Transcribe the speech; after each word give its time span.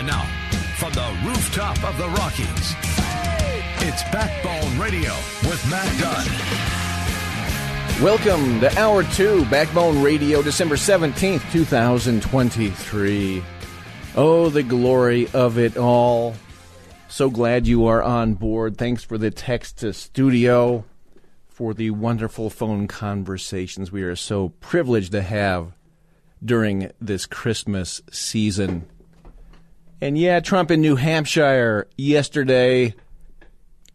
And 0.00 0.06
now, 0.06 0.24
from 0.78 0.94
the 0.94 1.14
rooftop 1.26 1.84
of 1.84 1.98
the 1.98 2.08
Rockies, 2.08 2.74
it's 3.86 4.02
Backbone 4.04 4.78
Radio 4.78 5.12
with 5.42 5.62
Matt 5.68 6.00
Dunn. 6.00 6.26
Welcome 8.02 8.60
to 8.60 8.78
Hour 8.78 9.02
2, 9.02 9.44
Backbone 9.50 10.02
Radio, 10.02 10.40
December 10.40 10.76
17th, 10.76 11.52
2023. 11.52 13.44
Oh, 14.16 14.48
the 14.48 14.62
glory 14.62 15.28
of 15.34 15.58
it 15.58 15.76
all. 15.76 16.34
So 17.08 17.28
glad 17.28 17.66
you 17.66 17.84
are 17.84 18.02
on 18.02 18.32
board. 18.32 18.78
Thanks 18.78 19.04
for 19.04 19.18
the 19.18 19.30
text 19.30 19.80
to 19.80 19.92
studio, 19.92 20.86
for 21.46 21.74
the 21.74 21.90
wonderful 21.90 22.48
phone 22.48 22.88
conversations 22.88 23.92
we 23.92 24.02
are 24.04 24.16
so 24.16 24.48
privileged 24.60 25.12
to 25.12 25.20
have 25.20 25.74
during 26.42 26.90
this 27.02 27.26
Christmas 27.26 28.00
season. 28.10 28.86
And 30.02 30.16
yeah, 30.16 30.40
Trump 30.40 30.70
in 30.70 30.80
New 30.80 30.96
Hampshire 30.96 31.86
yesterday, 31.98 32.94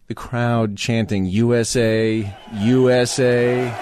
the 0.05 0.13
crowd 0.13 0.77
chanting 0.77 1.25
USA, 1.25 2.31
USA. 2.53 3.73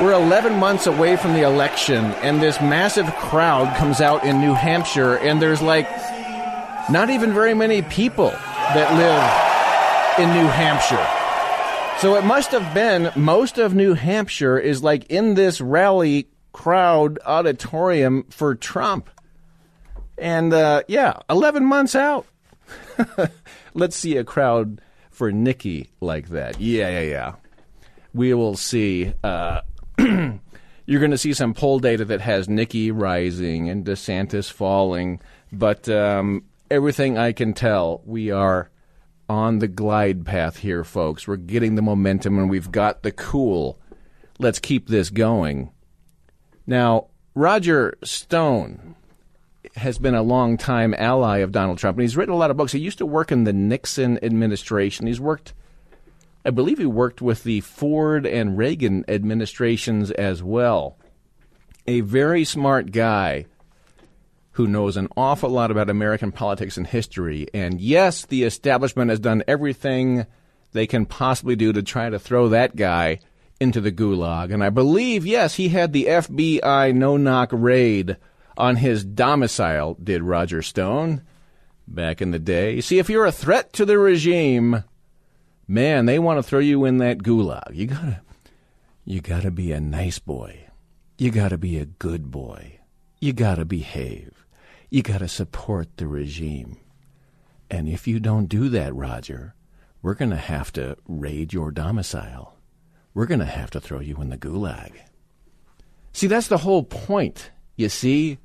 We're 0.00 0.12
11 0.12 0.56
months 0.58 0.86
away 0.86 1.16
from 1.16 1.32
the 1.32 1.42
election, 1.42 2.04
and 2.22 2.40
this 2.40 2.60
massive 2.60 3.06
crowd 3.16 3.76
comes 3.76 4.00
out 4.00 4.24
in 4.24 4.40
New 4.40 4.54
Hampshire, 4.54 5.16
and 5.18 5.42
there's 5.42 5.60
like 5.60 5.90
not 6.88 7.10
even 7.10 7.34
very 7.34 7.54
many 7.54 7.82
people 7.82 8.30
that 8.30 8.94
live 8.96 10.24
in 10.24 10.32
New 10.36 10.48
Hampshire. 10.48 11.21
So 11.98 12.16
it 12.16 12.24
must 12.24 12.50
have 12.50 12.74
been 12.74 13.12
most 13.14 13.58
of 13.58 13.74
New 13.74 13.94
Hampshire 13.94 14.58
is 14.58 14.82
like 14.82 15.04
in 15.10 15.34
this 15.34 15.60
rally 15.60 16.26
crowd 16.52 17.18
auditorium 17.24 18.24
for 18.30 18.54
Trump. 18.54 19.08
And 20.18 20.52
uh, 20.52 20.82
yeah, 20.88 21.18
11 21.30 21.64
months 21.64 21.94
out. 21.94 22.26
Let's 23.74 23.96
see 23.96 24.16
a 24.16 24.24
crowd 24.24 24.80
for 25.10 25.30
Nikki 25.30 25.90
like 26.00 26.28
that. 26.30 26.60
Yeah, 26.60 26.88
yeah, 26.88 27.00
yeah. 27.00 27.34
We 28.14 28.34
will 28.34 28.56
see. 28.56 29.12
Uh, 29.22 29.62
you're 29.98 31.00
going 31.00 31.10
to 31.10 31.18
see 31.18 31.32
some 31.32 31.54
poll 31.54 31.78
data 31.78 32.04
that 32.06 32.20
has 32.20 32.48
Nikki 32.48 32.90
rising 32.90 33.68
and 33.68 33.84
DeSantis 33.84 34.50
falling. 34.50 35.20
But 35.52 35.88
um, 35.88 36.44
everything 36.70 37.16
I 37.18 37.32
can 37.32 37.52
tell, 37.54 38.02
we 38.04 38.30
are 38.30 38.70
on 39.28 39.58
the 39.58 39.68
glide 39.68 40.24
path 40.24 40.58
here, 40.58 40.84
folks. 40.84 41.26
We're 41.26 41.36
getting 41.36 41.74
the 41.74 41.82
momentum 41.82 42.38
and 42.38 42.50
we've 42.50 42.70
got 42.70 43.02
the 43.02 43.12
cool. 43.12 43.78
Let's 44.38 44.58
keep 44.58 44.88
this 44.88 45.10
going. 45.10 45.70
Now, 46.66 47.08
Roger 47.34 47.94
Stone 48.04 48.94
has 49.76 49.98
been 49.98 50.14
a 50.14 50.22
long 50.22 50.56
time 50.56 50.94
ally 50.94 51.38
of 51.38 51.52
Donald 51.52 51.78
Trump, 51.78 51.96
and 51.96 52.02
he's 52.02 52.16
written 52.16 52.34
a 52.34 52.38
lot 52.38 52.50
of 52.50 52.56
books. 52.56 52.72
He 52.72 52.78
used 52.78 52.98
to 52.98 53.06
work 53.06 53.32
in 53.32 53.44
the 53.44 53.52
Nixon 53.52 54.22
administration. 54.22 55.06
He's 55.06 55.20
worked, 55.20 55.54
I 56.44 56.50
believe, 56.50 56.78
he 56.78 56.86
worked 56.86 57.22
with 57.22 57.44
the 57.44 57.60
Ford 57.60 58.26
and 58.26 58.58
Reagan 58.58 59.04
administrations 59.08 60.10
as 60.10 60.42
well. 60.42 60.98
A 61.86 62.00
very 62.00 62.44
smart 62.44 62.92
guy 62.92 63.46
who 64.52 64.66
knows 64.66 64.96
an 64.96 65.08
awful 65.16 65.50
lot 65.50 65.70
about 65.70 65.88
American 65.88 66.30
politics 66.30 66.76
and 66.76 66.86
history. 66.86 67.46
And 67.54 67.80
yes, 67.80 68.26
the 68.26 68.44
establishment 68.44 69.10
has 69.10 69.20
done 69.20 69.42
everything 69.48 70.26
they 70.72 70.86
can 70.86 71.06
possibly 71.06 71.56
do 71.56 71.72
to 71.72 71.82
try 71.82 72.10
to 72.10 72.18
throw 72.18 72.48
that 72.48 72.76
guy 72.76 73.20
into 73.60 73.80
the 73.80 73.92
gulag. 73.92 74.52
And 74.52 74.62
I 74.62 74.70
believe, 74.70 75.26
yes, 75.26 75.54
he 75.54 75.68
had 75.70 75.92
the 75.92 76.06
FBI 76.06 76.94
no 76.94 77.16
knock 77.16 77.50
raid 77.52 78.16
on 78.56 78.76
his 78.76 79.04
domicile, 79.04 79.96
did 80.02 80.22
Roger 80.22 80.60
Stone 80.60 81.22
back 81.88 82.20
in 82.20 82.30
the 82.30 82.38
day. 82.38 82.80
See, 82.80 82.98
if 82.98 83.08
you're 83.08 83.26
a 83.26 83.32
threat 83.32 83.72
to 83.74 83.86
the 83.86 83.98
regime, 83.98 84.84
man, 85.66 86.04
they 86.04 86.18
want 86.18 86.38
to 86.38 86.42
throw 86.42 86.58
you 86.58 86.84
in 86.84 86.98
that 86.98 87.18
gulag. 87.18 87.74
You 87.74 87.86
gotta, 87.86 88.20
you 89.04 89.20
gotta 89.22 89.50
be 89.50 89.72
a 89.72 89.80
nice 89.80 90.18
boy. 90.18 90.68
You 91.16 91.30
gotta 91.30 91.56
be 91.56 91.78
a 91.78 91.86
good 91.86 92.30
boy. 92.30 92.80
You 93.20 93.32
gotta 93.32 93.64
behave 93.64 94.41
you 94.92 95.02
got 95.02 95.20
to 95.20 95.28
support 95.28 95.88
the 95.96 96.06
regime. 96.06 96.76
And 97.70 97.88
if 97.88 98.06
you 98.06 98.20
don't 98.20 98.44
do 98.44 98.68
that, 98.68 98.94
Roger, 98.94 99.54
we're 100.02 100.12
going 100.12 100.32
to 100.32 100.36
have 100.36 100.70
to 100.74 100.98
raid 101.08 101.54
your 101.54 101.70
domicile. 101.70 102.58
We're 103.14 103.24
going 103.24 103.40
to 103.40 103.46
have 103.46 103.70
to 103.70 103.80
throw 103.80 104.00
you 104.00 104.20
in 104.20 104.28
the 104.28 104.36
gulag. 104.36 104.92
See, 106.12 106.26
that's 106.26 106.48
the 106.48 106.58
whole 106.58 106.82
point, 106.82 107.52
you 107.74 107.88
see? 107.88 108.36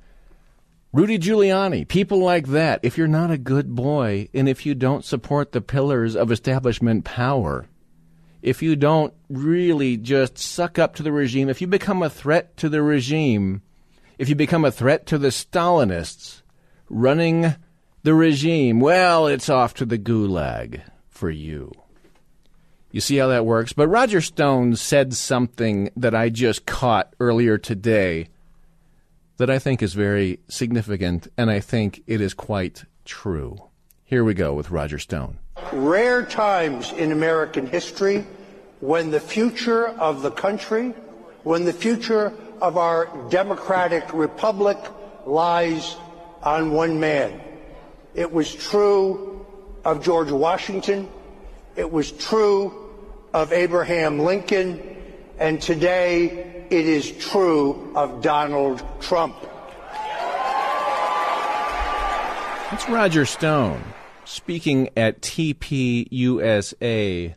Rudy 0.90 1.18
Giuliani, 1.18 1.86
people 1.86 2.20
like 2.20 2.46
that, 2.46 2.80
if 2.82 2.96
you're 2.96 3.08
not 3.08 3.30
a 3.30 3.36
good 3.36 3.74
boy 3.74 4.30
and 4.32 4.48
if 4.48 4.64
you 4.64 4.74
don't 4.74 5.04
support 5.04 5.52
the 5.52 5.60
pillars 5.60 6.16
of 6.16 6.32
establishment 6.32 7.04
power, 7.04 7.68
if 8.40 8.62
you 8.62 8.74
don't 8.74 9.12
really 9.28 9.98
just 9.98 10.38
suck 10.38 10.78
up 10.78 10.94
to 10.94 11.02
the 11.02 11.12
regime, 11.12 11.50
if 11.50 11.60
you 11.60 11.66
become 11.66 12.02
a 12.02 12.08
threat 12.08 12.56
to 12.56 12.70
the 12.70 12.80
regime, 12.82 13.60
if 14.18 14.28
you 14.28 14.34
become 14.34 14.64
a 14.64 14.72
threat 14.72 15.06
to 15.06 15.18
the 15.18 15.28
Stalinists 15.28 16.42
running 16.90 17.54
the 18.02 18.14
regime, 18.14 18.80
well, 18.80 19.26
it's 19.26 19.48
off 19.48 19.74
to 19.74 19.86
the 19.86 19.98
gulag 19.98 20.82
for 21.08 21.30
you. 21.30 21.72
You 22.90 23.00
see 23.00 23.16
how 23.16 23.28
that 23.28 23.46
works? 23.46 23.72
But 23.72 23.88
Roger 23.88 24.20
Stone 24.20 24.76
said 24.76 25.14
something 25.14 25.90
that 25.96 26.14
I 26.14 26.30
just 26.30 26.66
caught 26.66 27.14
earlier 27.20 27.58
today 27.58 28.28
that 29.36 29.50
I 29.50 29.58
think 29.58 29.82
is 29.82 29.94
very 29.94 30.40
significant, 30.48 31.28
and 31.36 31.50
I 31.50 31.60
think 31.60 32.02
it 32.06 32.20
is 32.20 32.34
quite 32.34 32.84
true. 33.04 33.56
Here 34.04 34.24
we 34.24 34.34
go 34.34 34.54
with 34.54 34.70
Roger 34.70 34.98
Stone. 34.98 35.38
Rare 35.72 36.24
times 36.24 36.92
in 36.92 37.12
American 37.12 37.66
history 37.66 38.26
when 38.80 39.10
the 39.10 39.20
future 39.20 39.88
of 39.88 40.22
the 40.22 40.30
country, 40.30 40.94
when 41.44 41.64
the 41.66 41.72
future 41.72 42.32
of 42.60 42.76
our 42.76 43.08
democratic 43.30 44.12
republic 44.12 44.78
lies 45.26 45.96
on 46.42 46.72
one 46.72 47.00
man. 47.00 47.40
It 48.14 48.32
was 48.32 48.54
true 48.54 49.46
of 49.84 50.02
George 50.02 50.30
Washington. 50.30 51.08
It 51.76 51.90
was 51.90 52.12
true 52.12 52.90
of 53.32 53.52
Abraham 53.52 54.20
Lincoln. 54.20 54.96
And 55.38 55.62
today 55.62 56.66
it 56.70 56.86
is 56.86 57.10
true 57.12 57.92
of 57.94 58.22
Donald 58.22 58.82
Trump. 59.00 59.36
That's 62.70 62.88
Roger 62.88 63.24
Stone 63.24 63.82
speaking 64.24 64.90
at 64.96 65.22
TPUSA 65.22 67.34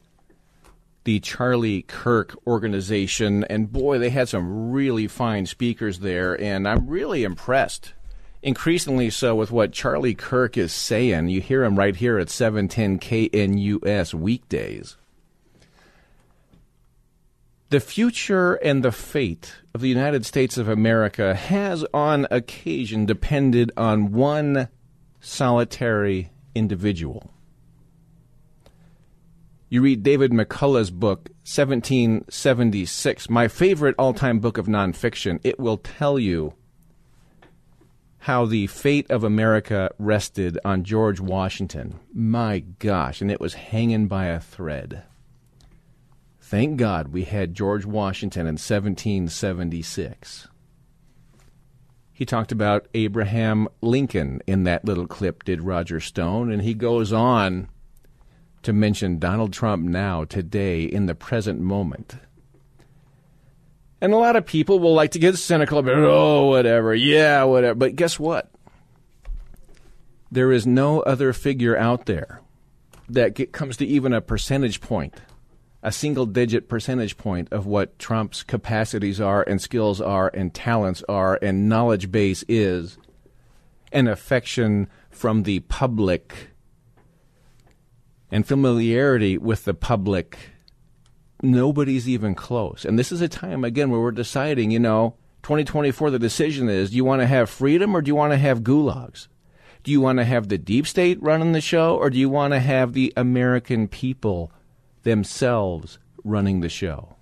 the 1.03 1.19
Charlie 1.19 1.83
Kirk 1.83 2.35
organization. 2.45 3.43
And 3.45 3.71
boy, 3.71 3.97
they 3.99 4.09
had 4.09 4.29
some 4.29 4.71
really 4.71 5.07
fine 5.07 5.45
speakers 5.45 5.99
there. 5.99 6.39
And 6.39 6.67
I'm 6.67 6.87
really 6.87 7.23
impressed, 7.23 7.93
increasingly 8.41 9.09
so, 9.09 9.35
with 9.35 9.51
what 9.51 9.71
Charlie 9.71 10.15
Kirk 10.15 10.57
is 10.57 10.73
saying. 10.73 11.29
You 11.29 11.41
hear 11.41 11.63
him 11.63 11.77
right 11.77 11.95
here 11.95 12.19
at 12.19 12.29
710 12.29 12.99
KNUS 12.99 14.13
weekdays. 14.13 14.97
The 17.69 17.79
future 17.79 18.55
and 18.55 18.83
the 18.83 18.91
fate 18.91 19.55
of 19.73 19.79
the 19.79 19.87
United 19.87 20.25
States 20.25 20.57
of 20.57 20.67
America 20.67 21.33
has 21.33 21.85
on 21.93 22.27
occasion 22.29 23.05
depended 23.05 23.71
on 23.77 24.11
one 24.11 24.67
solitary 25.21 26.31
individual. 26.53 27.31
You 29.71 29.81
read 29.81 30.03
David 30.03 30.31
McCullough's 30.31 30.91
book, 30.91 31.29
1776, 31.45 33.29
my 33.29 33.47
favorite 33.47 33.95
all 33.97 34.13
time 34.13 34.39
book 34.39 34.57
of 34.57 34.65
nonfiction. 34.65 35.39
It 35.45 35.61
will 35.61 35.77
tell 35.77 36.19
you 36.19 36.55
how 38.17 38.45
the 38.45 38.67
fate 38.67 39.09
of 39.09 39.23
America 39.23 39.89
rested 39.97 40.59
on 40.65 40.83
George 40.83 41.21
Washington. 41.21 41.97
My 42.13 42.59
gosh, 42.79 43.21
and 43.21 43.31
it 43.31 43.39
was 43.39 43.53
hanging 43.53 44.09
by 44.09 44.25
a 44.25 44.41
thread. 44.41 45.03
Thank 46.41 46.75
God 46.75 47.13
we 47.13 47.23
had 47.23 47.53
George 47.53 47.85
Washington 47.85 48.41
in 48.41 48.55
1776. 48.55 50.49
He 52.11 52.25
talked 52.25 52.51
about 52.51 52.89
Abraham 52.93 53.69
Lincoln 53.79 54.41
in 54.45 54.65
that 54.65 54.83
little 54.83 55.07
clip, 55.07 55.45
did 55.45 55.61
Roger 55.61 56.01
Stone, 56.01 56.51
and 56.51 56.61
he 56.61 56.73
goes 56.73 57.13
on 57.13 57.69
to 58.63 58.73
mention 58.73 59.19
Donald 59.19 59.53
Trump 59.53 59.83
now, 59.83 60.23
today, 60.25 60.83
in 60.83 61.05
the 61.05 61.15
present 61.15 61.59
moment. 61.59 62.15
And 63.99 64.13
a 64.13 64.17
lot 64.17 64.35
of 64.35 64.45
people 64.45 64.79
will 64.79 64.93
like 64.93 65.11
to 65.11 65.19
get 65.19 65.37
cynical 65.37 65.77
about, 65.77 65.97
oh, 65.97 66.47
whatever, 66.47 66.93
yeah, 66.93 67.43
whatever. 67.43 67.75
But 67.75 67.95
guess 67.95 68.19
what? 68.19 68.49
There 70.31 70.51
is 70.51 70.65
no 70.65 71.01
other 71.01 71.33
figure 71.33 71.77
out 71.77 72.05
there 72.05 72.41
that 73.09 73.35
get, 73.35 73.51
comes 73.51 73.77
to 73.77 73.85
even 73.85 74.13
a 74.13 74.21
percentage 74.21 74.81
point 74.81 75.13
a 75.83 75.91
single 75.91 76.25
digit 76.25 76.69
percentage 76.69 77.17
point 77.17 77.51
of 77.51 77.65
what 77.65 77.97
Trump's 77.97 78.43
capacities 78.43 79.19
are 79.19 79.43
and 79.43 79.59
skills 79.59 79.99
are 79.99 80.29
and 80.33 80.53
talents 80.53 81.03
are 81.09 81.39
and 81.41 81.67
knowledge 81.67 82.11
base 82.11 82.43
is 82.47 82.97
and 83.91 84.07
affection 84.07 84.87
from 85.09 85.43
the 85.43 85.59
public 85.61 86.50
and 88.31 88.47
familiarity 88.47 89.37
with 89.37 89.65
the 89.65 89.73
public 89.73 90.37
nobody's 91.43 92.07
even 92.07 92.35
close 92.35 92.85
and 92.85 92.97
this 92.97 93.11
is 93.11 93.21
a 93.21 93.27
time 93.27 93.63
again 93.63 93.89
where 93.89 93.99
we're 93.99 94.11
deciding 94.11 94.71
you 94.71 94.79
know 94.79 95.15
2024 95.43 96.11
the 96.11 96.19
decision 96.19 96.69
is 96.69 96.91
do 96.91 96.95
you 96.95 97.03
want 97.03 97.21
to 97.21 97.27
have 97.27 97.49
freedom 97.49 97.95
or 97.95 98.01
do 98.01 98.09
you 98.09 98.15
want 98.15 98.31
to 98.31 98.37
have 98.37 98.61
gulags 98.61 99.27
do 99.83 99.91
you 99.91 99.99
want 99.99 100.19
to 100.19 100.25
have 100.25 100.47
the 100.47 100.57
deep 100.57 100.85
state 100.85 101.21
running 101.21 101.51
the 101.51 101.61
show 101.61 101.95
or 101.97 102.11
do 102.11 102.19
you 102.19 102.29
want 102.29 102.53
to 102.53 102.59
have 102.59 102.93
the 102.93 103.11
american 103.17 103.87
people 103.87 104.51
themselves 105.03 105.99
running 106.23 106.59
the 106.59 106.69
show. 106.69 107.15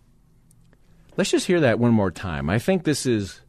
Let's 1.18 1.32
just 1.32 1.48
hear 1.48 1.60
that 1.60 1.80
one 1.80 1.92
more 1.92 2.12
time. 2.12 2.50
I 2.50 2.60
think 2.60 2.84
this 2.84 3.06
is 3.06 3.42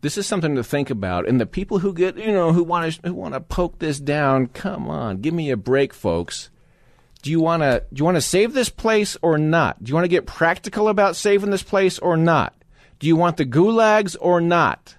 this 0.00 0.18
is 0.18 0.26
something 0.26 0.54
to 0.56 0.64
think 0.64 0.90
about. 0.90 1.28
And 1.28 1.40
the 1.40 1.46
people 1.46 1.78
who 1.78 1.94
get 1.94 2.16
you 2.16 2.32
know 2.32 2.52
who 2.52 2.64
want 2.64 2.92
to 2.92 3.08
who 3.08 3.14
want 3.14 3.34
to 3.34 3.40
poke 3.40 3.78
this 3.78 4.00
down, 4.00 4.48
come 4.48 4.88
on, 4.88 5.18
give 5.18 5.34
me 5.34 5.50
a 5.50 5.56
break, 5.56 5.92
folks. 5.92 6.50
Do 7.24 7.30
you 7.30 7.40
want 7.40 7.62
to 7.62 7.82
do 7.90 8.00
you 8.00 8.04
want 8.04 8.18
to 8.18 8.20
save 8.20 8.52
this 8.52 8.68
place 8.68 9.16
or 9.22 9.38
not? 9.38 9.82
Do 9.82 9.88
you 9.88 9.94
want 9.94 10.04
to 10.04 10.10
get 10.10 10.26
practical 10.26 10.90
about 10.90 11.16
saving 11.16 11.48
this 11.48 11.62
place 11.62 11.98
or 11.98 12.18
not? 12.18 12.54
Do 12.98 13.06
you 13.06 13.16
want 13.16 13.38
the 13.38 13.46
gulags 13.46 14.14
or 14.20 14.42
not? 14.42 14.96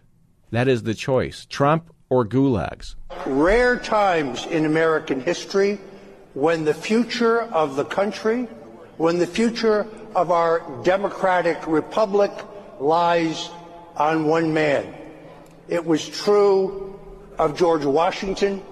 That 0.49 0.67
is 0.67 0.81
the 0.81 0.95
choice. 0.95 1.45
Trump 1.45 1.93
or 2.09 2.25
gulags. 2.25 2.95
Rare 3.27 3.77
times 3.77 4.47
in 4.47 4.65
American 4.65 5.21
history 5.21 5.77
when 6.33 6.65
the 6.65 6.73
future 6.73 7.41
of 7.41 7.75
the 7.75 7.85
country 7.85 8.45
when 8.97 9.19
the 9.19 9.27
future 9.27 9.85
of 10.15 10.31
our 10.31 10.63
democratic 10.83 11.67
republic 11.67 12.31
lies 12.79 13.51
on 13.97 14.25
one 14.25 14.51
man. 14.51 14.95
It 15.67 15.85
was 15.85 16.09
true 16.09 16.99
of 17.37 17.55
George 17.55 17.85
Washington. 17.85 18.63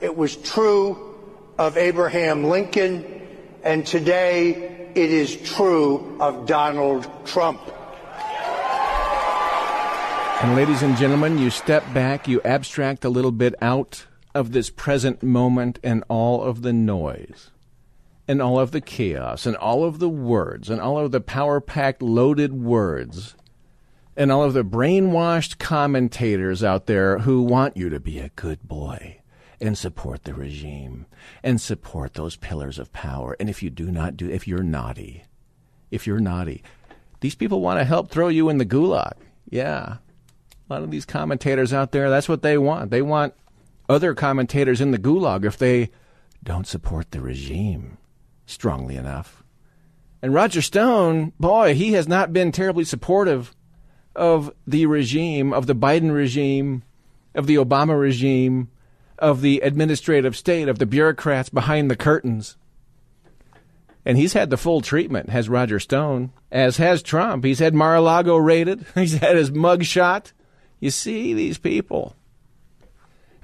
It 0.00 0.16
was 0.16 0.36
true 0.36 1.15
of 1.58 1.76
Abraham 1.76 2.44
Lincoln. 2.44 3.04
And 3.62 3.86
today 3.86 4.90
it 4.94 5.10
is 5.10 5.36
true 5.36 6.16
of 6.20 6.46
Donald 6.46 7.08
Trump. 7.26 7.60
And 10.42 10.54
ladies 10.54 10.82
and 10.82 10.96
gentlemen, 10.96 11.38
you 11.38 11.48
step 11.48 11.82
back, 11.94 12.28
you 12.28 12.42
abstract 12.42 13.04
a 13.04 13.08
little 13.08 13.32
bit 13.32 13.54
out 13.62 14.06
of 14.34 14.52
this 14.52 14.68
present 14.68 15.22
moment 15.22 15.78
and 15.82 16.04
all 16.08 16.42
of 16.42 16.60
the 16.60 16.74
noise 16.74 17.50
and 18.28 18.42
all 18.42 18.58
of 18.58 18.70
the 18.70 18.82
chaos 18.82 19.46
and 19.46 19.56
all 19.56 19.82
of 19.82 19.98
the 19.98 20.10
words 20.10 20.68
and 20.68 20.78
all 20.78 20.98
of 20.98 21.10
the 21.10 21.22
power 21.22 21.60
packed 21.60 22.02
loaded 22.02 22.52
words 22.52 23.34
and 24.14 24.30
all 24.30 24.42
of 24.42 24.52
the 24.52 24.64
brainwashed 24.64 25.58
commentators 25.58 26.62
out 26.62 26.86
there 26.86 27.20
who 27.20 27.42
want 27.42 27.76
you 27.76 27.88
to 27.88 27.98
be 27.98 28.18
a 28.18 28.30
good 28.30 28.62
boy 28.62 29.18
and 29.60 29.76
support 29.76 30.24
the 30.24 30.34
regime 30.34 31.06
and 31.42 31.60
support 31.60 32.14
those 32.14 32.36
pillars 32.36 32.78
of 32.78 32.92
power. 32.92 33.36
And 33.40 33.48
if 33.48 33.62
you 33.62 33.70
do 33.70 33.90
not 33.90 34.16
do, 34.16 34.28
if 34.28 34.46
you're 34.46 34.62
naughty, 34.62 35.24
if 35.90 36.06
you're 36.06 36.20
naughty, 36.20 36.62
these 37.20 37.34
people 37.34 37.60
want 37.60 37.80
to 37.80 37.84
help 37.84 38.10
throw 38.10 38.28
you 38.28 38.48
in 38.48 38.58
the 38.58 38.66
gulag. 38.66 39.14
Yeah. 39.48 39.96
A 40.68 40.72
lot 40.72 40.82
of 40.82 40.90
these 40.90 41.04
commentators 41.04 41.72
out 41.72 41.92
there, 41.92 42.10
that's 42.10 42.28
what 42.28 42.42
they 42.42 42.58
want. 42.58 42.90
They 42.90 43.02
want 43.02 43.34
other 43.88 44.14
commentators 44.14 44.80
in 44.80 44.90
the 44.90 44.98
gulag 44.98 45.44
if 45.44 45.56
they 45.56 45.90
don't 46.42 46.66
support 46.66 47.10
the 47.10 47.20
regime 47.20 47.98
strongly 48.46 48.96
enough. 48.96 49.42
And 50.22 50.34
Roger 50.34 50.62
Stone, 50.62 51.32
boy, 51.38 51.74
he 51.74 51.92
has 51.92 52.08
not 52.08 52.32
been 52.32 52.50
terribly 52.50 52.84
supportive 52.84 53.54
of 54.14 54.52
the 54.66 54.86
regime, 54.86 55.52
of 55.52 55.66
the 55.66 55.74
Biden 55.74 56.12
regime, 56.12 56.82
of 57.34 57.46
the 57.46 57.56
Obama 57.56 57.98
regime, 57.98 58.70
of 59.18 59.40
the 59.40 59.60
administrative 59.60 60.36
state, 60.36 60.68
of 60.68 60.78
the 60.78 60.86
bureaucrats 60.86 61.48
behind 61.48 61.90
the 61.90 61.96
curtains. 61.96 62.56
And 64.04 64.16
he's 64.16 64.34
had 64.34 64.50
the 64.50 64.56
full 64.56 64.80
treatment, 64.82 65.30
has 65.30 65.48
Roger 65.48 65.80
Stone, 65.80 66.30
as 66.52 66.76
has 66.76 67.02
Trump. 67.02 67.44
He's 67.44 67.58
had 67.58 67.74
Mar 67.74 67.96
a 67.96 68.00
Lago 68.00 68.36
raided, 68.36 68.86
he's 68.94 69.14
had 69.14 69.36
his 69.36 69.50
mug 69.50 69.84
shot. 69.84 70.32
You 70.78 70.90
see 70.90 71.34
these 71.34 71.58
people. 71.58 72.14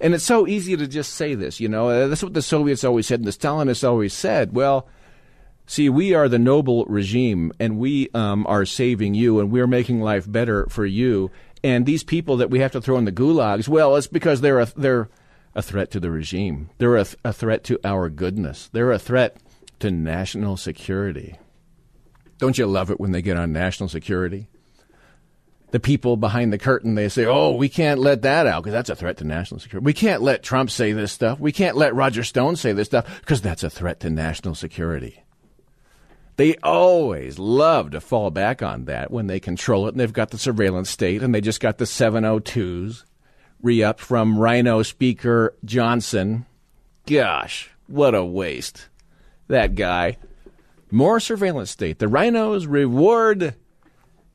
And 0.00 0.14
it's 0.14 0.24
so 0.24 0.46
easy 0.46 0.76
to 0.76 0.86
just 0.86 1.14
say 1.14 1.34
this, 1.34 1.60
you 1.60 1.68
know. 1.68 1.88
Uh, 1.88 2.08
that's 2.08 2.22
what 2.22 2.34
the 2.34 2.42
Soviets 2.42 2.84
always 2.84 3.06
said, 3.06 3.20
and 3.20 3.26
the 3.26 3.32
Stalinists 3.32 3.88
always 3.88 4.12
said. 4.12 4.52
Well, 4.52 4.88
see, 5.66 5.88
we 5.88 6.12
are 6.12 6.28
the 6.28 6.40
noble 6.40 6.84
regime, 6.86 7.52
and 7.60 7.78
we 7.78 8.10
um, 8.12 8.44
are 8.48 8.66
saving 8.66 9.14
you, 9.14 9.38
and 9.38 9.50
we're 9.50 9.68
making 9.68 10.00
life 10.00 10.30
better 10.30 10.66
for 10.68 10.84
you. 10.84 11.30
And 11.64 11.86
these 11.86 12.02
people 12.02 12.38
that 12.38 12.50
we 12.50 12.58
have 12.58 12.72
to 12.72 12.80
throw 12.80 12.98
in 12.98 13.04
the 13.04 13.12
gulags, 13.12 13.68
well, 13.68 13.96
it's 13.96 14.08
because 14.08 14.40
they're 14.40 14.60
a, 14.60 14.66
they're 14.76 15.08
a 15.54 15.62
threat 15.62 15.90
to 15.92 16.00
the 16.00 16.10
regime. 16.10 16.70
They're 16.78 16.96
a, 16.96 17.06
a 17.24 17.32
threat 17.32 17.64
to 17.64 17.78
our 17.84 18.08
goodness. 18.08 18.68
They're 18.72 18.92
a 18.92 18.98
threat 18.98 19.36
to 19.80 19.90
national 19.90 20.56
security. 20.56 21.38
Don't 22.38 22.58
you 22.58 22.66
love 22.66 22.90
it 22.90 22.98
when 22.98 23.12
they 23.12 23.22
get 23.22 23.36
on 23.36 23.52
national 23.52 23.88
security? 23.88 24.48
the 25.72 25.80
people 25.80 26.18
behind 26.18 26.52
the 26.52 26.58
curtain, 26.58 26.94
they 26.94 27.08
say, 27.08 27.24
oh, 27.24 27.56
we 27.56 27.68
can't 27.68 27.98
let 27.98 28.22
that 28.22 28.46
out 28.46 28.62
because 28.62 28.74
that's 28.74 28.90
a 28.90 28.96
threat 28.96 29.16
to 29.16 29.24
national 29.24 29.58
security. 29.58 29.84
We 29.84 29.94
can't 29.94 30.22
let 30.22 30.42
Trump 30.42 30.70
say 30.70 30.92
this 30.92 31.12
stuff. 31.12 31.40
We 31.40 31.50
can't 31.50 31.76
let 31.76 31.94
Roger 31.94 32.22
Stone 32.22 32.56
say 32.56 32.72
this 32.72 32.88
stuff 32.88 33.20
because 33.20 33.40
that's 33.40 33.64
a 33.64 33.70
threat 33.70 33.98
to 34.00 34.10
national 34.10 34.54
security. 34.54 35.24
They 36.36 36.56
always 36.56 37.38
love 37.38 37.90
to 37.92 38.00
fall 38.00 38.30
back 38.30 38.62
on 38.62 38.84
that 38.84 39.10
when 39.10 39.26
they 39.26 39.40
control 39.40 39.86
it 39.86 39.92
and 39.92 40.00
they've 40.00 40.12
got 40.12 40.30
the 40.30 40.38
surveillance 40.38 40.90
state 40.90 41.22
and 41.22 41.34
they 41.34 41.40
just 41.40 41.60
got 41.60 41.78
the 41.78 41.84
702s 41.84 43.04
re 43.62 43.82
upped 43.82 44.00
from 44.00 44.38
RINO 44.38 44.82
Speaker 44.82 45.54
Johnson. 45.64 46.46
Gosh, 47.06 47.70
what 47.86 48.14
a 48.14 48.24
waste. 48.24 48.88
That 49.48 49.74
guy. 49.74 50.18
More 50.90 51.20
surveillance 51.20 51.70
state. 51.70 51.98
The 51.98 52.06
RINOs 52.06 52.66
reward 52.68 53.54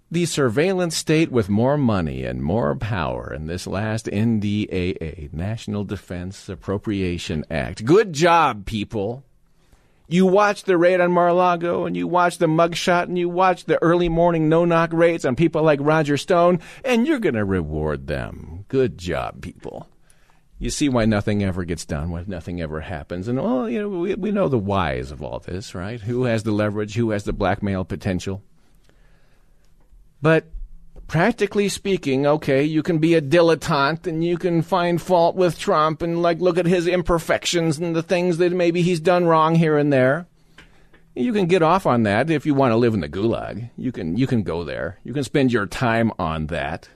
the 0.09 0.25
surveillance 0.25 0.95
state 0.95 1.31
with 1.31 1.49
more 1.49 1.77
money 1.77 2.23
and 2.23 2.41
more 2.41 2.75
power 2.75 3.33
in 3.33 3.47
this 3.47 3.67
last 3.67 4.05
NDAA, 4.05 5.33
National 5.33 5.83
Defense 5.83 6.47
Appropriation 6.47 7.43
Act. 7.51 7.83
Good 7.83 8.13
job, 8.13 8.65
people. 8.65 9.23
You 10.07 10.25
watch 10.25 10.63
the 10.63 10.77
raid 10.77 11.01
on 11.01 11.11
Mar-a-Lago 11.11 11.85
and 11.85 11.97
you 11.97 12.07
watch 12.07 12.37
the 12.37 12.45
mugshot 12.45 13.03
and 13.03 13.17
you 13.17 13.27
watch 13.27 13.65
the 13.65 13.81
early 13.83 14.07
morning 14.07 14.47
no-knock 14.47 14.93
raids 14.93 15.25
on 15.25 15.35
people 15.35 15.61
like 15.63 15.79
Roger 15.81 16.15
Stone 16.15 16.61
and 16.85 17.05
you're 17.05 17.19
going 17.19 17.35
to 17.35 17.43
reward 17.43 18.07
them. 18.07 18.56
Good 18.67 18.97
job, 18.97 19.41
people. 19.41 19.87
You 20.59 20.69
see 20.71 20.89
why 20.89 21.05
nothing 21.05 21.43
ever 21.43 21.63
gets 21.63 21.85
done, 21.85 22.09
why 22.09 22.23
nothing 22.25 22.61
ever 22.61 22.81
happens. 22.81 23.27
And, 23.27 23.39
well, 23.39 23.69
you 23.69 23.81
know, 23.81 23.89
we, 23.89 24.15
we 24.15 24.31
know 24.31 24.49
the 24.49 24.57
whys 24.57 25.11
of 25.11 25.21
all 25.21 25.39
this, 25.39 25.75
right? 25.75 26.01
Who 26.01 26.23
has 26.23 26.43
the 26.43 26.51
leverage? 26.51 26.95
Who 26.95 27.11
has 27.11 27.25
the 27.25 27.33
blackmail 27.33 27.85
potential? 27.85 28.41
But 30.19 30.47
practically 31.07 31.69
speaking, 31.69 32.25
okay, 32.25 32.63
you 32.63 32.81
can 32.81 32.97
be 32.97 33.13
a 33.13 33.21
dilettante 33.21 34.07
and 34.07 34.23
you 34.23 34.37
can 34.37 34.61
find 34.63 35.01
fault 35.01 35.35
with 35.35 35.59
Trump 35.59 36.01
and 36.01 36.21
like 36.21 36.39
look 36.39 36.57
at 36.57 36.65
his 36.65 36.87
imperfections 36.87 37.77
and 37.77 37.95
the 37.95 38.03
things 38.03 38.37
that 38.37 38.51
maybe 38.51 38.81
he's 38.81 38.99
done 38.99 39.25
wrong 39.25 39.55
here 39.55 39.77
and 39.77 39.93
there. 39.93 40.27
You 41.15 41.33
can 41.33 41.47
get 41.47 41.63
off 41.63 41.85
on 41.85 42.03
that 42.03 42.29
if 42.29 42.45
you 42.45 42.53
want 42.53 42.71
to 42.71 42.77
live 42.77 42.93
in 42.93 42.99
the 42.99 43.09
gulag. 43.09 43.69
You 43.75 43.91
can 43.91 44.17
you 44.17 44.27
can 44.27 44.43
go 44.43 44.63
there. 44.63 44.99
You 45.03 45.13
can 45.13 45.23
spend 45.23 45.51
your 45.51 45.65
time 45.65 46.11
on 46.19 46.47
that. 46.47 46.89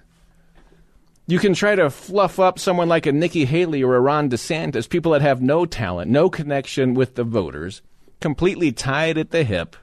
You 1.32 1.40
can 1.40 1.54
try 1.54 1.76
to 1.76 1.90
fluff 1.90 2.40
up 2.42 2.60
someone 2.60 2.90
like 2.90 3.06
a 3.06 3.14
Nikki 3.14 3.46
Haley 3.46 3.82
or 3.82 3.96
a 3.96 4.02
Ron 4.02 4.30
DeSantis, 4.30 4.90
people 4.90 5.14
that 5.14 5.22
have 5.22 5.42
no 5.42 5.66
talent, 5.66 6.12
no 6.12 6.30
connection 6.30 6.94
with 6.94 7.16
the 7.16 7.24
voters, 7.24 7.82
completely 8.20 8.74
tied 8.74 9.18
at 9.18 9.32
the 9.32 9.46
hip 9.46 9.78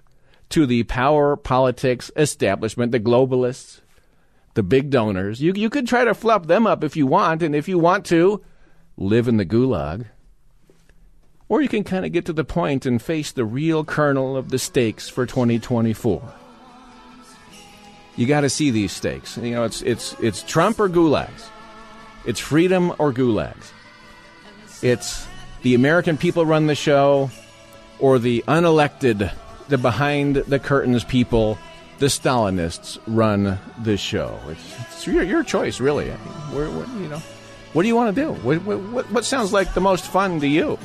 to 0.51 0.67
the 0.67 0.83
power 0.83 1.37
politics 1.37 2.11
establishment, 2.17 2.93
the 2.93 3.01
globalists, 3.01 3.81
the 4.53 4.63
big 4.63 4.91
donors. 4.91 5.41
You, 5.41 5.55
you 5.57 5.71
could 5.71 5.89
try 5.89 6.05
to 6.05 6.13
fluff 6.13 6.49
them 6.49 6.67
up 6.67 6.85
if 6.85 6.99
you 6.99 7.07
want, 7.07 7.43
and 7.43 7.55
if 7.55 7.67
you 7.67 7.79
want 7.79 8.05
to, 8.05 8.45
live 8.99 9.27
in 9.27 9.39
the 9.39 9.47
gulag. 9.47 10.05
or 11.49 11.63
you 11.63 11.69
can 11.71 11.83
kind 11.83 12.05
of 12.05 12.13
get 12.13 12.27
to 12.27 12.35
the 12.35 12.45
point 12.45 12.85
and 12.85 13.01
face 13.01 13.33
the 13.33 13.47
real 13.47 13.87
kernel 13.87 14.37
of 14.37 14.51
the 14.51 14.59
stakes 14.59 15.09
for 15.09 15.25
2024. 15.25 16.21
You 18.19 18.27
got 18.27 18.41
to 18.41 18.51
see 18.51 18.73
these 18.73 18.91
stakes. 18.91 19.37
You 19.37 19.53
know, 19.53 19.63
it's 19.63 19.81
it's 19.81 20.13
it's 20.21 20.43
Trump 20.43 20.81
or 20.81 20.89
gulags. 20.89 21.45
It's 22.27 22.41
freedom 22.41 22.93
or 22.99 23.13
gulags. 23.13 23.71
It's 24.83 25.25
the 25.63 25.77
American 25.77 26.17
people 26.17 26.45
run 26.45 26.67
the 26.67 26.75
show 26.75 27.31
or 28.01 28.19
the 28.19 28.43
unelected, 28.49 29.33
the 29.69 29.79
behind 29.79 30.35
the 30.35 30.59
curtains 30.59 31.05
people, 31.05 31.59
the 32.01 32.07
Stalinists 32.07 32.99
run 33.07 33.57
the 33.83 33.97
show. 33.97 34.39
It's, 34.49 34.75
it's 34.81 35.07
your, 35.07 35.23
your 35.23 35.45
choice, 35.45 35.79
really. 35.79 36.11
I 36.11 36.17
mean, 36.17 37.03
you 37.03 37.09
know, 37.09 37.23
what 37.73 37.83
do 37.83 37.89
you 37.89 37.95
want 37.97 38.15
to 38.17 38.21
do? 38.21 38.33
What, 38.33 38.65
what, 38.65 39.11
what 39.13 39.25
sounds 39.25 39.53
like 39.53 39.75
the 39.75 39.81
most 39.81 40.05
fun 40.05 40.41
to 40.41 40.47
you? 40.49 40.77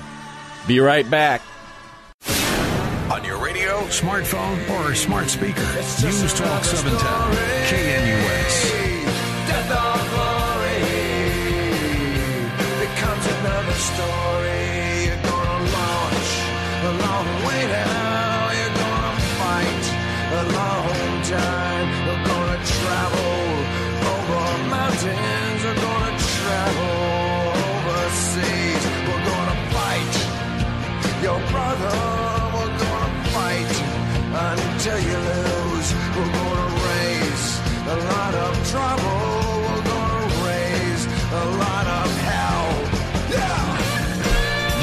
Be 0.67 0.79
right 0.79 1.09
back. 1.09 1.41
On 3.83 3.89
smartphone, 3.89 4.57
or 4.69 4.95
smart 4.95 5.29
speaker, 5.29 5.61
News 6.01 6.33
Talk 6.33 6.63
710, 6.63 7.03
KNUS. 7.67 8.55
Death 9.45 9.71
or 9.71 9.99
glory 10.13 10.79
becomes 12.79 13.25
another 13.27 13.73
story. 13.73 14.62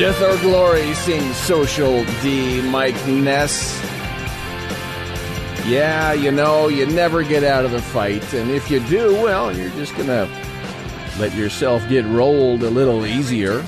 Death 0.00 0.22
or 0.22 0.40
Glory 0.40 0.94
sings 0.94 1.36
Social 1.36 2.06
D, 2.22 2.62
Mike 2.70 2.96
Ness. 3.06 3.78
Yeah, 5.66 6.14
you 6.14 6.32
know, 6.32 6.68
you 6.68 6.86
never 6.86 7.22
get 7.22 7.44
out 7.44 7.66
of 7.66 7.70
the 7.70 7.82
fight, 7.82 8.32
and 8.32 8.50
if 8.50 8.70
you 8.70 8.80
do, 8.88 9.12
well, 9.20 9.54
you're 9.54 9.68
just 9.72 9.94
gonna 9.98 10.26
let 11.18 11.34
yourself 11.34 11.86
get 11.90 12.06
rolled 12.06 12.62
a 12.62 12.70
little 12.70 13.04
easier. 13.04 13.62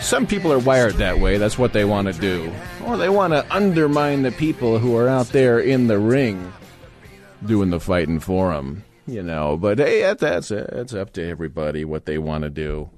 Some 0.00 0.26
people 0.26 0.54
are 0.54 0.58
wired 0.58 0.94
that 0.94 1.18
way, 1.18 1.36
that's 1.36 1.58
what 1.58 1.74
they 1.74 1.84
want 1.84 2.10
to 2.10 2.18
do. 2.18 2.50
Or 2.86 2.96
they 2.96 3.10
want 3.10 3.34
to 3.34 3.44
undermine 3.54 4.22
the 4.22 4.32
people 4.32 4.78
who 4.78 4.96
are 4.96 5.06
out 5.06 5.26
there 5.26 5.60
in 5.60 5.88
the 5.88 5.98
ring 5.98 6.50
doing 7.44 7.68
the 7.68 7.78
fighting 7.78 8.20
for 8.20 8.54
them, 8.54 8.84
you 9.06 9.22
know. 9.22 9.58
But 9.58 9.80
hey, 9.80 10.14
that's, 10.14 10.48
that's 10.48 10.94
up 10.94 11.12
to 11.12 11.28
everybody 11.28 11.84
what 11.84 12.06
they 12.06 12.16
want 12.16 12.44
to 12.44 12.50
do. 12.50 12.88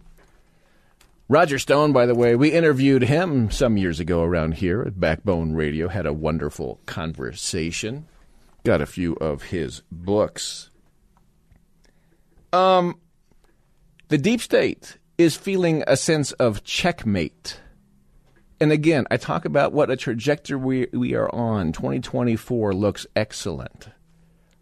Roger 1.28 1.58
Stone, 1.58 1.92
by 1.92 2.06
the 2.06 2.14
way, 2.14 2.36
we 2.36 2.52
interviewed 2.52 3.02
him 3.02 3.50
some 3.50 3.76
years 3.76 4.00
ago 4.00 4.22
around 4.22 4.54
here 4.54 4.82
at 4.82 4.98
Backbone 4.98 5.54
Radio, 5.54 5.88
had 5.88 6.06
a 6.06 6.12
wonderful 6.12 6.80
conversation, 6.84 8.06
got 8.64 8.80
a 8.80 8.86
few 8.86 9.14
of 9.14 9.44
his 9.44 9.82
books. 9.90 10.70
Um, 12.52 12.98
the 14.08 14.18
deep 14.18 14.40
state 14.40 14.98
is 15.16 15.36
feeling 15.36 15.84
a 15.86 15.96
sense 15.96 16.32
of 16.32 16.64
checkmate. 16.64 17.60
And 18.60 18.70
again, 18.70 19.06
I 19.10 19.16
talk 19.16 19.44
about 19.44 19.72
what 19.72 19.90
a 19.90 19.96
trajectory 19.96 20.56
we, 20.56 20.86
we 20.92 21.14
are 21.14 21.34
on. 21.34 21.72
2024 21.72 22.74
looks 22.74 23.06
excellent. 23.16 23.88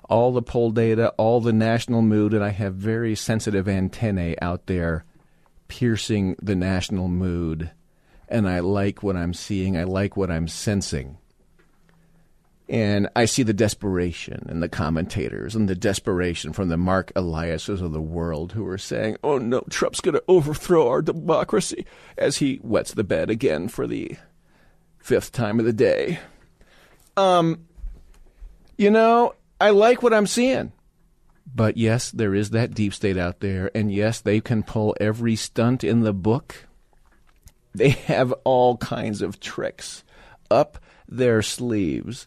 All 0.08 0.32
the 0.32 0.42
poll 0.42 0.70
data, 0.70 1.10
all 1.18 1.40
the 1.40 1.52
national 1.52 2.02
mood, 2.02 2.32
and 2.32 2.44
I 2.44 2.50
have 2.50 2.74
very 2.74 3.14
sensitive 3.14 3.68
antennae 3.68 4.36
out 4.40 4.66
there 4.66 5.04
piercing 5.70 6.36
the 6.42 6.56
national 6.56 7.08
mood. 7.08 7.70
And 8.28 8.48
I 8.48 8.58
like 8.60 9.02
what 9.02 9.16
I'm 9.16 9.32
seeing, 9.32 9.76
I 9.76 9.84
like 9.84 10.16
what 10.16 10.30
I'm 10.30 10.48
sensing. 10.48 11.16
And 12.68 13.08
I 13.16 13.24
see 13.24 13.42
the 13.42 13.52
desperation 13.52 14.46
in 14.48 14.60
the 14.60 14.68
commentators 14.68 15.56
and 15.56 15.68
the 15.68 15.74
desperation 15.74 16.52
from 16.52 16.68
the 16.68 16.76
Mark 16.76 17.12
Eliases 17.16 17.80
of 17.80 17.92
the 17.92 18.00
world 18.00 18.52
who 18.52 18.66
are 18.66 18.78
saying, 18.78 19.16
oh 19.24 19.38
no, 19.38 19.62
Trump's 19.70 20.00
going 20.00 20.14
to 20.14 20.22
overthrow 20.28 20.88
our 20.88 21.02
democracy 21.02 21.86
as 22.16 22.36
he 22.36 22.60
wets 22.62 22.94
the 22.94 23.02
bed 23.02 23.30
again 23.30 23.66
for 23.66 23.88
the 23.88 24.16
fifth 24.98 25.32
time 25.32 25.58
of 25.58 25.66
the 25.66 25.72
day. 25.72 26.20
Um, 27.16 27.66
you 28.76 28.90
know, 28.90 29.34
I 29.60 29.70
like 29.70 30.02
what 30.02 30.14
I'm 30.14 30.26
seeing. 30.26 30.72
But 31.54 31.76
yes, 31.76 32.10
there 32.10 32.34
is 32.34 32.50
that 32.50 32.74
deep 32.74 32.94
state 32.94 33.16
out 33.16 33.40
there. 33.40 33.70
And 33.74 33.92
yes, 33.92 34.20
they 34.20 34.40
can 34.40 34.62
pull 34.62 34.96
every 35.00 35.36
stunt 35.36 35.82
in 35.84 36.00
the 36.00 36.12
book. 36.12 36.66
They 37.74 37.90
have 37.90 38.32
all 38.44 38.76
kinds 38.76 39.22
of 39.22 39.40
tricks 39.40 40.04
up 40.50 40.78
their 41.08 41.42
sleeves 41.42 42.26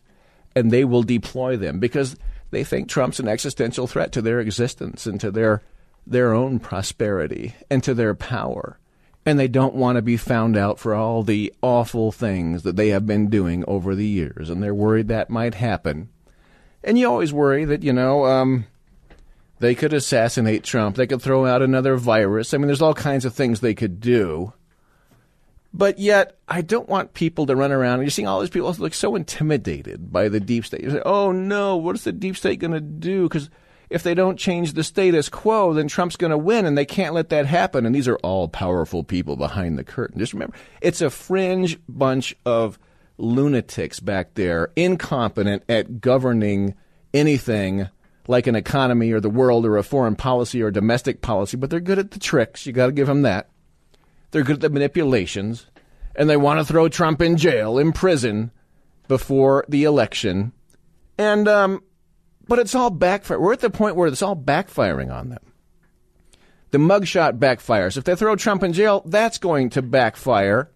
and 0.56 0.72
they 0.72 0.86
will 0.86 1.04
deploy 1.04 1.58
them 1.58 1.80
because 1.80 2.16
they 2.52 2.64
think 2.64 2.88
Trump's 2.88 3.20
an 3.20 3.28
existential 3.28 3.88
threat 3.88 4.12
to 4.14 4.22
their 4.22 4.40
existence 4.40 5.06
and 5.06 5.20
to 5.20 5.32
their 5.32 5.64
their 6.06 6.34
own 6.34 6.60
prosperity 6.60 7.56
and 7.70 7.82
to 7.84 7.94
their 7.94 8.14
power. 8.14 8.78
And 9.26 9.40
they 9.40 9.48
don't 9.48 9.76
want 9.76 9.96
to 9.96 10.02
be 10.02 10.18
found 10.18 10.58
out 10.58 10.80
for 10.80 10.94
all 10.94 11.24
the 11.24 11.54
awful 11.62 12.12
things 12.12 12.64
that 12.64 12.76
they 12.76 12.90
have 12.90 13.08
been 13.08 13.30
doing 13.30 13.64
over 13.68 13.96
the 13.96 14.06
years. 14.06 14.50
And 14.50 14.62
they're 14.62 14.74
worried 14.74 15.08
that 15.08 15.30
might 15.30 15.56
happen. 15.56 16.10
And 16.84 17.00
you 17.00 17.08
always 17.08 17.32
worry 17.32 17.64
that, 17.64 17.84
you 17.84 17.94
know, 17.94 18.26
um, 18.26 18.66
they 19.64 19.76
could 19.76 19.94
assassinate 19.94 20.66
Trump. 20.66 20.98
They 20.98 21.08
could 21.08 21.22
throw 21.22 21.46
out 21.46 21.62
another 21.62 21.96
virus. 21.96 22.54
I 22.54 22.58
mean, 22.58 22.68
there's 22.68 22.82
all 22.82 22.94
kinds 22.94 23.24
of 23.24 23.34
things 23.34 23.62
they 23.62 23.74
could 23.74 24.02
do. 24.02 24.52
But 25.74 26.00
yet, 26.00 26.38
I 26.50 26.60
don't 26.62 26.90
want 26.90 27.14
people 27.14 27.46
to 27.46 27.56
run 27.56 27.72
around. 27.72 27.94
And 27.94 28.04
you're 28.04 28.12
seeing 28.12 28.28
all 28.28 28.42
these 28.42 28.50
people 28.50 28.74
look 28.74 28.94
so 28.94 29.16
intimidated 29.16 30.12
by 30.12 30.28
the 30.28 30.42
deep 30.42 30.66
state. 30.66 30.82
You 30.84 30.92
say, 30.92 31.02
"Oh 31.06 31.32
no, 31.32 31.78
what 31.78 31.96
is 31.96 32.04
the 32.04 32.12
deep 32.12 32.36
state 32.36 32.60
going 32.60 32.74
to 32.74 32.82
do?" 32.82 33.24
Because 33.24 33.50
if 33.90 34.04
they 34.04 34.14
don't 34.14 34.38
change 34.38 34.74
the 34.74 34.84
status 34.84 35.30
quo, 35.30 35.74
then 35.74 35.88
Trump's 35.88 36.18
going 36.18 36.32
to 36.32 36.38
win, 36.38 36.66
and 36.66 36.78
they 36.78 36.86
can't 36.86 37.16
let 37.16 37.30
that 37.30 37.46
happen. 37.46 37.86
And 37.86 37.96
these 37.96 38.10
are 38.10 38.18
all 38.18 38.50
powerful 38.50 39.06
people 39.06 39.38
behind 39.38 39.78
the 39.78 39.84
curtain. 39.86 40.20
Just 40.20 40.34
remember, 40.34 40.58
it's 40.82 41.02
a 41.02 41.10
fringe 41.10 41.80
bunch 41.88 42.36
of 42.46 42.78
lunatics 43.18 44.02
back 44.02 44.34
there, 44.34 44.72
incompetent 44.76 45.64
at 45.70 46.02
governing 46.02 46.76
anything 47.14 47.88
like 48.28 48.48
an 48.48 48.56
economy 48.56 49.12
or 49.12 49.20
the 49.20 49.30
world 49.30 49.66
or 49.66 49.78
a 49.78 49.84
foreign 49.84 50.16
policy 50.16 50.62
or 50.62 50.72
domestic 50.72 51.22
policy. 51.22 51.58
But 51.58 51.70
they're 51.70 51.80
good 51.80 52.00
at 52.00 52.12
the 52.12 52.20
tricks. 52.20 52.66
You 52.66 52.74
got 52.74 52.88
to 52.88 52.92
give 52.92 53.08
them 53.08 53.24
that. 53.24 53.50
They're 54.32 54.44
good 54.44 54.56
at 54.56 54.62
the 54.62 54.70
manipulations, 54.70 55.68
and 56.16 56.30
they 56.30 56.38
want 56.38 56.60
to 56.60 56.66
throw 56.66 56.90
Trump 56.90 57.22
in 57.22 57.38
jail, 57.38 57.78
in 57.78 57.92
prison, 57.92 58.52
before 59.08 59.66
the 59.68 59.84
election. 59.84 60.54
And 61.18 61.48
um, 61.48 61.84
but 62.48 62.60
it's 62.60 62.76
all 62.76 62.90
backfire. 62.90 63.40
We're 63.40 63.54
at 63.54 63.60
the 63.60 63.70
point 63.70 63.96
where 63.96 64.08
it's 64.08 64.22
all 64.22 64.36
backfiring 64.36 65.14
on 65.14 65.30
them. 65.30 65.54
The 66.72 66.80
mugshot 66.80 67.38
backfires. 67.38 67.98
If 67.98 68.04
they 68.04 68.16
throw 68.16 68.36
Trump 68.36 68.64
in 68.64 68.74
jail, 68.74 69.04
that's 69.06 69.38
going 69.38 69.70
to 69.72 69.82
backfire. 69.84 70.72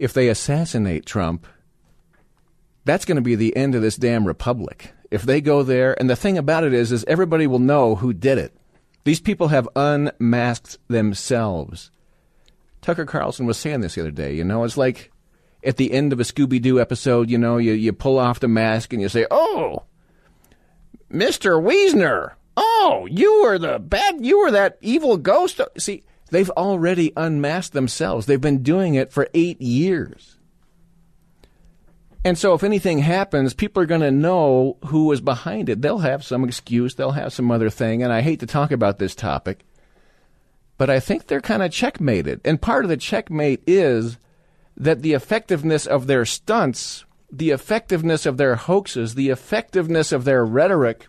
If 0.00 0.12
they 0.12 0.28
assassinate 0.28 1.06
Trump, 1.06 1.46
that's 2.84 3.04
going 3.04 3.16
to 3.16 3.22
be 3.22 3.36
the 3.36 3.56
end 3.56 3.76
of 3.76 3.82
this 3.82 3.96
damn 3.96 4.26
republic. 4.26 4.92
If 5.12 5.24
they 5.24 5.42
go 5.42 5.62
there, 5.62 5.94
and 6.00 6.08
the 6.08 6.16
thing 6.16 6.38
about 6.38 6.64
it 6.64 6.72
is, 6.72 6.90
is 6.90 7.04
everybody 7.04 7.46
will 7.46 7.58
know 7.58 7.96
who 7.96 8.14
did 8.14 8.38
it. 8.38 8.56
These 9.04 9.20
people 9.20 9.48
have 9.48 9.68
unmasked 9.76 10.78
themselves. 10.88 11.90
Tucker 12.80 13.04
Carlson 13.04 13.44
was 13.44 13.58
saying 13.58 13.82
this 13.82 13.94
the 13.94 14.00
other 14.00 14.10
day. 14.10 14.34
You 14.34 14.42
know, 14.42 14.64
it's 14.64 14.78
like 14.78 15.12
at 15.62 15.76
the 15.76 15.92
end 15.92 16.14
of 16.14 16.20
a 16.20 16.22
Scooby 16.22 16.62
Doo 16.62 16.80
episode. 16.80 17.28
You 17.28 17.36
know, 17.36 17.58
you 17.58 17.72
you 17.72 17.92
pull 17.92 18.18
off 18.18 18.40
the 18.40 18.48
mask 18.48 18.94
and 18.94 19.02
you 19.02 19.10
say, 19.10 19.26
"Oh, 19.30 19.82
Mister 21.10 21.56
Wiesner, 21.56 22.32
oh, 22.56 23.06
you 23.10 23.42
were 23.42 23.58
the 23.58 23.78
bad, 23.78 24.24
you 24.24 24.38
were 24.38 24.50
that 24.50 24.78
evil 24.80 25.18
ghost." 25.18 25.60
See, 25.76 26.04
they've 26.30 26.50
already 26.50 27.12
unmasked 27.18 27.74
themselves. 27.74 28.24
They've 28.24 28.40
been 28.40 28.62
doing 28.62 28.94
it 28.94 29.12
for 29.12 29.28
eight 29.34 29.60
years. 29.60 30.38
And 32.24 32.38
so, 32.38 32.54
if 32.54 32.62
anything 32.62 33.00
happens, 33.00 33.52
people 33.52 33.82
are 33.82 33.86
going 33.86 34.00
to 34.00 34.12
know 34.12 34.76
who 34.86 35.06
was 35.06 35.20
behind 35.20 35.68
it. 35.68 35.82
They'll 35.82 35.98
have 35.98 36.24
some 36.24 36.44
excuse, 36.44 36.94
they'll 36.94 37.12
have 37.12 37.32
some 37.32 37.50
other 37.50 37.68
thing. 37.68 38.02
And 38.02 38.12
I 38.12 38.20
hate 38.20 38.40
to 38.40 38.46
talk 38.46 38.70
about 38.70 38.98
this 38.98 39.14
topic, 39.14 39.64
but 40.78 40.88
I 40.88 41.00
think 41.00 41.26
they're 41.26 41.40
kind 41.40 41.62
of 41.62 41.72
checkmated. 41.72 42.40
And 42.44 42.62
part 42.62 42.84
of 42.84 42.88
the 42.88 42.96
checkmate 42.96 43.62
is 43.66 44.18
that 44.76 45.02
the 45.02 45.14
effectiveness 45.14 45.86
of 45.86 46.06
their 46.06 46.24
stunts, 46.24 47.04
the 47.30 47.50
effectiveness 47.50 48.24
of 48.24 48.36
their 48.36 48.54
hoaxes, 48.54 49.14
the 49.14 49.30
effectiveness 49.30 50.12
of 50.12 50.24
their 50.24 50.44
rhetoric 50.44 51.08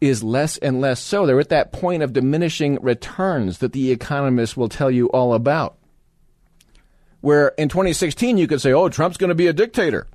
is 0.00 0.22
less 0.22 0.56
and 0.58 0.80
less 0.80 1.00
so. 1.00 1.26
They're 1.26 1.38
at 1.38 1.48
that 1.50 1.72
point 1.72 2.02
of 2.02 2.12
diminishing 2.12 2.78
returns 2.82 3.58
that 3.58 3.72
the 3.72 3.90
economists 3.90 4.56
will 4.56 4.68
tell 4.68 4.90
you 4.90 5.06
all 5.10 5.32
about. 5.32 5.78
Where 7.20 7.48
in 7.56 7.68
2016 7.68 8.36
you 8.36 8.48
could 8.48 8.60
say, 8.60 8.72
"Oh, 8.72 8.88
Trump's 8.88 9.16
going 9.16 9.28
to 9.28 9.34
be 9.34 9.46
a 9.46 9.52
dictator," 9.52 10.08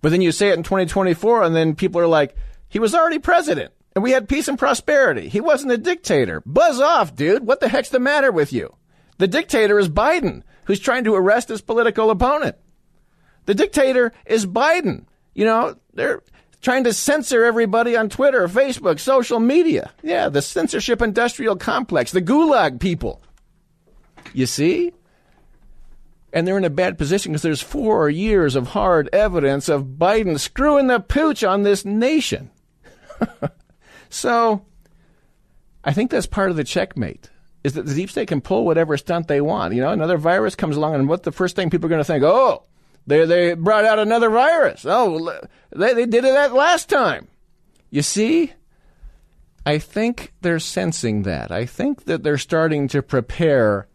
but 0.00 0.10
then 0.10 0.20
you 0.20 0.32
say 0.32 0.48
it 0.48 0.56
in 0.56 0.62
2024, 0.62 1.42
and 1.42 1.54
then 1.54 1.74
people 1.74 2.00
are 2.00 2.06
like, 2.06 2.34
"He 2.68 2.78
was 2.78 2.94
already 2.94 3.18
president, 3.18 3.72
and 3.94 4.02
we 4.02 4.12
had 4.12 4.28
peace 4.28 4.48
and 4.48 4.58
prosperity. 4.58 5.28
He 5.28 5.40
wasn't 5.40 5.72
a 5.72 5.78
dictator." 5.78 6.42
Buzz 6.46 6.80
off, 6.80 7.14
dude. 7.14 7.46
What 7.46 7.60
the 7.60 7.68
heck's 7.68 7.88
the 7.88 7.98
matter 7.98 8.30
with 8.30 8.52
you? 8.52 8.74
The 9.18 9.28
dictator 9.28 9.78
is 9.78 9.88
Biden, 9.88 10.42
who's 10.64 10.80
trying 10.80 11.04
to 11.04 11.14
arrest 11.14 11.48
his 11.48 11.60
political 11.60 12.10
opponent. 12.10 12.56
The 13.46 13.54
dictator 13.54 14.12
is 14.26 14.46
Biden. 14.46 15.06
You 15.34 15.44
know, 15.44 15.76
they're 15.94 16.22
trying 16.60 16.84
to 16.84 16.92
censor 16.92 17.44
everybody 17.44 17.96
on 17.96 18.08
Twitter, 18.08 18.46
Facebook, 18.48 19.00
social 19.00 19.40
media. 19.40 19.92
Yeah, 20.02 20.28
the 20.28 20.42
censorship 20.42 21.00
industrial 21.00 21.56
complex, 21.56 22.12
the 22.12 22.22
gulag 22.22 22.80
people. 22.80 23.22
You 24.34 24.46
see? 24.46 24.92
And 26.32 26.46
they're 26.46 26.58
in 26.58 26.64
a 26.64 26.70
bad 26.70 26.98
position 26.98 27.32
because 27.32 27.42
there's 27.42 27.62
four 27.62 28.10
years 28.10 28.54
of 28.54 28.68
hard 28.68 29.08
evidence 29.12 29.68
of 29.68 29.84
Biden 29.98 30.38
screwing 30.38 30.86
the 30.86 31.00
pooch 31.00 31.42
on 31.42 31.62
this 31.62 31.84
nation. 31.84 32.50
so, 34.10 34.66
I 35.84 35.92
think 35.92 36.10
that's 36.10 36.26
part 36.26 36.50
of 36.50 36.56
the 36.56 36.64
checkmate. 36.64 37.30
Is 37.64 37.72
that 37.74 37.86
the 37.86 37.94
deep 37.94 38.10
state 38.10 38.28
can 38.28 38.40
pull 38.40 38.64
whatever 38.64 38.96
stunt 38.96 39.26
they 39.26 39.40
want. 39.40 39.74
You 39.74 39.80
know, 39.80 39.90
another 39.90 40.18
virus 40.18 40.54
comes 40.54 40.76
along, 40.76 40.94
and 40.94 41.08
what 41.08 41.22
the 41.22 41.32
first 41.32 41.56
thing 41.56 41.70
people 41.70 41.86
are 41.86 41.90
going 41.90 42.00
to 42.00 42.04
think? 42.04 42.22
Oh, 42.22 42.64
they 43.06 43.24
they 43.24 43.54
brought 43.54 43.84
out 43.84 43.98
another 43.98 44.30
virus. 44.30 44.84
Oh, 44.86 45.38
they 45.74 45.94
they 45.94 46.06
did 46.06 46.24
it 46.24 46.34
that 46.34 46.54
last 46.54 46.88
time. 46.88 47.26
You 47.90 48.02
see, 48.02 48.52
I 49.64 49.78
think 49.78 50.32
they're 50.42 50.60
sensing 50.60 51.22
that. 51.22 51.50
I 51.50 51.64
think 51.64 52.04
that 52.04 52.22
they're 52.22 52.38
starting 52.38 52.86
to 52.88 53.02
prepare 53.02 53.88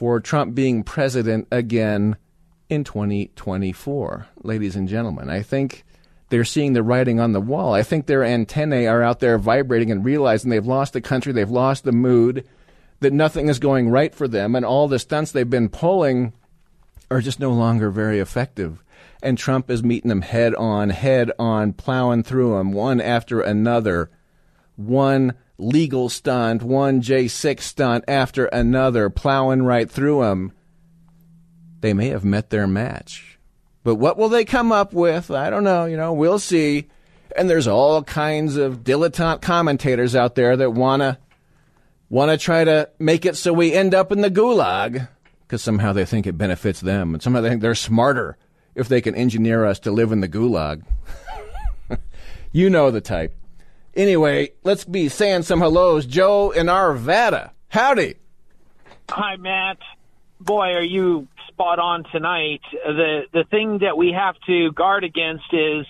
for 0.00 0.18
Trump 0.18 0.54
being 0.54 0.82
president 0.82 1.46
again 1.52 2.16
in 2.70 2.84
2024, 2.84 4.28
ladies 4.42 4.74
and 4.74 4.88
gentlemen. 4.88 5.28
I 5.28 5.42
think 5.42 5.84
they're 6.30 6.42
seeing 6.42 6.72
the 6.72 6.82
writing 6.82 7.20
on 7.20 7.32
the 7.32 7.40
wall. 7.40 7.74
I 7.74 7.82
think 7.82 8.06
their 8.06 8.24
antennae 8.24 8.86
are 8.86 9.02
out 9.02 9.20
there 9.20 9.36
vibrating 9.36 9.90
and 9.90 10.02
realizing 10.02 10.48
they've 10.48 10.64
lost 10.64 10.94
the 10.94 11.02
country, 11.02 11.34
they've 11.34 11.50
lost 11.50 11.84
the 11.84 11.92
mood, 11.92 12.48
that 13.00 13.12
nothing 13.12 13.48
is 13.50 13.58
going 13.58 13.90
right 13.90 14.14
for 14.14 14.26
them, 14.26 14.54
and 14.54 14.64
all 14.64 14.88
the 14.88 14.98
stunts 14.98 15.32
they've 15.32 15.50
been 15.50 15.68
pulling 15.68 16.32
are 17.10 17.20
just 17.20 17.38
no 17.38 17.52
longer 17.52 17.90
very 17.90 18.20
effective. 18.20 18.82
And 19.22 19.36
Trump 19.36 19.70
is 19.70 19.82
meeting 19.82 20.08
them 20.08 20.22
head 20.22 20.54
on, 20.54 20.88
head 20.88 21.30
on, 21.38 21.74
plowing 21.74 22.22
through 22.22 22.56
them 22.56 22.72
one 22.72 23.02
after 23.02 23.42
another. 23.42 24.08
One 24.76 25.34
legal 25.60 26.08
stunt, 26.08 26.62
one 26.62 27.02
J6 27.02 27.60
stunt 27.60 28.04
after 28.08 28.46
another, 28.46 29.10
plowing 29.10 29.62
right 29.62 29.90
through 29.90 30.22
them. 30.22 30.52
They 31.80 31.94
may 31.94 32.08
have 32.08 32.24
met 32.24 32.50
their 32.50 32.66
match. 32.66 33.38
But 33.82 33.96
what 33.96 34.16
will 34.16 34.28
they 34.28 34.44
come 34.44 34.72
up 34.72 34.92
with? 34.92 35.30
I 35.30 35.50
don't 35.50 35.64
know. 35.64 35.86
You 35.86 35.96
know, 35.96 36.12
we'll 36.12 36.38
see. 36.38 36.88
And 37.36 37.48
there's 37.48 37.68
all 37.68 38.02
kinds 38.02 38.56
of 38.56 38.84
dilettante 38.84 39.40
commentators 39.40 40.14
out 40.14 40.34
there 40.34 40.56
that 40.56 40.72
want 40.72 41.02
to 41.02 42.38
try 42.38 42.64
to 42.64 42.90
make 42.98 43.24
it 43.24 43.36
so 43.36 43.52
we 43.52 43.72
end 43.72 43.94
up 43.94 44.12
in 44.12 44.20
the 44.20 44.30
gulag 44.30 45.08
because 45.50 45.62
somehow 45.62 45.92
they 45.92 46.04
think 46.04 46.28
it 46.28 46.38
benefits 46.38 46.78
them, 46.78 47.12
and 47.12 47.20
somehow 47.20 47.40
they 47.40 47.48
think 47.48 47.60
they're 47.60 47.74
smarter 47.74 48.36
if 48.76 48.86
they 48.86 49.00
can 49.00 49.16
engineer 49.16 49.64
us 49.64 49.80
to 49.80 49.90
live 49.90 50.12
in 50.12 50.20
the 50.20 50.28
gulag. 50.28 50.84
you 52.52 52.70
know 52.70 52.92
the 52.92 53.00
type. 53.00 53.34
Anyway, 53.94 54.50
let's 54.62 54.84
be 54.84 55.08
saying 55.08 55.42
some 55.42 55.60
hellos. 55.60 56.06
Joe 56.06 56.50
in 56.50 56.66
Arvada. 56.66 57.50
Howdy. 57.68 58.14
Hi, 59.10 59.36
Matt. 59.36 59.78
Boy, 60.40 60.74
are 60.74 60.82
you 60.82 61.28
spot 61.60 61.78
on 61.78 62.04
tonight. 62.10 62.62
The 62.72 63.22
the 63.32 63.44
thing 63.50 63.78
that 63.82 63.96
we 63.98 64.12
have 64.12 64.34
to 64.46 64.72
guard 64.72 65.04
against 65.04 65.44
is 65.52 65.86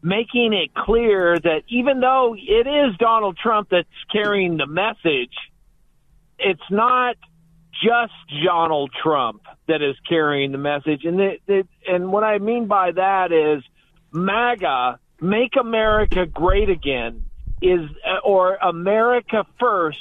making 0.00 0.52
it 0.52 0.72
clear 0.74 1.36
that 1.36 1.62
even 1.68 2.00
though 2.00 2.36
it 2.38 2.68
is 2.68 2.96
Donald 2.98 3.36
Trump 3.36 3.68
that's 3.70 3.88
carrying 4.12 4.58
the 4.58 4.66
message, 4.66 5.34
it's 6.38 6.62
not 6.70 7.16
just 7.82 8.12
Donald 8.44 8.92
Trump 9.02 9.42
that 9.66 9.82
is 9.82 9.96
carrying 10.08 10.52
the 10.52 10.58
message. 10.58 11.04
And 11.04 11.20
it, 11.20 11.42
it, 11.48 11.66
and 11.88 12.12
what 12.12 12.22
I 12.22 12.38
mean 12.38 12.68
by 12.68 12.92
that 12.92 13.32
is 13.32 13.64
MAGA, 14.12 15.00
make 15.20 15.56
America 15.58 16.26
great 16.26 16.70
again, 16.70 17.24
is 17.60 17.88
or 18.24 18.56
America 18.56 19.44
first 19.58 19.98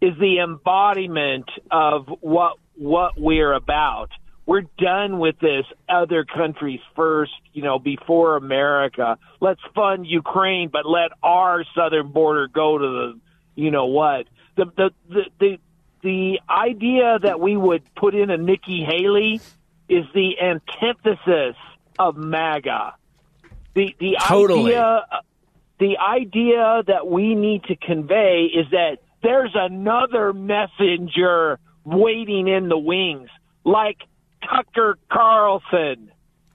is 0.00 0.14
the 0.18 0.40
embodiment 0.40 1.48
of 1.70 2.06
what 2.20 2.58
what 2.76 3.18
we're 3.18 3.52
about. 3.52 4.10
We're 4.44 4.66
done 4.78 5.18
with 5.18 5.40
this 5.40 5.64
other 5.88 6.24
countries 6.24 6.80
first, 6.94 7.32
you 7.52 7.62
know, 7.62 7.80
before 7.80 8.36
America. 8.36 9.18
Let's 9.40 9.60
fund 9.74 10.06
Ukraine, 10.06 10.68
but 10.72 10.86
let 10.86 11.10
our 11.22 11.64
southern 11.74 12.12
border 12.12 12.46
go 12.46 12.78
to 12.78 12.86
the, 12.86 13.20
you 13.56 13.72
know 13.72 13.86
what? 13.86 14.26
The 14.56 14.66
the 14.66 14.90
the 15.08 15.24
the, 15.40 15.58
the 16.02 16.40
idea 16.48 17.18
that 17.20 17.40
we 17.40 17.56
would 17.56 17.82
put 17.96 18.14
in 18.14 18.30
a 18.30 18.36
Nikki 18.36 18.84
Haley 18.84 19.40
is 19.88 20.04
the 20.14 20.40
antithesis 20.40 21.56
of 21.98 22.16
MAGA. 22.16 22.94
The 23.74 23.96
the 23.98 24.16
Totally. 24.22 24.76
idea 24.76 25.06
the 25.78 25.98
idea 25.98 26.82
that 26.86 27.06
we 27.06 27.34
need 27.34 27.64
to 27.64 27.76
convey 27.76 28.44
is 28.52 28.66
that 28.70 28.98
there's 29.22 29.52
another 29.54 30.32
messenger 30.32 31.58
waiting 31.84 32.48
in 32.48 32.68
the 32.68 32.78
wings, 32.78 33.28
like 33.64 33.98
Tucker 34.48 34.98
Carlson. 35.10 36.10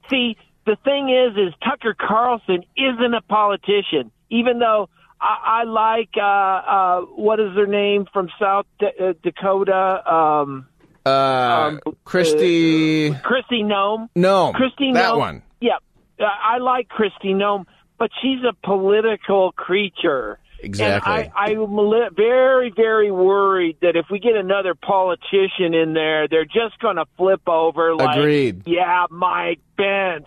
See, 0.09 0.37
the 0.65 0.77
thing 0.83 1.09
is, 1.09 1.37
is 1.37 1.53
Tucker 1.63 1.95
Carlson 1.99 2.63
isn't 2.77 3.13
a 3.13 3.21
politician, 3.21 4.11
even 4.29 4.59
though 4.59 4.89
I, 5.19 5.61
I 5.61 5.63
like 5.65 6.09
uh, 6.17 6.21
uh, 6.21 7.01
what 7.15 7.39
is 7.39 7.53
her 7.55 7.67
name 7.67 8.05
from 8.11 8.29
South 8.39 8.65
D- 8.79 8.87
uh, 8.99 9.13
Dakota. 9.23 10.11
Um, 10.11 10.67
Uh, 11.05 11.71
Kristi. 12.05 13.09
Kristi 13.23 13.63
Noem. 13.63 14.07
no. 14.15 14.53
Kristi 14.53 14.93
That 14.93 15.13
Noem. 15.13 15.17
one. 15.17 15.41
Yeah, 15.59 15.77
uh, 16.19 16.23
I 16.25 16.59
like 16.59 16.89
Kristi 16.89 17.33
Noem, 17.33 17.65
but 18.01 18.09
she's 18.19 18.39
a 18.43 18.53
political 18.65 19.51
creature. 19.51 20.39
Exactly. 20.59 21.13
And 21.13 21.31
I, 21.35 21.51
I'm 21.51 22.15
very, 22.15 22.73
very 22.75 23.11
worried 23.11 23.77
that 23.83 23.95
if 23.95 24.07
we 24.09 24.17
get 24.17 24.35
another 24.35 24.73
politician 24.73 25.75
in 25.75 25.93
there, 25.93 26.27
they're 26.27 26.43
just 26.43 26.79
going 26.81 26.95
to 26.95 27.05
flip 27.15 27.47
over. 27.47 27.93
Like, 27.93 28.17
Agreed. 28.17 28.63
Yeah, 28.65 29.05
Mike 29.11 29.59
Pence. 29.77 30.25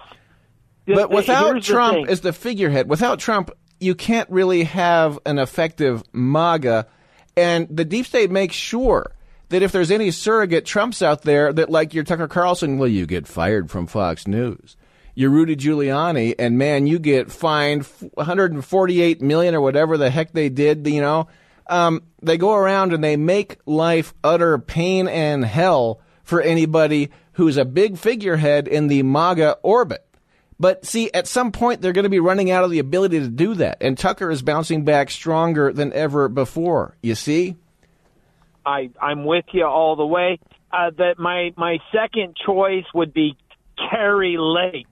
But 0.86 1.06
uh, 1.06 1.08
without 1.08 1.54
Here's 1.54 1.66
the 1.66 1.72
Trump 1.72 2.08
as 2.08 2.20
the 2.20 2.32
figurehead, 2.32 2.88
without 2.88 3.18
Trump, 3.18 3.50
you 3.80 3.96
can't 3.96 4.30
really 4.30 4.62
have 4.62 5.18
an 5.26 5.40
effective 5.40 6.04
MAGA. 6.12 6.86
And 7.36 7.66
the 7.68 7.84
deep 7.84 8.06
state 8.06 8.30
makes 8.30 8.54
sure 8.54 9.16
that 9.48 9.62
if 9.62 9.72
there's 9.72 9.90
any 9.90 10.12
surrogate 10.12 10.64
Trumps 10.64 11.02
out 11.02 11.22
there, 11.22 11.52
that 11.52 11.70
like 11.70 11.92
your 11.92 12.04
Tucker 12.04 12.28
Carlson, 12.28 12.78
well, 12.78 12.88
you 12.88 13.04
get 13.04 13.26
fired 13.26 13.68
from 13.68 13.88
Fox 13.88 14.28
News. 14.28 14.76
You're 15.14 15.30
Rudy 15.30 15.54
Giuliani, 15.54 16.34
and 16.38 16.58
man, 16.58 16.86
you 16.86 16.98
get 16.98 17.30
fined 17.30 17.84
148 18.14 19.22
million 19.22 19.54
or 19.54 19.60
whatever 19.60 19.96
the 19.96 20.10
heck 20.10 20.32
they 20.32 20.48
did. 20.48 20.86
You 20.86 21.00
know, 21.00 21.28
um, 21.68 22.02
they 22.20 22.36
go 22.36 22.54
around 22.54 22.92
and 22.92 23.02
they 23.02 23.16
make 23.16 23.58
life 23.64 24.12
utter 24.24 24.58
pain 24.58 25.06
and 25.06 25.44
hell 25.44 26.00
for 26.24 26.40
anybody 26.40 27.10
who's 27.34 27.56
a 27.56 27.64
big 27.64 27.96
figurehead 27.96 28.66
in 28.66 28.88
the 28.88 29.02
MAGA 29.02 29.58
orbit. 29.62 30.04
But 30.58 30.86
see, 30.86 31.10
at 31.12 31.26
some 31.26 31.52
point, 31.52 31.80
they're 31.80 31.92
going 31.92 32.04
to 32.04 32.08
be 32.10 32.20
running 32.20 32.50
out 32.50 32.64
of 32.64 32.70
the 32.70 32.78
ability 32.78 33.20
to 33.20 33.28
do 33.28 33.54
that. 33.54 33.78
And 33.80 33.98
Tucker 33.98 34.30
is 34.30 34.42
bouncing 34.42 34.84
back 34.84 35.10
stronger 35.10 35.72
than 35.72 35.92
ever 35.92 36.28
before. 36.28 36.96
You 37.02 37.14
see? 37.14 37.56
I 38.64 38.90
I'm 39.00 39.24
with 39.24 39.44
you 39.52 39.66
all 39.66 39.96
the 39.96 40.06
way. 40.06 40.38
Uh, 40.72 40.90
that 40.98 41.18
my 41.18 41.52
my 41.56 41.78
second 41.92 42.36
choice 42.44 42.84
would 42.94 43.12
be 43.12 43.36
Kari 43.76 44.36
Lake. 44.38 44.86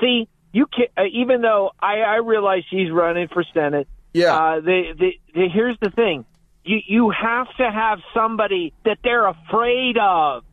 See, 0.00 0.28
you 0.52 0.66
can 0.66 0.86
uh, 0.96 1.04
even 1.12 1.42
though 1.42 1.72
I 1.80 2.00
I 2.00 2.16
realize 2.16 2.62
she's 2.70 2.90
running 2.90 3.28
for 3.28 3.44
Senate. 3.54 3.88
Yeah. 4.12 4.34
Uh, 4.34 4.60
the, 4.60 4.82
the 4.98 5.10
the 5.34 5.48
here's 5.52 5.76
the 5.80 5.90
thing. 5.90 6.24
You 6.64 6.78
you 6.86 7.10
have 7.10 7.48
to 7.58 7.70
have 7.70 8.00
somebody 8.14 8.72
that 8.84 8.98
they're 9.02 9.26
afraid 9.26 9.98
of. 9.98 10.44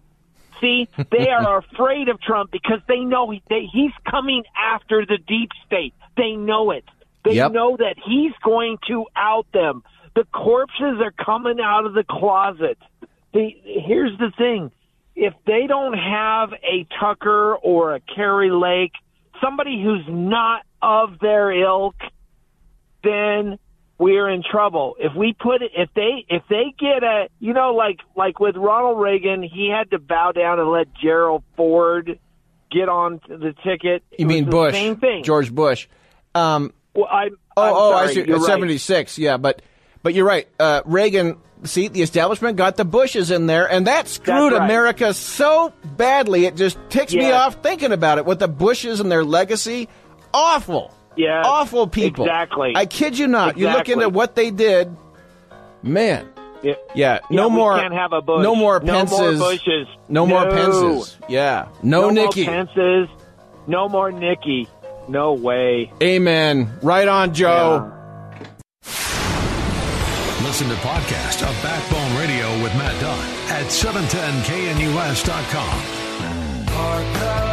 See, 0.61 0.87
they 1.11 1.29
are 1.29 1.57
afraid 1.73 2.09
of 2.09 2.21
Trump 2.21 2.51
because 2.51 2.79
they 2.87 2.99
know 2.99 3.29
he, 3.31 3.41
they, 3.49 3.67
he's 3.71 3.91
coming 4.09 4.43
after 4.57 5.05
the 5.05 5.17
deep 5.17 5.49
state. 5.65 5.93
They 6.15 6.31
know 6.33 6.71
it. 6.71 6.85
They 7.25 7.35
Yep. 7.35 7.51
know 7.53 7.77
that 7.77 7.95
he's 8.05 8.33
going 8.43 8.77
to 8.87 9.05
out 9.15 9.47
them. 9.53 9.83
The 10.15 10.25
corpses 10.25 11.01
are 11.01 11.11
coming 11.11 11.59
out 11.59 11.85
of 11.85 11.93
the 11.93 12.03
closet. 12.03 12.77
The, 13.33 13.49
here's 13.63 14.17
the 14.19 14.31
thing. 14.37 14.71
If 15.15 15.33
they 15.45 15.67
don't 15.67 15.93
have 15.97 16.53
a 16.53 16.87
Tucker 16.99 17.55
or 17.55 17.95
a 17.95 17.99
Kari 17.99 18.51
Lake, 18.51 18.93
somebody 19.41 19.81
who's 19.83 20.05
not 20.07 20.63
of 20.81 21.19
their 21.19 21.51
ilk, 21.51 21.95
then 23.03 23.59
we're 23.97 24.29
in 24.29 24.43
trouble. 24.43 24.95
If 24.99 25.15
we 25.15 25.33
put 25.33 25.61
it, 25.61 25.71
if 25.75 25.89
they, 25.95 26.25
if 26.29 26.43
they 26.49 26.73
get 26.79 27.03
a, 27.03 27.27
you 27.39 27.53
know, 27.53 27.73
like, 27.73 27.99
like 28.15 28.39
with 28.39 28.55
Ronald 28.55 28.99
Reagan, 28.99 29.43
he 29.43 29.69
had 29.69 29.91
to 29.91 29.99
bow 29.99 30.31
down 30.31 30.59
and 30.59 30.69
let 30.69 30.87
Gerald 30.95 31.43
Ford 31.55 32.19
get 32.71 32.89
on 32.89 33.21
the 33.27 33.53
ticket. 33.63 34.03
You 34.17 34.25
mean 34.25 34.49
Bush? 34.49 34.73
Same 34.73 34.97
thing. 34.97 35.23
George 35.23 35.53
Bush. 35.53 35.87
Um, 36.33 36.73
Well, 36.95 37.05
I, 37.05 37.29
oh, 37.55 37.61
I'm 37.61 37.73
oh, 37.75 37.91
sorry, 37.91 38.07
I 38.07 38.13
see. 38.13 38.31
right. 38.31 38.41
Seventy 38.41 38.77
six. 38.79 39.17
Yeah, 39.19 39.37
but 39.37 39.61
but 40.01 40.13
you're 40.13 40.25
right. 40.25 40.47
Uh, 40.59 40.81
Reagan. 40.85 41.37
See, 41.63 41.87
the 41.87 42.01
establishment 42.01 42.57
got 42.57 42.75
the 42.77 42.85
Bushes 42.85 43.31
in 43.31 43.45
there, 43.47 43.69
and 43.69 43.87
that 43.87 44.07
screwed 44.07 44.51
right. 44.53 44.61
America 44.61 45.13
so 45.13 45.71
badly. 45.95 46.45
It 46.45 46.55
just 46.55 46.77
ticks 46.89 47.13
me 47.13 47.31
off 47.31 47.61
thinking 47.63 47.91
about 47.91 48.17
it. 48.17 48.25
With 48.25 48.39
the 48.39 48.47
Bushes 48.49 48.99
and 48.99 49.11
their 49.11 49.23
legacy, 49.23 49.87
awful. 50.33 50.93
Yeah. 51.15 51.43
awful 51.45 51.87
people. 51.87 52.25
exactly. 52.25 52.73
I 52.75 52.85
kid 52.85 53.17
you 53.17 53.27
not. 53.27 53.57
You 53.57 53.69
look 53.69 53.87
into 53.87 54.09
what 54.09 54.35
they 54.35 54.49
did, 54.51 54.95
man. 55.81 56.27
Yeah. 56.63 56.73
Yeah, 56.95 57.19
no 57.29 57.49
Yeah, 57.49 57.53
more. 57.55 57.77
can't 57.77 57.93
have 57.93 58.13
a 58.13 58.21
Bush. 58.21 58.41
No 58.41 58.55
more 58.55 58.79
No 58.79 58.93
more 58.93 59.03
Pences. 59.03 59.39
Bushes. 59.39 59.87
No, 60.07 60.25
more 60.25 60.45
No. 60.45 60.51
Pences. 60.51 61.17
Yeah. 61.27 61.67
No, 61.83 62.09
Nikki. 62.09 62.15
no 62.15 62.25
Nikki. 62.25 62.45
more 62.45 62.55
Pences. 62.55 63.09
No 63.67 63.89
more 63.89 64.11
Nikki. 64.11 64.67
No 65.07 65.33
way. 65.33 65.91
Amen. 66.01 66.71
Right 66.81 67.07
on, 67.07 67.33
Joe. 67.33 67.91
Listen 70.53 70.69
to 70.69 70.75
the 70.75 70.81
podcast 70.81 71.41
of 71.41 71.49
Backbone 71.63 72.15
Radio 72.15 72.47
with 72.61 72.75
Matt 72.75 73.01
Dunn 73.01 73.19
at 73.49 73.71
710knus.com. 73.71 75.79
Hark 76.69 77.52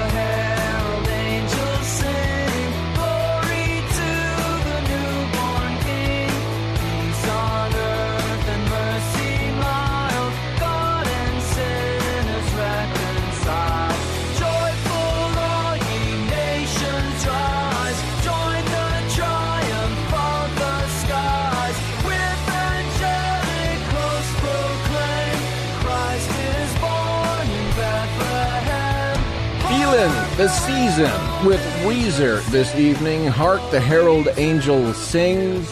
the 30.40 30.48
season 30.48 31.12
with 31.44 31.60
Weezer 31.84 32.42
this 32.46 32.74
evening. 32.74 33.26
Hark 33.26 33.60
the 33.70 33.78
Herald 33.78 34.26
Angel 34.38 34.94
Sings. 34.94 35.70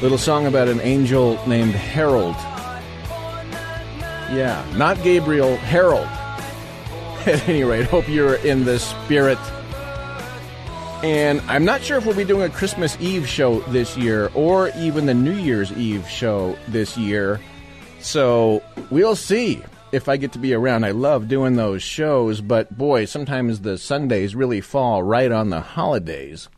Little 0.00 0.16
song 0.16 0.46
about 0.46 0.66
an 0.66 0.80
angel 0.80 1.38
named 1.46 1.74
Harold. 1.74 2.34
Yeah, 4.32 4.64
not 4.74 5.02
Gabriel, 5.02 5.54
Harold. 5.58 6.06
At 7.26 7.46
any 7.46 7.62
rate, 7.62 7.84
hope 7.84 8.08
you're 8.08 8.36
in 8.36 8.64
the 8.64 8.78
spirit. 8.78 9.36
And 11.04 11.42
I'm 11.42 11.66
not 11.66 11.82
sure 11.82 11.98
if 11.98 12.06
we'll 12.06 12.16
be 12.16 12.24
doing 12.24 12.50
a 12.50 12.54
Christmas 12.54 12.96
Eve 13.02 13.28
show 13.28 13.60
this 13.68 13.98
year 13.98 14.30
or 14.34 14.70
even 14.78 15.04
the 15.04 15.12
New 15.12 15.36
Year's 15.36 15.72
Eve 15.72 16.08
show 16.08 16.56
this 16.68 16.96
year. 16.96 17.38
So 18.00 18.62
we'll 18.88 19.14
see 19.14 19.62
if 19.92 20.08
I 20.08 20.16
get 20.16 20.32
to 20.32 20.38
be 20.38 20.54
around. 20.54 20.84
I 20.84 20.90
love 20.90 21.28
doing 21.28 21.56
those 21.56 21.82
shows, 21.82 22.40
but 22.40 22.76
boy, 22.76 23.04
sometimes 23.04 23.60
the 23.60 23.78
Sundays 23.78 24.34
really 24.34 24.60
fall 24.60 25.02
right 25.02 25.30
on 25.30 25.50
the 25.50 25.60
holidays. 25.60 26.48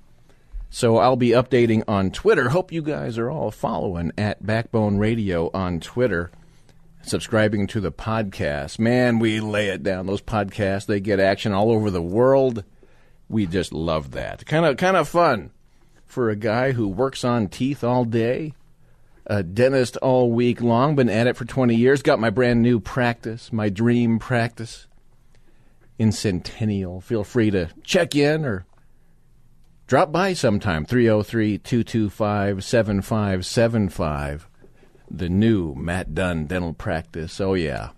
So 0.70 0.96
I'll 0.96 1.16
be 1.16 1.30
updating 1.30 1.82
on 1.86 2.10
Twitter. 2.10 2.48
Hope 2.48 2.72
you 2.72 2.82
guys 2.82 3.18
are 3.18 3.30
all 3.30 3.50
following 3.50 4.12
at 4.16 4.44
Backbone 4.44 4.96
Radio 4.96 5.50
on 5.52 5.80
Twitter, 5.80 6.30
subscribing 7.02 7.66
to 7.68 7.80
the 7.80 7.92
podcast. 7.92 8.78
Man, 8.78 9.18
we 9.18 9.40
lay 9.40 9.68
it 9.68 9.82
down. 9.82 10.06
Those 10.06 10.22
podcasts, 10.22 10.86
they 10.86 11.00
get 11.00 11.20
action 11.20 11.52
all 11.52 11.70
over 11.70 11.90
the 11.90 12.02
world. 12.02 12.64
We 13.28 13.46
just 13.46 13.72
love 13.72 14.12
that. 14.12 14.46
Kind 14.46 14.64
of 14.64 14.76
kind 14.76 14.96
of 14.96 15.08
fun 15.08 15.50
for 16.06 16.30
a 16.30 16.36
guy 16.36 16.72
who 16.72 16.88
works 16.88 17.24
on 17.24 17.48
teeth 17.48 17.84
all 17.84 18.04
day 18.04 18.54
a 19.26 19.42
dentist 19.42 19.96
all 19.98 20.30
week 20.30 20.60
long. 20.60 20.94
Been 20.94 21.08
at 21.08 21.26
it 21.26 21.36
for 21.36 21.44
20 21.44 21.74
years. 21.74 22.02
Got 22.02 22.20
my 22.20 22.30
brand 22.30 22.62
new 22.62 22.80
practice, 22.80 23.52
my 23.52 23.68
dream 23.68 24.18
practice 24.18 24.86
in 25.98 26.12
Centennial. 26.12 27.00
Feel 27.00 27.24
free 27.24 27.50
to 27.50 27.68
check 27.84 28.14
in 28.14 28.44
or 28.44 28.66
drop 29.86 30.12
by 30.12 30.32
sometime. 30.32 30.84
303 30.84 31.58
225 31.58 32.64
7575. 32.64 34.48
The 35.10 35.28
new 35.28 35.74
Matt 35.74 36.14
Dunn 36.14 36.46
Dental 36.46 36.72
Practice. 36.72 37.40
Oh, 37.40 37.54
yeah. 37.54 37.90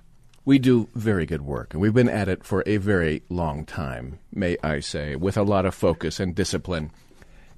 We 0.45 0.59
do 0.59 0.89
very 0.95 1.25
good 1.25 1.43
work, 1.43 1.73
and 1.73 1.81
we've 1.81 1.95
been 1.95 2.09
at 2.09 2.29
it 2.29 2.45
for 2.45 2.63
a 2.67 2.77
very 2.77 3.23
long 3.31 3.65
time, 3.65 4.19
may 4.31 4.59
I 4.63 4.81
say, 4.81 5.17
with 5.17 5.39
a 5.39 5.43
lot 5.43 5.65
of 5.65 5.75
focus 5.75 6.21
and 6.21 6.35
discipline 6.35 6.91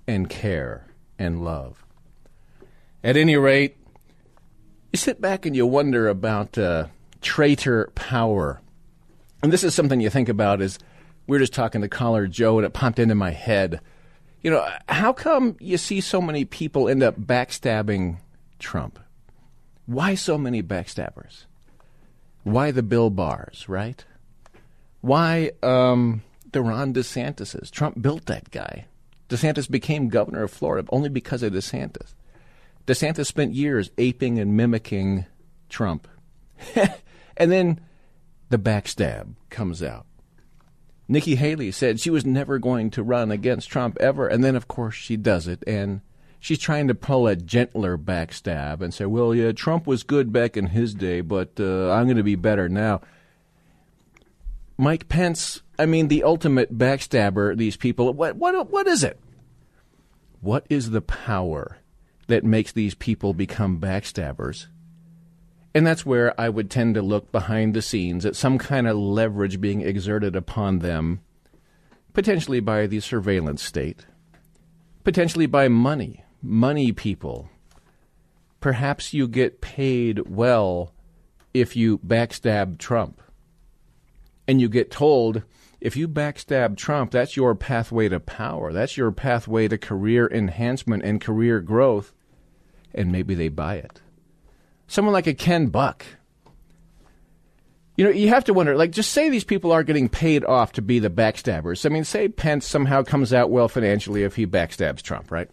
and 0.06 0.28
care 0.30 0.86
and 1.18 1.42
love. 1.42 1.85
At 3.06 3.16
any 3.16 3.36
rate, 3.36 3.76
you 4.92 4.96
sit 4.96 5.20
back 5.20 5.46
and 5.46 5.54
you 5.54 5.64
wonder 5.64 6.08
about 6.08 6.58
uh, 6.58 6.88
traitor 7.20 7.92
power. 7.94 8.60
And 9.44 9.52
this 9.52 9.62
is 9.62 9.76
something 9.76 10.00
you 10.00 10.10
think 10.10 10.28
about 10.28 10.60
as 10.60 10.80
we 11.28 11.36
are 11.36 11.38
just 11.38 11.52
talking 11.52 11.82
to 11.82 11.88
caller 11.88 12.26
Joe, 12.26 12.58
and 12.58 12.66
it 12.66 12.72
popped 12.72 12.98
into 12.98 13.14
my 13.14 13.30
head. 13.30 13.80
You 14.42 14.50
know, 14.50 14.68
how 14.88 15.12
come 15.12 15.56
you 15.60 15.78
see 15.78 16.00
so 16.00 16.20
many 16.20 16.44
people 16.44 16.88
end 16.88 17.04
up 17.04 17.16
backstabbing 17.16 18.16
Trump? 18.58 18.98
Why 19.86 20.16
so 20.16 20.36
many 20.36 20.60
backstabbers? 20.60 21.44
Why 22.42 22.72
the 22.72 22.82
Bill 22.82 23.10
Bars, 23.10 23.68
right? 23.68 24.04
Why 25.00 25.52
um, 25.62 26.24
the 26.50 26.60
Ron 26.60 26.92
DeSantis's? 26.92 27.70
Trump 27.70 28.02
built 28.02 28.26
that 28.26 28.50
guy. 28.50 28.86
DeSantis 29.28 29.70
became 29.70 30.08
governor 30.08 30.42
of 30.42 30.50
Florida 30.50 30.88
only 30.90 31.08
because 31.08 31.44
of 31.44 31.52
DeSantis. 31.52 32.12
DeSantis 32.86 33.26
spent 33.26 33.54
years 33.54 33.90
aping 33.98 34.38
and 34.38 34.56
mimicking 34.56 35.26
Trump. 35.68 36.06
and 37.36 37.52
then 37.52 37.80
the 38.48 38.58
backstab 38.58 39.34
comes 39.50 39.82
out. 39.82 40.06
Nikki 41.08 41.36
Haley 41.36 41.70
said 41.70 42.00
she 42.00 42.10
was 42.10 42.24
never 42.24 42.58
going 42.58 42.90
to 42.90 43.02
run 43.02 43.30
against 43.30 43.70
Trump 43.70 43.96
ever, 44.00 44.26
and 44.26 44.42
then, 44.42 44.56
of 44.56 44.66
course, 44.66 44.94
she 44.94 45.16
does 45.16 45.46
it. 45.46 45.62
And 45.66 46.00
she's 46.40 46.58
trying 46.58 46.88
to 46.88 46.94
pull 46.94 47.26
a 47.26 47.36
gentler 47.36 47.96
backstab 47.96 48.80
and 48.80 48.92
say, 48.92 49.06
well, 49.06 49.34
yeah, 49.34 49.52
Trump 49.52 49.86
was 49.86 50.02
good 50.02 50.32
back 50.32 50.56
in 50.56 50.68
his 50.68 50.94
day, 50.94 51.20
but 51.20 51.60
uh, 51.60 51.92
I'm 51.92 52.06
going 52.06 52.16
to 52.16 52.24
be 52.24 52.34
better 52.34 52.68
now. 52.68 53.02
Mike 54.78 55.08
Pence, 55.08 55.62
I 55.78 55.86
mean, 55.86 56.08
the 56.08 56.24
ultimate 56.24 56.76
backstabber, 56.76 57.56
these 57.56 57.76
people, 57.76 58.12
what, 58.12 58.36
what, 58.36 58.70
what 58.70 58.86
is 58.86 59.02
it? 59.02 59.18
What 60.40 60.66
is 60.68 60.90
the 60.90 61.00
power 61.00 61.78
that 62.26 62.44
makes 62.44 62.72
these 62.72 62.94
people 62.94 63.34
become 63.34 63.80
backstabbers? 63.80 64.66
And 65.74 65.86
that's 65.86 66.06
where 66.06 66.38
I 66.40 66.48
would 66.48 66.70
tend 66.70 66.94
to 66.94 67.02
look 67.02 67.30
behind 67.30 67.74
the 67.74 67.82
scenes 67.82 68.24
at 68.24 68.34
some 68.34 68.56
kind 68.56 68.88
of 68.88 68.96
leverage 68.96 69.60
being 69.60 69.82
exerted 69.82 70.34
upon 70.34 70.78
them, 70.78 71.20
potentially 72.14 72.60
by 72.60 72.86
the 72.86 73.00
surveillance 73.00 73.62
state, 73.62 74.06
potentially 75.04 75.46
by 75.46 75.68
money, 75.68 76.24
money 76.40 76.92
people. 76.92 77.50
Perhaps 78.60 79.12
you 79.12 79.28
get 79.28 79.60
paid 79.60 80.28
well 80.28 80.94
if 81.52 81.76
you 81.76 81.98
backstab 81.98 82.78
Trump. 82.78 83.20
And 84.48 84.60
you 84.60 84.68
get 84.68 84.90
told 84.90 85.42
if 85.80 85.96
you 85.96 86.08
backstab 86.08 86.76
Trump, 86.76 87.10
that's 87.10 87.36
your 87.36 87.54
pathway 87.54 88.08
to 88.08 88.18
power. 88.18 88.72
That's 88.72 88.96
your 88.96 89.12
pathway 89.12 89.68
to 89.68 89.76
career 89.76 90.26
enhancement 90.26 91.02
and 91.02 91.20
career 91.20 91.60
growth. 91.60 92.14
And 92.96 93.12
maybe 93.12 93.34
they 93.34 93.48
buy 93.48 93.76
it 93.76 94.00
someone 94.86 95.12
like 95.12 95.26
a 95.26 95.34
Ken 95.34 95.68
Buck. 95.68 96.04
You 97.96 98.04
know, 98.04 98.10
you 98.10 98.28
have 98.28 98.44
to 98.44 98.54
wonder, 98.54 98.76
like, 98.76 98.90
just 98.90 99.12
say 99.12 99.28
these 99.28 99.44
people 99.44 99.72
are 99.72 99.82
getting 99.82 100.08
paid 100.08 100.44
off 100.44 100.72
to 100.72 100.82
be 100.82 100.98
the 100.98 101.08
backstabbers. 101.08 101.86
I 101.86 101.88
mean, 101.88 102.04
say 102.04 102.28
Pence 102.28 102.66
somehow 102.66 103.02
comes 103.02 103.32
out 103.32 103.50
well 103.50 103.68
financially 103.68 104.22
if 104.22 104.36
he 104.36 104.46
backstabs 104.46 105.00
Trump, 105.00 105.30
right? 105.30 105.48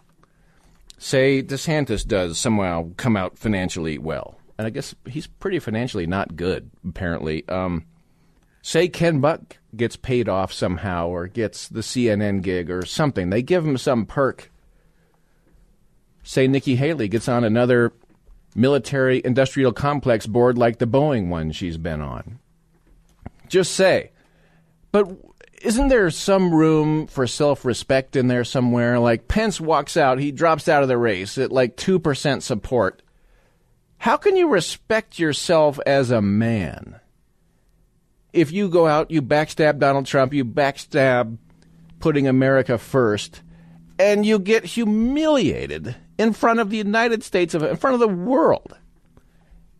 Say 0.97 1.41
DeSantis 1.41 2.05
does 2.05 2.37
somehow 2.37 2.89
come 2.97 3.15
out 3.15 3.37
financially 3.37 3.97
well. 3.97 4.37
And 4.57 4.67
I 4.67 4.71
guess 4.71 4.93
he's 5.07 5.27
pretty 5.27 5.59
financially 5.59 6.05
not 6.05 6.35
good, 6.35 6.69
apparently. 6.87 7.47
Um, 7.47 7.85
say 8.61 8.89
Ken 8.89 9.21
Buck 9.21 9.57
gets 9.75 9.95
paid 9.95 10.27
off 10.27 10.51
somehow 10.51 11.07
or 11.07 11.27
gets 11.27 11.69
the 11.69 11.81
CNN 11.81 12.41
gig 12.41 12.69
or 12.69 12.85
something. 12.85 13.29
They 13.29 13.41
give 13.41 13.65
him 13.65 13.77
some 13.77 14.05
perk. 14.05 14.51
Say 16.23 16.47
Nikki 16.47 16.75
Haley 16.77 17.09
gets 17.09 17.27
on 17.27 17.43
another 17.43 17.91
military 18.55 19.21
industrial 19.23 19.73
complex 19.73 20.25
board 20.25 20.57
like 20.57 20.79
the 20.79 20.87
Boeing 20.87 21.27
one 21.27 21.51
she's 21.51 21.77
been 21.77 22.01
on. 22.01 22.39
Just 23.47 23.73
say. 23.73 24.11
But 24.91 25.11
isn't 25.61 25.89
there 25.89 26.09
some 26.09 26.53
room 26.53 27.07
for 27.07 27.27
self-respect 27.27 28.15
in 28.15 28.27
there 28.27 28.43
somewhere? 28.43 28.99
Like 28.99 29.27
Pence 29.27 29.59
walks 29.59 29.97
out, 29.97 30.19
he 30.19 30.31
drops 30.31 30.67
out 30.67 30.83
of 30.83 30.89
the 30.89 30.97
race 30.97 31.37
at 31.37 31.51
like 31.51 31.77
2% 31.77 32.41
support. 32.41 33.01
How 33.97 34.17
can 34.17 34.35
you 34.35 34.49
respect 34.49 35.19
yourself 35.19 35.79
as 35.85 36.11
a 36.11 36.21
man? 36.21 36.99
If 38.33 38.51
you 38.51 38.67
go 38.67 38.87
out, 38.87 39.11
you 39.11 39.21
backstab 39.21 39.79
Donald 39.79 40.05
Trump, 40.05 40.33
you 40.33 40.43
backstab 40.43 41.37
putting 41.99 42.27
America 42.27 42.77
first, 42.77 43.41
and 43.97 44.25
you 44.25 44.39
get 44.39 44.65
humiliated 44.65 45.95
in 46.17 46.33
front 46.33 46.59
of 46.59 46.69
the 46.69 46.77
United 46.77 47.23
States 47.23 47.53
of 47.53 47.63
in 47.63 47.75
front 47.75 47.93
of 47.93 47.99
the 47.99 48.07
world. 48.07 48.77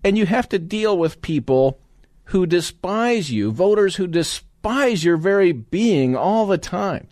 And 0.04 0.18
you 0.18 0.26
have 0.26 0.50
to 0.50 0.60
deal 0.60 0.98
with 0.98 1.22
people 1.22 1.80
who 2.26 2.46
despise 2.46 3.32
you, 3.32 3.52
voters 3.52 3.96
who 3.96 4.08
despise 4.08 5.04
your 5.04 5.18
very 5.18 5.52
being 5.52 6.16
all 6.16 6.46
the 6.46 6.58
time. 6.58 7.08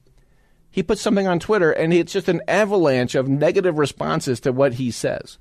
He 0.70 0.84
puts 0.84 1.02
something 1.02 1.28
on 1.28 1.40
Twitter 1.40 1.72
and 1.72 1.94
it's 1.94 2.14
just 2.14 2.30
an 2.30 2.42
avalanche 2.48 3.16
of 3.16 3.28
negative 3.28 3.78
responses 3.78 4.40
to 4.42 4.52
what 4.52 4.76
he 4.76 4.90
says. 4.90 5.38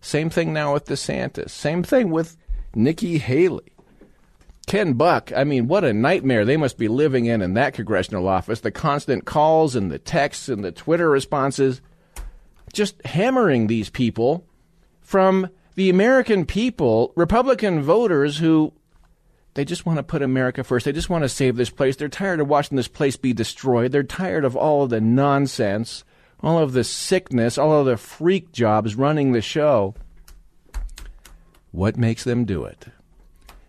Same 0.00 0.28
thing 0.28 0.52
now 0.52 0.74
with 0.74 0.84
DeSantis. 0.84 1.50
Same 1.50 1.82
thing 1.82 2.10
with 2.10 2.36
Nikki 2.74 3.18
Haley. 3.18 3.72
Ken 4.66 4.94
Buck, 4.94 5.32
I 5.34 5.44
mean, 5.44 5.66
what 5.66 5.84
a 5.84 5.92
nightmare 5.92 6.44
they 6.44 6.56
must 6.56 6.78
be 6.78 6.88
living 6.88 7.26
in 7.26 7.42
in 7.42 7.54
that 7.54 7.74
congressional 7.74 8.28
office. 8.28 8.60
The 8.60 8.70
constant 8.70 9.24
calls 9.24 9.74
and 9.76 9.90
the 9.90 9.98
texts 9.98 10.48
and 10.48 10.64
the 10.64 10.72
Twitter 10.72 11.08
responses, 11.10 11.80
just 12.74 13.04
hammering 13.06 13.66
these 13.66 13.90
people 13.90 14.46
from 15.00 15.48
the 15.74 15.90
American 15.90 16.46
people, 16.46 17.12
Republican 17.16 17.82
voters 17.82 18.38
who 18.38 18.72
they 19.54 19.64
just 19.64 19.86
want 19.86 19.98
to 19.98 20.02
put 20.02 20.22
America 20.22 20.64
first. 20.64 20.84
They 20.84 20.92
just 20.92 21.10
want 21.10 21.22
to 21.22 21.28
save 21.28 21.56
this 21.56 21.70
place. 21.70 21.96
They're 21.96 22.08
tired 22.08 22.40
of 22.40 22.48
watching 22.48 22.76
this 22.76 22.88
place 22.88 23.16
be 23.16 23.32
destroyed. 23.32 23.92
They're 23.92 24.02
tired 24.02 24.44
of 24.44 24.56
all 24.56 24.82
of 24.82 24.90
the 24.90 25.00
nonsense, 25.00 26.04
all 26.40 26.58
of 26.58 26.72
the 26.72 26.84
sickness, 26.84 27.56
all 27.56 27.80
of 27.80 27.86
the 27.86 27.96
freak 27.96 28.52
jobs 28.52 28.96
running 28.96 29.32
the 29.32 29.40
show. 29.40 29.94
What 31.70 31.96
makes 31.96 32.24
them 32.24 32.44
do 32.44 32.64
it? 32.64 32.86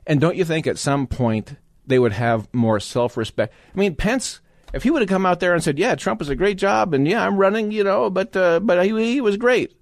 And 0.07 0.19
don't 0.19 0.35
you 0.35 0.45
think 0.45 0.67
at 0.67 0.77
some 0.77 1.07
point 1.07 1.55
they 1.85 1.99
would 1.99 2.13
have 2.13 2.51
more 2.53 2.79
self 2.79 3.15
respect? 3.17 3.53
I 3.73 3.77
mean, 3.77 3.95
Pence, 3.95 4.41
if 4.75 4.83
he 4.83 4.91
would 4.91 5.01
have 5.01 5.09
come 5.09 5.25
out 5.25 5.39
there 5.39 5.53
and 5.53 5.63
said, 5.63 5.79
"Yeah, 5.79 5.95
Trump 5.95 6.19
was 6.19 6.29
a 6.29 6.35
great 6.35 6.57
job, 6.57 6.93
and 6.93 7.07
yeah, 7.07 7.25
I'm 7.25 7.37
running," 7.37 7.71
you 7.71 7.83
know, 7.83 8.09
but 8.09 8.35
uh, 8.35 8.59
but 8.59 8.85
he, 8.85 9.13
he 9.13 9.21
was 9.21 9.37
great. 9.37 9.73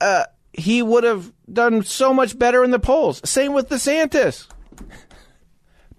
Uh, 0.00 0.24
he 0.52 0.82
would 0.82 1.04
have 1.04 1.32
done 1.50 1.84
so 1.84 2.12
much 2.12 2.38
better 2.38 2.64
in 2.64 2.72
the 2.72 2.80
polls. 2.80 3.20
Same 3.24 3.52
with 3.52 3.68
DeSantis. 3.68 4.48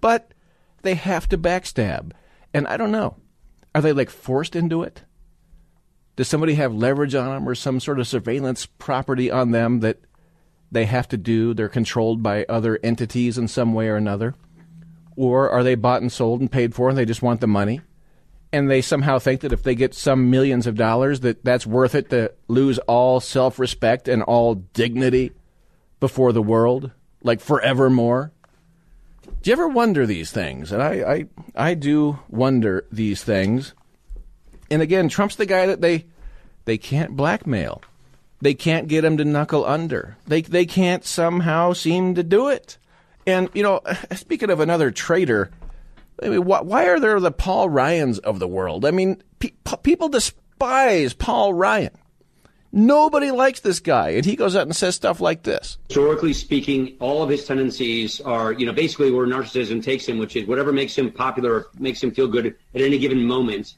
but 0.02 0.34
they 0.82 0.96
have 0.96 1.30
to 1.30 1.38
backstab. 1.38 2.12
And 2.54 2.68
I 2.68 2.78
don't 2.78 2.92
know. 2.92 3.16
Are 3.74 3.82
they 3.82 3.94
like 3.94 4.10
forced 4.10 4.56
into 4.56 4.84
it? 4.84 5.04
Does 6.16 6.28
somebody 6.28 6.56
have 6.56 6.74
leverage 6.74 7.16
on 7.16 7.30
them 7.30 7.48
or 7.48 7.56
some 7.56 7.80
sort 7.80 8.00
of 8.00 8.08
surveillance 8.08 8.66
property 8.66 9.32
on 9.32 9.52
them 9.52 9.80
that 9.80 10.00
they 10.72 10.86
have 10.86 11.08
to 11.10 11.18
do? 11.18 11.54
They're 11.54 11.70
controlled 11.70 12.22
by 12.22 12.46
other 12.50 12.80
entities 12.84 13.38
in 13.38 13.48
some 13.48 13.74
way 13.74 13.88
or 13.88 13.96
another? 13.96 14.36
Or 15.16 15.50
are 15.50 15.64
they 15.64 15.76
bought 15.76 16.02
and 16.02 16.12
sold 16.12 16.42
and 16.42 16.52
paid 16.52 16.76
for 16.76 16.90
and 16.90 16.98
they 16.98 17.06
just 17.06 17.22
want 17.22 17.40
the 17.40 17.48
money? 17.48 17.82
And 18.52 18.70
they 18.70 18.82
somehow 18.82 19.20
think 19.20 19.42
that 19.42 19.54
if 19.54 19.64
they 19.64 19.76
get 19.76 19.94
some 19.94 20.30
millions 20.30 20.66
of 20.66 20.76
dollars 20.76 21.20
that 21.22 21.44
that's 21.44 21.68
worth 21.68 21.96
it 21.96 22.10
to 22.10 22.34
lose 22.48 22.80
all 22.80 23.20
self-respect 23.20 24.08
and 24.08 24.24
all 24.24 24.56
dignity 24.56 25.32
before 26.00 26.32
the 26.32 26.42
world 26.42 26.92
like 27.24 27.40
forevermore? 27.40 28.32
Do 29.42 29.50
you 29.50 29.54
ever 29.54 29.68
wonder 29.68 30.06
these 30.06 30.32
things? 30.32 30.72
And 30.72 30.82
I, 30.82 31.26
I 31.56 31.70
i 31.70 31.74
do 31.74 32.20
wonder 32.30 32.86
these 32.92 33.24
things. 33.24 33.74
And 34.72 34.82
again 34.82 35.10
trump's 35.10 35.36
the 35.36 35.46
guy 35.46 35.66
that 35.68 35.82
they 35.82 36.06
they 36.66 36.78
can't 36.78 37.16
blackmail. 37.16 37.82
They 38.42 38.54
can't 38.54 38.88
get 38.88 39.04
him 39.04 39.18
to 39.18 39.26
knuckle 39.26 39.66
under. 39.66 40.18
They 40.26 40.42
they 40.42 40.66
can't 40.66 41.06
somehow 41.06 41.74
seem 41.74 42.16
to 42.16 42.24
do 42.24 42.48
it. 42.48 42.78
And 43.28 43.50
you 43.54 43.62
know 43.62 43.82
speaking 44.16 44.50
of 44.50 44.60
another 44.60 44.90
traitor 44.90 45.52
I 46.24 46.30
mean, 46.30 46.46
why, 46.46 46.62
why 46.62 46.86
are 46.88 47.00
there 47.00 47.20
the 47.20 47.32
Paul 47.32 47.70
Ryans 47.70 48.20
of 48.20 48.40
the 48.40 48.48
world? 48.48 48.86
I 48.86 48.92
mean, 48.92 49.22
pe- 49.40 49.54
people 49.84 50.10
despise 50.10 51.14
Paul 51.14 51.54
Ryan. 51.54 51.92
Nobody 52.72 53.32
likes 53.32 53.62
this 53.62 53.80
guy, 53.80 54.10
and 54.10 54.24
he 54.24 54.36
goes 54.36 54.56
out 54.56 54.64
and 54.64 54.76
says 54.76 54.96
stuff 54.96 55.20
like 55.20 55.42
this. 55.42 55.80
Historically 55.88 56.34
speaking, 56.34 56.96
all 57.00 57.24
of 57.24 57.30
his 57.30 57.46
tendencies 57.46 58.22
are, 58.22 58.54
you 58.54 58.66
know, 58.66 58.74
basically 58.74 59.10
where 59.12 59.26
narcissism 59.26 59.84
takes 59.84 60.08
him, 60.08 60.20
which 60.20 60.36
is 60.36 60.48
whatever 60.48 60.72
makes 60.72 60.96
him 60.96 61.12
popular 61.12 61.52
or 61.52 61.68
makes 61.80 62.04
him 62.04 62.12
feel 62.12 62.28
good 62.28 62.46
at 62.46 62.56
any 62.82 63.00
given 63.00 63.26
moment, 63.26 63.74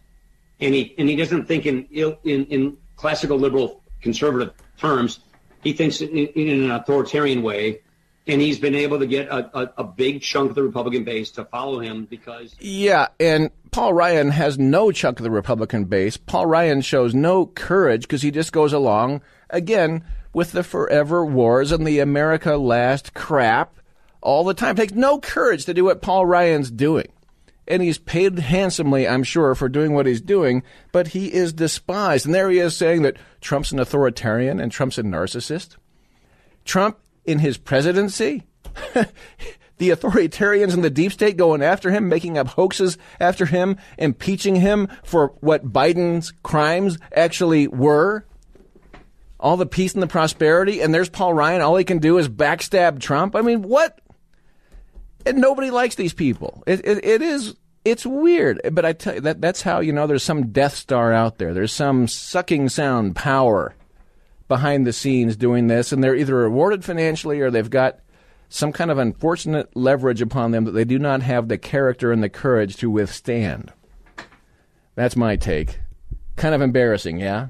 and 0.59 0.73
he 0.73 0.93
and 0.97 1.07
he 1.07 1.15
doesn't 1.15 1.45
think 1.45 1.65
in 1.65 1.85
in, 1.85 2.45
in 2.45 2.77
classical 2.97 3.37
liberal 3.37 3.81
conservative 4.01 4.53
terms. 4.77 5.21
He 5.63 5.71
thinks 5.71 6.01
in, 6.01 6.09
in 6.09 6.63
an 6.63 6.71
authoritarian 6.71 7.43
way, 7.43 7.81
and 8.27 8.39
he's 8.41 8.59
been 8.59 8.75
able 8.75 8.99
to 8.99 9.07
get 9.07 9.27
a, 9.27 9.57
a, 9.57 9.73
a, 9.79 9.83
big 9.83 10.21
chunk 10.21 10.49
of 10.49 10.55
the 10.55 10.63
Republican 10.63 11.03
base 11.03 11.31
to 11.31 11.45
follow 11.45 11.79
him 11.79 12.05
because. 12.05 12.55
Yeah, 12.59 13.07
and 13.19 13.49
Paul 13.71 13.93
Ryan 13.93 14.29
has 14.29 14.59
no 14.59 14.91
chunk 14.91 15.19
of 15.19 15.23
the 15.23 15.31
Republican 15.31 15.85
base. 15.85 16.17
Paul 16.17 16.45
Ryan 16.45 16.81
shows 16.81 17.15
no 17.15 17.47
courage 17.47 18.03
because 18.03 18.21
he 18.21 18.31
just 18.31 18.51
goes 18.51 18.73
along, 18.73 19.21
again, 19.49 20.03
with 20.33 20.51
the 20.51 20.63
forever 20.63 21.25
wars 21.25 21.71
and 21.71 21.85
the 21.85 21.99
America 21.99 22.57
last 22.57 23.13
crap 23.13 23.75
all 24.21 24.43
the 24.43 24.53
time. 24.53 24.75
It 24.75 24.77
takes 24.77 24.93
no 24.93 25.19
courage 25.19 25.65
to 25.65 25.73
do 25.73 25.83
what 25.83 26.01
Paul 26.01 26.25
Ryan's 26.25 26.69
doing. 26.69 27.07
And 27.67 27.81
he's 27.81 27.97
paid 27.97 28.37
handsomely, 28.37 29.07
I'm 29.07 29.23
sure, 29.23 29.55
for 29.55 29.69
doing 29.69 29.93
what 29.93 30.05
he's 30.05 30.21
doing, 30.21 30.63
but 30.91 31.09
he 31.09 31.31
is 31.31 31.53
despised. 31.53 32.25
And 32.25 32.35
there 32.35 32.49
he 32.49 32.59
is 32.59 32.75
saying 32.75 33.03
that 33.03 33.17
Trump's 33.39 33.71
an 33.71 33.79
authoritarian 33.79 34.59
and 34.59 34.71
Trump's 34.71 34.97
a 34.97 35.03
narcissist. 35.03 35.77
Trump 36.65 36.97
in 37.31 37.39
his 37.39 37.57
presidency? 37.57 38.43
the 39.77 39.89
authoritarians 39.89 40.73
in 40.73 40.81
the 40.81 40.89
deep 40.89 41.11
state 41.11 41.37
going 41.37 41.63
after 41.63 41.89
him, 41.89 42.07
making 42.07 42.37
up 42.37 42.49
hoaxes 42.49 42.97
after 43.19 43.47
him, 43.47 43.77
impeaching 43.97 44.55
him 44.55 44.87
for 45.03 45.33
what 45.39 45.73
Biden's 45.73 46.31
crimes 46.43 46.99
actually 47.15 47.67
were? 47.67 48.25
All 49.39 49.57
the 49.57 49.65
peace 49.65 49.93
and 49.93 50.03
the 50.03 50.07
prosperity, 50.07 50.81
and 50.81 50.93
there's 50.93 51.09
Paul 51.09 51.33
Ryan. 51.33 51.61
All 51.61 51.75
he 51.75 51.83
can 51.83 51.97
do 51.97 52.19
is 52.19 52.29
backstab 52.29 52.99
Trump. 52.99 53.35
I 53.35 53.41
mean, 53.41 53.63
what? 53.63 53.99
And 55.25 55.39
nobody 55.39 55.71
likes 55.71 55.95
these 55.95 56.13
people. 56.13 56.63
It, 56.67 56.85
it, 56.85 57.03
it 57.03 57.21
is 57.23 57.55
it's 57.83 58.05
weird, 58.05 58.61
but 58.71 58.85
I 58.85 58.93
tell 58.93 59.15
you 59.15 59.21
that 59.21 59.41
that's 59.41 59.63
how 59.63 59.79
you 59.79 59.91
know 59.91 60.05
there's 60.05 60.23
some 60.23 60.51
Death 60.51 60.75
Star 60.75 61.11
out 61.11 61.39
there. 61.39 61.55
There's 61.55 61.73
some 61.73 62.07
sucking 62.07 62.69
sound 62.69 63.15
power 63.15 63.73
behind 64.51 64.85
the 64.85 64.91
scenes 64.91 65.37
doing 65.37 65.67
this, 65.67 65.93
and 65.93 66.03
they're 66.03 66.13
either 66.13 66.35
rewarded 66.35 66.83
financially 66.83 67.39
or 67.39 67.49
they've 67.49 67.69
got 67.69 68.01
some 68.49 68.73
kind 68.73 68.91
of 68.91 68.97
unfortunate 68.97 69.73
leverage 69.77 70.21
upon 70.21 70.51
them 70.51 70.65
that 70.65 70.71
they 70.71 70.83
do 70.83 70.99
not 70.99 71.21
have 71.21 71.47
the 71.47 71.57
character 71.57 72.11
and 72.11 72.21
the 72.21 72.27
courage 72.27 72.75
to 72.75 72.89
withstand. 72.89 73.71
That's 74.93 75.15
my 75.15 75.37
take. 75.37 75.79
Kind 76.35 76.53
of 76.53 76.61
embarrassing, 76.61 77.17
yeah? 77.17 77.47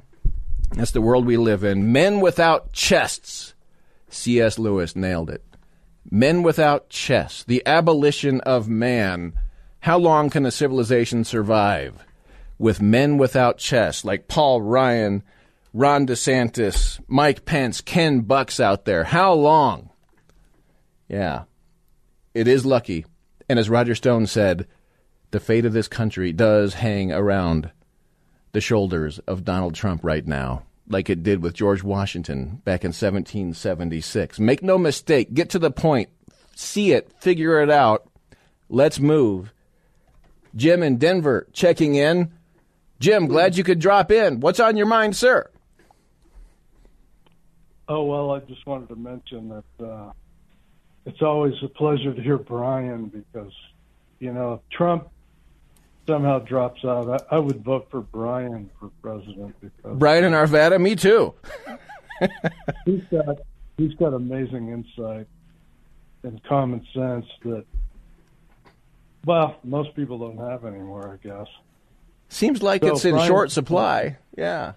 That's 0.74 0.92
the 0.92 1.02
world 1.02 1.26
we 1.26 1.38
live 1.38 1.64
in. 1.64 1.92
Men 1.92 2.20
without 2.20 2.72
chests. 2.72 3.56
C.S. 4.10 4.60
Lewis 4.60 4.96
nailed 4.96 5.32
it. 5.32 5.44
Men 6.12 6.44
without 6.44 6.88
chests. 6.90 7.44
The 7.44 7.64
abolition 7.66 8.42
of 8.42 8.70
man. 8.70 9.34
How 9.80 9.98
long 9.98 10.30
can 10.30 10.46
a 10.46 10.52
civilization 10.52 11.24
survive 11.24 12.06
with 12.60 12.80
men 12.80 13.18
without 13.18 13.58
chests 13.58 14.06
like 14.06 14.28
Paul 14.28 14.62
Ryan 14.62 15.24
Ron 15.74 16.06
DeSantis, 16.06 17.00
Mike 17.08 17.46
Pence, 17.46 17.80
Ken 17.82 18.22
Bucks 18.22 18.60
out 18.60 18.86
there. 18.86 19.06
How 19.06 19.34
long? 19.34 19.90
Yeah, 21.08 21.44
it 22.34 22.48
is 22.48 22.66
lucky. 22.66 23.06
And 23.48 23.58
as 23.60 23.70
Roger 23.70 23.96
Stone 23.96 24.28
said, 24.28 24.68
the 25.32 25.40
fate 25.40 25.66
of 25.66 25.74
this 25.74 25.88
country 25.88 26.34
does 26.34 26.74
hang 26.74 27.12
around 27.12 27.72
the 28.52 28.62
shoulders 28.62 29.20
of 29.20 29.46
Donald 29.46 29.76
Trump 29.76 30.04
right 30.04 30.26
now, 30.26 30.64
like 30.88 31.10
it 31.10 31.24
did 31.24 31.42
with 31.42 31.54
George 31.54 31.84
Washington 31.84 32.62
back 32.66 32.84
in 32.84 32.90
1776. 32.90 34.40
Make 34.40 34.62
no 34.64 34.78
mistake, 34.78 35.34
get 35.34 35.50
to 35.52 35.60
the 35.60 35.72
point, 35.72 36.10
see 36.56 36.92
it, 36.92 37.12
figure 37.20 37.62
it 37.62 37.70
out. 37.70 38.10
Let's 38.70 39.00
move. 39.00 39.54
Jim 40.56 40.84
in 40.84 40.98
Denver 40.98 41.48
checking 41.54 41.96
in. 41.96 42.32
Jim, 43.00 43.28
glad 43.28 43.58
you 43.58 43.64
could 43.64 43.80
drop 43.80 44.12
in. 44.12 44.40
What's 44.40 44.60
on 44.60 44.78
your 44.78 44.86
mind, 44.86 45.16
sir? 45.16 45.51
Oh 47.94 48.04
well, 48.04 48.32
I 48.32 48.40
just 48.40 48.66
wanted 48.66 48.88
to 48.88 48.96
mention 48.96 49.50
that 49.50 49.86
uh, 49.86 50.12
it's 51.06 51.22
always 51.22 51.56
a 51.62 51.68
pleasure 51.68 52.14
to 52.14 52.22
hear 52.22 52.38
Brian 52.38 53.08
because 53.08 53.52
you 54.20 54.32
know 54.32 54.54
if 54.54 54.60
Trump 54.70 55.10
somehow 56.08 56.40
drops 56.40 56.86
out, 56.86 57.26
I, 57.30 57.36
I 57.36 57.40
would 57.40 57.66
vote 57.66 57.90
for 57.92 58.00
Brian 58.00 58.70
for 58.80 58.92
president 59.02 59.56
because 59.60 59.98
Brian 60.00 60.24
and 60.24 60.34
Arvada, 60.34 60.80
me 60.80 60.96
too. 60.96 61.34
he's 62.86 63.04
got 63.12 63.40
he's 63.78 63.94
got 63.96 64.14
amazing 64.14 64.70
insight 64.70 65.28
and 66.24 66.42
common 66.46 66.88
sense 66.94 67.26
that 67.44 67.66
Well, 69.26 69.58
most 69.66 69.94
people 69.98 70.18
don't 70.18 70.38
have 70.38 70.64
anymore, 70.64 71.20
I 71.22 71.28
guess. 71.28 71.48
Seems 72.30 72.64
like 72.64 72.84
So, 72.84 72.92
it's 72.94 73.04
in 73.04 73.16
Brian- 73.16 73.28
short 73.28 73.52
supply. 73.52 74.18
Yeah. 74.38 74.74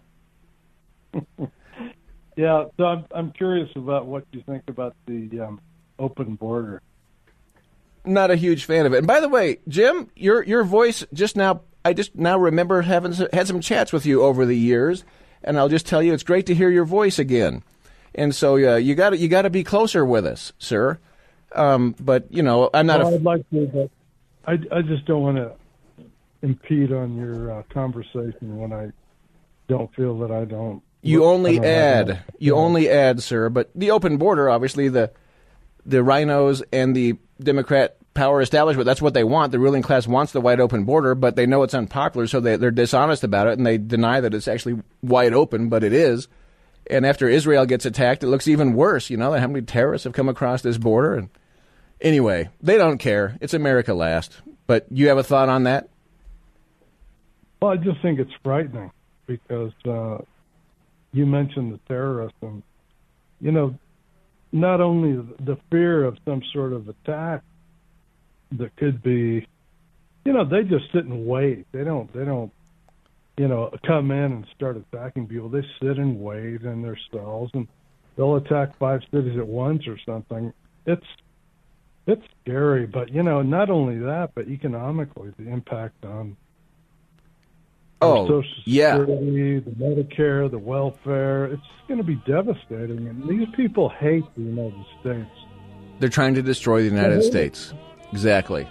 Yeah, 2.37 2.65
so 2.77 2.85
I'm 2.85 3.05
I'm 3.13 3.31
curious 3.33 3.71
about 3.77 4.07
what 4.07 4.25
you 4.33 4.43
think 4.43 4.65
about 4.69 4.95
the 5.07 5.41
um, 5.41 5.61
open 5.99 6.35
border. 6.35 6.83
Not 8.05 8.31
a 8.31 8.37
huge 8.37 8.65
fan 8.65 8.87
of 8.87 8.93
it. 8.93 8.99
And 8.99 9.07
by 9.07 9.21
the 9.21 9.29
way, 9.29 9.59
Jim, 9.69 10.11
your 10.17 10.43
your 10.43 10.65
voice 10.65 11.05
just 11.13 11.37
now 11.37 11.63
I 11.85 11.93
just 11.93 12.15
now 12.17 12.39
remember 12.39 12.83
having 12.83 13.13
had 13.33 13.47
some 13.47 13.61
chats 13.61 13.93
with 13.93 14.07
you 14.07 14.23
over 14.23 14.47
the 14.47 14.57
years, 14.57 15.05
and 15.43 15.59
I'll 15.59 15.69
just 15.69 15.87
tell 15.87 16.03
you 16.03 16.15
it's 16.15 16.23
great 16.23 16.47
to 16.47 16.55
hear 16.55 16.71
your 16.71 16.85
voice 16.85 17.19
again. 17.19 17.63
And 18.15 18.35
so 18.35 18.55
uh, 18.55 18.77
you 18.77 18.95
got 18.95 19.11
to 19.11 19.19
you 19.19 19.29
got 19.29 19.43
to 19.43 19.51
be 19.51 19.65
closer 19.65 20.05
with 20.05 20.27
us, 20.27 20.53
sir. 20.59 20.99
Um, 21.53 21.95
but 22.01 22.27
you 22.33 22.43
know, 22.43 22.71
I'm 22.73 22.87
not 22.87 23.01
well, 23.01 23.13
a 23.13 23.15
I'd 23.17 23.23
like 23.23 23.51
to, 23.51 23.67
but 23.67 23.91
I 24.47 24.77
I 24.77 24.83
just 24.83 25.05
don't 25.05 25.23
want 25.23 25.37
to 25.37 25.53
impede 26.43 26.93
on 26.93 27.17
your 27.17 27.51
uh, 27.51 27.63
conversation 27.65 28.59
when 28.59 28.73
I 28.73 28.91
don't 29.69 29.93
feel 29.95 30.19
that 30.21 30.31
I 30.31 30.45
don't. 30.45 30.83
You 31.05 31.25
only 31.25 31.61
add, 31.61 32.09
enough. 32.09 32.23
you 32.39 32.55
only 32.55 32.89
add, 32.89 33.23
sir. 33.23 33.49
But 33.49 33.71
the 33.75 33.91
open 33.91 34.17
border, 34.17 34.49
obviously, 34.49 34.89
the 34.89 35.13
the 35.87 35.99
RINOs 35.99 36.63
and 36.73 36.97
the 36.97 37.17
Democrat 37.41 37.97
power 38.15 38.41
establishment, 38.41 38.87
that's 38.87 39.03
what 39.03 39.13
they 39.13 39.25
want. 39.25 39.53
The 39.53 39.59
ruling 39.59 39.83
class 39.83 40.07
wants 40.07 40.33
the 40.33 40.41
wide 40.41 40.61
open 40.61 40.85
border, 40.85 41.15
but 41.15 41.37
they 41.37 41.47
know 41.47 41.63
it's 41.63 41.75
unpopular, 41.75 42.27
so 42.27 42.41
they, 42.41 42.57
they're 42.57 42.71
dishonest 42.71 43.25
about 43.25 43.49
it 43.49 43.59
and 43.59 43.67
they 43.67 43.77
deny 43.77 44.21
that 44.21 44.33
it's 44.33 44.49
actually 44.49 44.81
wide 45.03 45.35
open, 45.35 45.69
but 45.69 45.85
it 45.85 45.93
is. 45.93 46.29
And 46.89 47.05
after 47.05 47.29
Israel 47.29 47.67
gets 47.67 47.85
attacked, 47.85 48.23
it 48.23 48.29
looks 48.29 48.49
even 48.49 48.75
worse. 48.75 49.11
You 49.11 49.17
know 49.17 49.33
how 49.33 49.47
many 49.47 49.63
terrorists 49.63 50.05
have 50.05 50.13
come 50.13 50.29
across 50.29 50.63
this 50.63 50.79
border? 50.79 51.15
And 51.15 51.29
anyway, 52.01 52.51
they 52.63 52.77
don't 52.79 52.99
care. 52.99 53.37
It's 53.41 53.55
America 53.55 53.95
last. 53.95 54.41
But 54.67 54.87
you 54.91 55.09
have 55.09 55.19
a 55.19 55.23
thought 55.23 55.49
on 55.49 55.65
that? 55.65 55.89
Well, 57.61 57.73
I 57.73 57.77
just 57.77 58.01
think 58.03 58.21
it's 58.21 58.33
frightening 58.43 58.91
because 59.27 59.73
uh, 59.87 60.19
you 61.15 61.27
mentioned 61.27 61.73
the 61.73 61.81
terrorists, 61.87 62.37
and 62.43 62.63
you 63.41 63.53
know, 63.53 63.75
not 64.53 64.81
only 64.81 65.17
the 65.39 65.57
fear 65.71 66.05
of 66.05 66.19
some 66.25 66.43
sort 66.53 66.73
of 66.73 66.89
attack 66.89 67.43
that 68.53 68.77
could 68.77 69.03
be, 69.03 69.47
you 70.25 70.33
know, 70.33 70.45
they 70.45 70.63
just 70.63 70.85
sit 70.93 71.05
and 71.05 71.27
wait. 71.27 71.67
They 71.73 71.85
don't. 71.85 72.13
They 72.13 72.25
don't. 72.25 72.53
You 73.37 73.49
know, 73.49 73.71
come 73.87 74.11
in 74.11 74.33
and 74.33 74.47
start 74.55 74.77
attacking 74.77 75.27
people. 75.27 75.49
They 75.49 75.65
sit 75.81 75.99
and 75.99 76.21
wait 76.21 76.63
in 76.63 76.83
their 76.83 76.99
cells, 77.13 77.51
and 77.55 77.67
they'll 78.17 78.37
attack 78.37 78.79
five 78.79 79.01
cities 79.13 79.39
at 79.39 79.47
once 79.47 79.83
or 79.87 79.99
something. 80.07 80.53
It's 80.87 81.07
it's 82.07 82.23
scary, 82.43 82.87
but 82.87 83.13
you 83.13 83.23
know, 83.23 83.43
not 83.43 83.71
only 83.71 83.99
that, 83.99 84.31
but 84.35 84.49
economically, 84.49 85.33
the 85.39 85.49
impact 85.49 86.05
on 86.05 86.37
Oh, 88.05 88.27
Social 88.27 88.63
yeah. 88.65 88.99
Security, 88.99 89.59
the 89.61 89.71
Medicare, 89.73 90.51
the 90.51 90.59
welfare. 90.59 91.47
It's 91.47 91.63
going 91.89 91.99
to 91.99 92.05
be 92.05 92.17
devastating. 92.27 93.07
And 93.09 93.29
these 93.29 93.49
people 93.57 93.89
hate 93.89 94.25
the 94.37 94.43
United 94.43 94.85
States. 95.01 95.31
They're 96.01 96.09
trying 96.09 96.35
to 96.35 96.43
destroy 96.43 96.83
the 96.83 96.89
United. 96.89 97.23
States. 97.23 97.73
Exactly. 98.13 98.69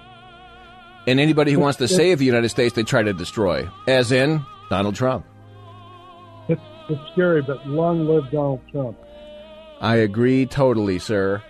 And 1.07 1.19
anybody 1.19 1.51
who 1.51 1.59
wants 1.59 1.77
to 1.79 1.87
save 1.87 2.19
the 2.19 2.25
United 2.25 2.49
States, 2.49 2.75
they 2.75 2.83
try 2.83 3.03
to 3.03 3.13
destroy, 3.13 3.67
as 3.87 4.11
in 4.11 4.45
Donald 4.69 4.95
Trump. 4.95 5.25
It's, 6.47 6.61
it's 6.89 7.01
scary, 7.11 7.41
but 7.41 7.65
long 7.67 8.05
live 8.07 8.31
Donald 8.31 8.61
Trump. 8.71 8.97
I 9.81 9.97
agree 9.97 10.45
totally, 10.45 10.99
sir. 10.99 11.43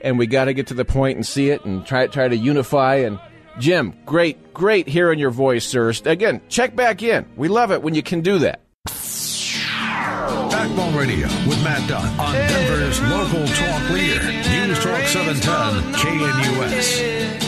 And 0.00 0.18
we 0.18 0.26
got 0.26 0.46
to 0.46 0.54
get 0.54 0.66
to 0.68 0.74
the 0.74 0.84
point 0.84 1.16
and 1.16 1.26
see 1.26 1.50
it 1.50 1.64
and 1.64 1.86
try 1.86 2.06
try 2.08 2.28
to 2.28 2.36
unify. 2.36 2.96
And 2.96 3.18
Jim, 3.58 3.94
great, 4.04 4.52
great 4.52 4.88
hearing 4.88 5.18
your 5.18 5.30
voice, 5.30 5.64
sir. 5.66 5.92
Again, 6.04 6.40
check 6.48 6.76
back 6.76 7.02
in. 7.02 7.26
We 7.36 7.48
love 7.48 7.72
it 7.72 7.82
when 7.82 7.94
you 7.94 8.02
can 8.02 8.20
do 8.20 8.38
that. 8.40 8.60
Backbone 10.50 10.94
Radio 10.94 11.26
with 11.46 11.62
Matt 11.62 11.88
Dunn 11.88 12.20
on 12.20 12.34
Denver's 12.34 13.00
local 13.02 13.46
talk 13.46 13.90
leader, 13.90 14.22
News 14.22 14.78
Talk 14.78 15.02
710 15.06 15.92
KNUS. 15.92 17.45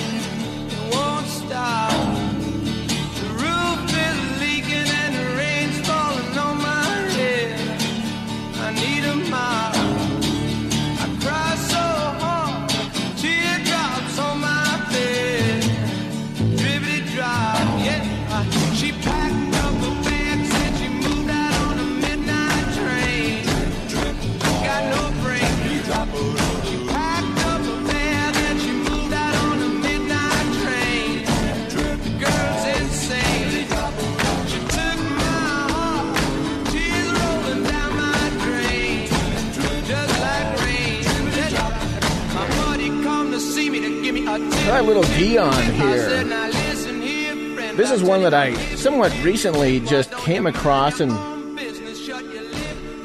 That 48.22 48.34
I 48.34 48.54
somewhat 48.74 49.12
recently 49.22 49.80
just 49.80 50.10
came 50.12 50.46
across, 50.46 51.00
and 51.00 51.10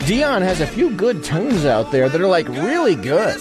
Dion 0.05 0.41
has 0.41 0.61
a 0.61 0.67
few 0.67 0.91
good 0.91 1.23
tunes 1.23 1.65
out 1.65 1.91
there 1.91 2.09
that 2.09 2.19
are 2.19 2.27
like 2.27 2.47
really 2.47 2.95
good. 2.95 3.39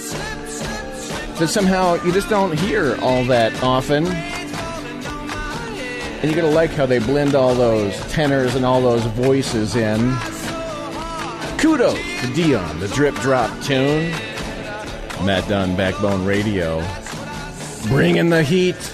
That 1.39 1.49
somehow 1.49 2.03
you 2.05 2.13
just 2.13 2.29
don't 2.29 2.59
hear 2.59 2.97
all 3.03 3.25
that 3.25 3.63
often. 3.63 4.07
And 4.07 6.31
you're 6.31 6.41
gonna 6.41 6.55
like 6.55 6.71
how 6.71 6.87
they 6.87 7.01
blend 7.01 7.35
all 7.35 7.55
those 7.55 7.97
tenors 8.13 8.55
and 8.55 8.65
all 8.65 8.81
those 8.81 9.03
voices 9.07 9.75
in. 9.75 10.17
Kudos 11.59 11.99
to 12.21 12.33
Dion, 12.35 12.79
the 12.79 12.89
drip 12.89 13.15
drop 13.17 13.51
tune. 13.63 14.11
Matt 15.25 15.49
Dunn, 15.49 15.77
Backbone 15.77 16.25
Radio, 16.25 16.85
bringing 17.89 18.31
the 18.31 18.43
heat. 18.43 18.92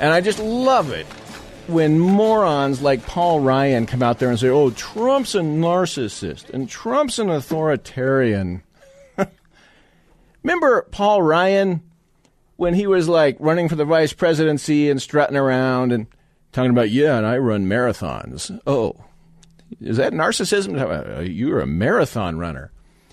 And 0.00 0.14
I 0.14 0.22
just 0.22 0.38
love 0.38 0.90
it 0.92 1.06
when 1.66 1.98
morons 1.98 2.80
like 2.80 3.04
Paul 3.04 3.40
Ryan 3.40 3.84
come 3.84 4.02
out 4.02 4.18
there 4.18 4.30
and 4.30 4.40
say, 4.40 4.48
oh, 4.48 4.70
Trump's 4.70 5.34
a 5.34 5.40
narcissist 5.40 6.48
and 6.48 6.68
Trump's 6.68 7.18
an 7.18 7.28
authoritarian. 7.28 8.62
Remember 10.42 10.88
Paul 10.90 11.20
Ryan 11.20 11.82
when 12.56 12.72
he 12.72 12.86
was 12.86 13.08
like 13.08 13.36
running 13.40 13.68
for 13.68 13.76
the 13.76 13.84
vice 13.84 14.14
presidency 14.14 14.88
and 14.88 15.02
strutting 15.02 15.36
around 15.36 15.92
and 15.92 16.06
talking 16.52 16.70
about, 16.70 16.90
yeah, 16.90 17.18
and 17.18 17.26
I 17.26 17.36
run 17.36 17.66
marathons. 17.66 18.58
Oh, 18.66 18.96
is 19.82 19.98
that 19.98 20.14
narcissism? 20.14 20.78
Uh, 20.80 21.20
You're 21.20 21.60
a 21.60 21.66
marathon 21.66 22.38
runner. 22.38 22.72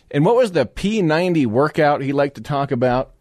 And 0.10 0.24
what 0.24 0.38
was 0.38 0.54
the 0.54 0.66
P90 0.66 1.48
workout 1.48 2.02
he 2.02 2.14
liked 2.14 2.36
to 2.36 2.42
talk 2.42 2.72
about? 2.72 3.14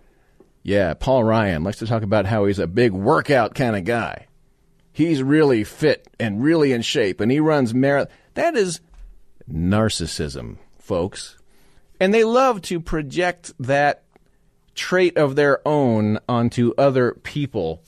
Yeah, 0.66 0.94
Paul 0.94 1.22
Ryan 1.22 1.62
likes 1.62 1.78
to 1.78 1.86
talk 1.86 2.02
about 2.02 2.26
how 2.26 2.46
he's 2.46 2.58
a 2.58 2.66
big 2.66 2.90
workout 2.90 3.54
kind 3.54 3.76
of 3.76 3.84
guy. 3.84 4.26
He's 4.92 5.22
really 5.22 5.62
fit 5.62 6.08
and 6.18 6.42
really 6.42 6.72
in 6.72 6.82
shape, 6.82 7.20
and 7.20 7.30
he 7.30 7.38
runs 7.38 7.72
marathon. 7.72 8.12
That 8.34 8.56
is 8.56 8.80
narcissism, 9.48 10.56
folks. 10.80 11.38
And 12.00 12.12
they 12.12 12.24
love 12.24 12.62
to 12.62 12.80
project 12.80 13.52
that 13.60 14.02
trait 14.74 15.16
of 15.16 15.36
their 15.36 15.60
own 15.64 16.18
onto 16.28 16.74
other 16.76 17.12
people. 17.12 17.80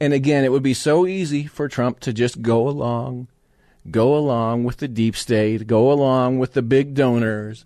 And 0.00 0.12
again, 0.12 0.44
it 0.44 0.52
would 0.52 0.62
be 0.62 0.74
so 0.74 1.08
easy 1.08 1.46
for 1.46 1.66
Trump 1.66 1.98
to 2.00 2.12
just 2.12 2.40
go 2.40 2.68
along, 2.68 3.26
go 3.90 4.16
along 4.16 4.62
with 4.62 4.76
the 4.76 4.86
deep 4.86 5.16
state, 5.16 5.66
go 5.66 5.90
along 5.90 6.38
with 6.38 6.52
the 6.52 6.62
big 6.62 6.94
donors, 6.94 7.64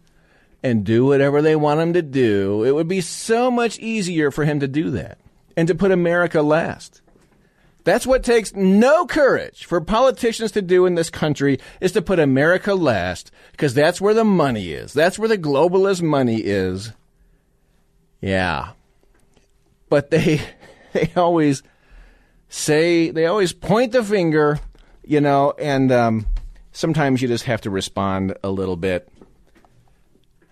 and 0.66 0.84
do 0.84 1.06
whatever 1.06 1.40
they 1.40 1.54
want 1.54 1.80
him 1.80 1.92
to 1.92 2.02
do. 2.02 2.64
It 2.64 2.72
would 2.72 2.88
be 2.88 3.00
so 3.00 3.52
much 3.52 3.78
easier 3.78 4.32
for 4.32 4.44
him 4.44 4.58
to 4.58 4.66
do 4.66 4.90
that 4.90 5.18
and 5.56 5.68
to 5.68 5.76
put 5.76 5.92
America 5.92 6.42
last. 6.42 7.02
That's 7.84 8.04
what 8.04 8.24
takes 8.24 8.52
no 8.52 9.06
courage 9.06 9.64
for 9.64 9.80
politicians 9.80 10.50
to 10.52 10.62
do 10.62 10.84
in 10.84 10.96
this 10.96 11.08
country 11.08 11.60
is 11.80 11.92
to 11.92 12.02
put 12.02 12.18
America 12.18 12.74
last 12.74 13.30
because 13.52 13.74
that's 13.74 14.00
where 14.00 14.12
the 14.12 14.24
money 14.24 14.72
is. 14.72 14.92
That's 14.92 15.20
where 15.20 15.28
the 15.28 15.38
globalist 15.38 16.02
money 16.02 16.38
is. 16.38 16.92
Yeah. 18.20 18.70
But 19.88 20.10
they 20.10 20.40
they 20.92 21.12
always 21.14 21.62
say 22.48 23.10
they 23.10 23.26
always 23.26 23.52
point 23.52 23.92
the 23.92 24.02
finger, 24.02 24.58
you 25.04 25.20
know, 25.20 25.54
and 25.56 25.92
um, 25.92 26.26
sometimes 26.72 27.22
you 27.22 27.28
just 27.28 27.44
have 27.44 27.60
to 27.60 27.70
respond 27.70 28.36
a 28.42 28.50
little 28.50 28.76
bit. 28.76 29.08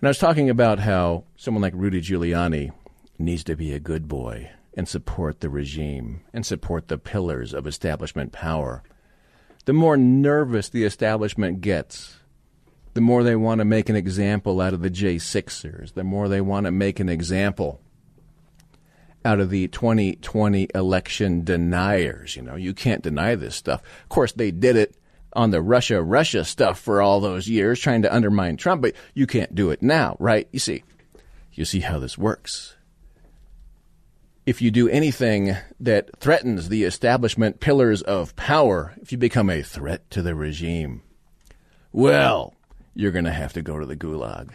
And 0.01 0.07
I 0.07 0.09
was 0.09 0.17
talking 0.17 0.49
about 0.49 0.79
how 0.79 1.23
someone 1.37 1.61
like 1.61 1.73
Rudy 1.75 2.01
Giuliani 2.01 2.71
needs 3.17 3.43
to 3.45 3.55
be 3.55 3.71
a 3.71 3.79
good 3.79 4.07
boy 4.07 4.51
and 4.75 4.87
support 4.87 5.39
the 5.39 5.49
regime 5.49 6.21
and 6.33 6.45
support 6.45 6.89
the 6.89 6.97
pillars 6.97 7.53
of 7.53 7.65
establishment 7.65 8.33
power, 8.33 8.83
the 9.63 9.73
more 9.73 9.95
nervous 9.95 10.67
the 10.67 10.83
establishment 10.83 11.61
gets, 11.61 12.17
the 12.93 13.01
more 13.01 13.23
they 13.23 13.37
want 13.37 13.59
to 13.59 13.65
make 13.65 13.87
an 13.87 13.95
example 13.95 14.59
out 14.59 14.73
of 14.73 14.81
the 14.81 14.89
J6ers, 14.89 15.93
the 15.93 16.03
more 16.03 16.27
they 16.27 16.41
want 16.41 16.65
to 16.65 16.71
make 16.71 16.99
an 16.99 17.09
example 17.09 17.81
out 19.23 19.39
of 19.39 19.49
the 19.49 19.67
2020 19.69 20.67
election 20.75 21.43
deniers. 21.43 22.35
You 22.35 22.41
know, 22.41 22.55
you 22.55 22.73
can't 22.73 23.01
deny 23.01 23.35
this 23.35 23.55
stuff. 23.55 23.81
Of 24.03 24.09
course, 24.09 24.33
they 24.33 24.51
did 24.51 24.75
it 24.75 24.95
on 25.35 25.51
the 25.51 25.61
Russia 25.61 26.01
Russia 26.01 26.45
stuff 26.45 26.79
for 26.79 27.01
all 27.01 27.19
those 27.19 27.47
years, 27.47 27.79
trying 27.79 28.03
to 28.03 28.13
undermine 28.13 28.57
Trump, 28.57 28.81
but 28.81 28.93
you 29.13 29.27
can't 29.27 29.53
do 29.55 29.71
it 29.71 29.81
now, 29.81 30.15
right? 30.19 30.47
You 30.51 30.59
see, 30.59 30.83
you 31.53 31.65
see 31.65 31.79
how 31.79 31.99
this 31.99 32.17
works. 32.17 32.75
If 34.45 34.61
you 34.61 34.69
do 34.69 34.87
anything 34.87 35.55
that 35.79 36.19
threatens 36.19 36.69
the 36.69 36.83
establishment 36.83 37.59
pillars 37.59 38.01
of 38.03 38.35
power, 38.35 38.93
if 39.01 39.11
you 39.11 39.17
become 39.17 39.49
a 39.49 39.63
threat 39.63 40.07
to 40.11 40.21
the 40.21 40.35
regime, 40.35 41.01
well, 41.91 42.53
you're 42.93 43.11
going 43.11 43.25
to 43.25 43.31
have 43.31 43.53
to 43.53 43.61
go 43.61 43.79
to 43.79 43.85
the 43.85 43.95
gulag. 43.95 44.51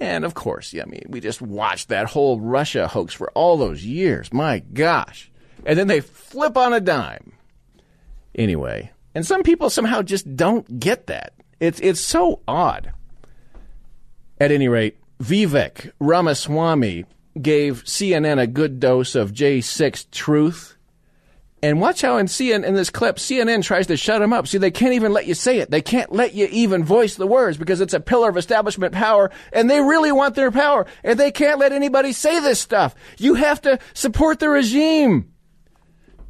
And 0.00 0.24
of 0.24 0.34
course, 0.34 0.72
yeah, 0.72 0.82
I 0.82 0.86
mean, 0.86 1.04
we 1.08 1.20
just 1.20 1.42
watched 1.42 1.88
that 1.88 2.06
whole 2.06 2.40
Russia 2.40 2.88
hoax 2.88 3.14
for 3.14 3.30
all 3.32 3.56
those 3.56 3.84
years. 3.84 4.32
My 4.32 4.58
gosh. 4.58 5.30
And 5.64 5.78
then 5.78 5.88
they 5.88 6.00
flip 6.00 6.56
on 6.56 6.72
a 6.72 6.80
dime. 6.80 7.32
Anyway, 8.34 8.90
and 9.14 9.26
some 9.26 9.42
people 9.42 9.70
somehow 9.70 10.02
just 10.02 10.36
don't 10.36 10.80
get 10.80 11.06
that. 11.08 11.32
It's 11.58 11.80
it's 11.80 12.00
so 12.00 12.40
odd. 12.46 12.92
At 14.40 14.50
any 14.50 14.68
rate, 14.68 14.96
Vivek 15.22 15.92
Ramaswamy 16.00 17.04
gave 17.40 17.84
CNN 17.84 18.40
a 18.40 18.46
good 18.46 18.80
dose 18.80 19.14
of 19.14 19.32
J6 19.32 20.10
truth. 20.10 20.76
And 21.62 21.78
watch 21.78 22.00
how 22.00 22.16
in 22.16 22.24
CNN 22.24 22.64
in 22.64 22.74
this 22.74 22.88
clip, 22.88 23.16
CNN 23.16 23.62
tries 23.62 23.86
to 23.88 23.96
shut 23.98 24.22
him 24.22 24.32
up. 24.32 24.48
See, 24.48 24.56
they 24.56 24.70
can't 24.70 24.94
even 24.94 25.12
let 25.12 25.26
you 25.26 25.34
say 25.34 25.58
it. 25.58 25.70
They 25.70 25.82
can't 25.82 26.10
let 26.10 26.32
you 26.32 26.48
even 26.50 26.84
voice 26.84 27.16
the 27.16 27.26
words 27.26 27.58
because 27.58 27.82
it's 27.82 27.92
a 27.92 28.00
pillar 28.00 28.30
of 28.30 28.38
establishment 28.38 28.94
power, 28.94 29.30
and 29.52 29.68
they 29.68 29.82
really 29.82 30.10
want 30.10 30.34
their 30.36 30.50
power, 30.50 30.86
and 31.04 31.20
they 31.20 31.30
can't 31.30 31.58
let 31.58 31.72
anybody 31.72 32.14
say 32.14 32.40
this 32.40 32.60
stuff. 32.60 32.94
You 33.18 33.34
have 33.34 33.60
to 33.62 33.78
support 33.92 34.38
the 34.38 34.48
regime. 34.48 35.29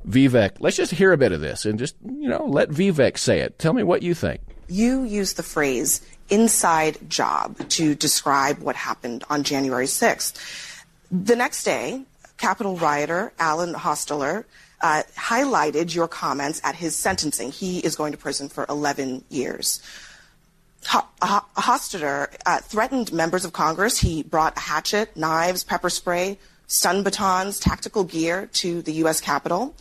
Vivek, 0.09 0.57
let's 0.61 0.76
just 0.76 0.92
hear 0.92 1.12
a 1.12 1.18
bit 1.18 1.32
of 1.32 1.40
this 1.40 1.64
and 1.64 1.78
just, 1.78 1.94
you 2.05 2.28
know, 2.28 2.46
let 2.46 2.70
Vivek 2.70 3.18
say 3.18 3.40
it. 3.40 3.59
Tell 3.59 3.72
me 3.72 3.82
what 3.82 4.03
you 4.03 4.14
think. 4.14 4.40
You 4.68 5.03
use 5.05 5.34
the 5.34 5.42
phrase 5.42 6.01
inside 6.30 7.11
job 7.11 7.57
to 7.70 7.94
describe 7.94 8.59
what 8.61 8.76
happened 8.76 9.24
on 9.28 9.42
January 9.42 9.86
6th. 9.86 10.84
The 11.11 11.36
next 11.36 11.64
day, 11.64 12.05
Capitol 12.38 12.76
rioter 12.76 13.32
Alan 13.38 13.74
Hostetter 13.74 14.44
uh, 14.80 15.03
highlighted 15.16 15.94
your 15.94 16.09
comments 16.09 16.61
at 16.64 16.76
his 16.76 16.96
sentencing. 16.96 17.51
He 17.53 17.80
is 17.80 17.96
going 17.96 18.12
to 18.12 18.18
prison 18.18 18.48
for 18.48 18.64
11 18.68 19.24
years. 19.28 19.82
Ho- 20.86 21.07
Hostetter 21.20 22.34
uh, 22.46 22.61
threatened 22.61 23.12
members 23.12 23.44
of 23.44 23.53
Congress. 23.53 23.98
He 23.98 24.22
brought 24.22 24.57
a 24.57 24.61
hatchet, 24.61 25.14
knives, 25.16 25.64
pepper 25.64 25.90
spray, 25.90 26.38
stun 26.71 27.03
batons, 27.03 27.59
tactical 27.59 28.05
gear 28.05 28.49
to 28.55 28.81
the 28.83 28.93
U.S. 29.05 29.21
Capitol. 29.21 29.75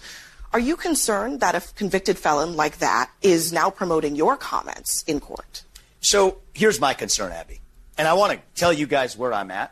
Are 0.51 0.59
you 0.59 0.75
concerned 0.75 1.39
that 1.41 1.53
a 1.53 1.61
convicted 1.75 2.17
felon 2.17 2.55
like 2.55 2.79
that 2.79 3.11
is 3.21 3.53
now 3.53 3.69
promoting 3.69 4.15
your 4.15 4.35
comments 4.35 5.03
in 5.03 5.19
court? 5.19 5.63
So 6.01 6.39
here's 6.53 6.79
my 6.79 6.95
concern, 6.95 7.31
Abby. 7.31 7.61
And 7.97 8.07
I 8.07 8.13
want 8.13 8.33
to 8.33 8.39
tell 8.55 8.73
you 8.73 8.87
guys 8.87 9.15
where 9.15 9.31
I'm 9.31 9.51
at. 9.51 9.71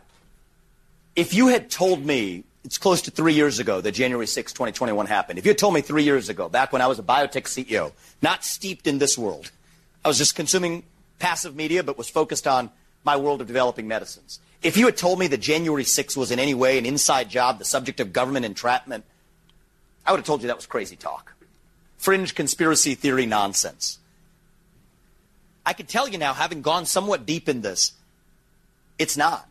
If 1.16 1.34
you 1.34 1.48
had 1.48 1.72
told 1.72 2.06
me 2.06 2.44
it's 2.64 2.78
close 2.78 3.02
to 3.04 3.12
three 3.12 3.34
years 3.34 3.58
ago 3.58 3.82
that 3.82 3.94
January 3.94 4.28
6, 4.28 4.54
2021 4.54 5.08
happened, 5.08 5.40
if 5.40 5.46
you 5.46 5.50
had 5.50 5.58
told 5.58 5.74
me 5.74 5.82
three 5.82 6.04
years 6.04 6.30
ago, 6.30 6.48
back 6.48 6.72
when 6.72 6.84
I 6.84 6.88
was 6.88 7.00
a 7.00 7.04
biotech 7.04 7.46
CEO, 7.46 7.94
not 8.22 8.44
steeped 8.44 8.86
in 8.86 9.00
this 9.00 9.18
world, 9.18 9.50
I 10.06 10.08
was 10.08 10.20
just 10.20 10.36
consuming 10.36 10.84
passive 11.18 11.56
media 11.56 11.82
but 11.82 11.98
was 11.98 12.10
focused 12.10 12.46
on 12.46 12.70
my 13.04 13.18
world 13.18 13.42
of 13.42 13.48
developing 13.48 13.88
medicines. 13.88 14.40
If 14.62 14.76
you 14.76 14.86
had 14.86 14.98
told 14.98 15.20
me 15.20 15.28
that 15.28 15.38
January 15.38 15.84
6 15.84 16.18
was 16.18 16.32
in 16.32 16.40
any 16.40 16.54
way 16.54 16.78
an 16.78 16.86
inside 16.86 17.30
job, 17.30 17.60
the 17.60 17.66
subject 17.66 18.00
of 18.00 18.12
government 18.12 18.46
entrapment, 18.46 19.06
I 20.06 20.12
would 20.12 20.18
have 20.18 20.26
told 20.26 20.42
you 20.42 20.48
that 20.48 20.56
was 20.56 20.66
crazy 20.66 20.96
talk. 20.96 21.34
Fringe 21.98 22.34
conspiracy 22.34 22.96
theory 22.96 23.26
nonsense. 23.26 24.00
I 25.66 25.74
can 25.74 25.86
tell 25.86 26.08
you 26.08 26.18
now, 26.18 26.34
having 26.34 26.62
gone 26.62 26.86
somewhat 26.86 27.26
deep 27.26 27.50
in 27.50 27.62
this, 27.62 27.92
it's 28.98 29.18
not. 29.18 29.48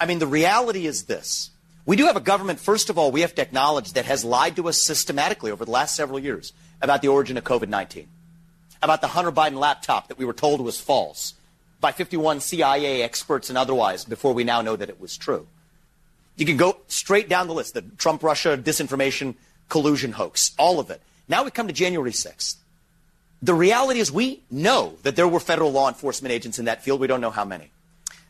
I 0.00 0.06
mean, 0.06 0.18
the 0.18 0.26
reality 0.26 0.86
is 0.86 1.04
this. 1.04 1.50
We 1.86 1.96
do 1.96 2.06
have 2.06 2.16
a 2.16 2.20
government, 2.20 2.58
first 2.58 2.90
of 2.90 2.98
all, 2.98 3.12
we 3.12 3.20
have 3.20 3.34
to 3.36 3.42
acknowledge 3.42 3.92
that 3.92 4.06
has 4.06 4.24
lied 4.24 4.56
to 4.56 4.68
us 4.68 4.82
systematically 4.82 5.52
over 5.52 5.64
the 5.64 5.70
last 5.70 5.94
several 5.94 6.18
years 6.18 6.52
about 6.82 7.00
the 7.00 7.08
origin 7.08 7.36
of 7.36 7.44
COVID 7.44 7.68
19, 7.68 8.08
about 8.82 9.00
the 9.00 9.06
Hunter 9.06 9.30
Biden 9.30 9.58
laptop 9.58 10.08
that 10.08 10.18
we 10.18 10.24
were 10.24 10.32
told 10.32 10.60
was 10.60 10.80
false 10.80 11.34
by 11.86 11.92
51 11.92 12.40
CIA 12.40 13.02
experts 13.02 13.48
and 13.48 13.56
otherwise 13.56 14.04
before 14.04 14.32
we 14.34 14.42
now 14.42 14.60
know 14.60 14.74
that 14.74 14.88
it 14.88 15.00
was 15.00 15.16
true. 15.16 15.46
You 16.34 16.44
can 16.44 16.56
go 16.56 16.78
straight 16.88 17.28
down 17.28 17.46
the 17.46 17.54
list 17.54 17.74
the 17.74 17.82
Trump 17.96 18.24
Russia 18.24 18.58
disinformation 18.58 19.36
collusion 19.68 20.10
hoax, 20.10 20.50
all 20.58 20.80
of 20.80 20.90
it. 20.90 21.00
Now 21.28 21.44
we 21.44 21.52
come 21.52 21.68
to 21.68 21.72
January 21.72 22.10
6th. 22.10 22.56
The 23.40 23.54
reality 23.54 24.00
is 24.00 24.10
we 24.10 24.42
know 24.50 24.96
that 25.04 25.14
there 25.14 25.28
were 25.28 25.38
federal 25.38 25.70
law 25.70 25.86
enforcement 25.86 26.32
agents 26.32 26.58
in 26.58 26.64
that 26.64 26.82
field. 26.82 26.98
We 26.98 27.06
don't 27.06 27.20
know 27.20 27.30
how 27.30 27.44
many. 27.44 27.70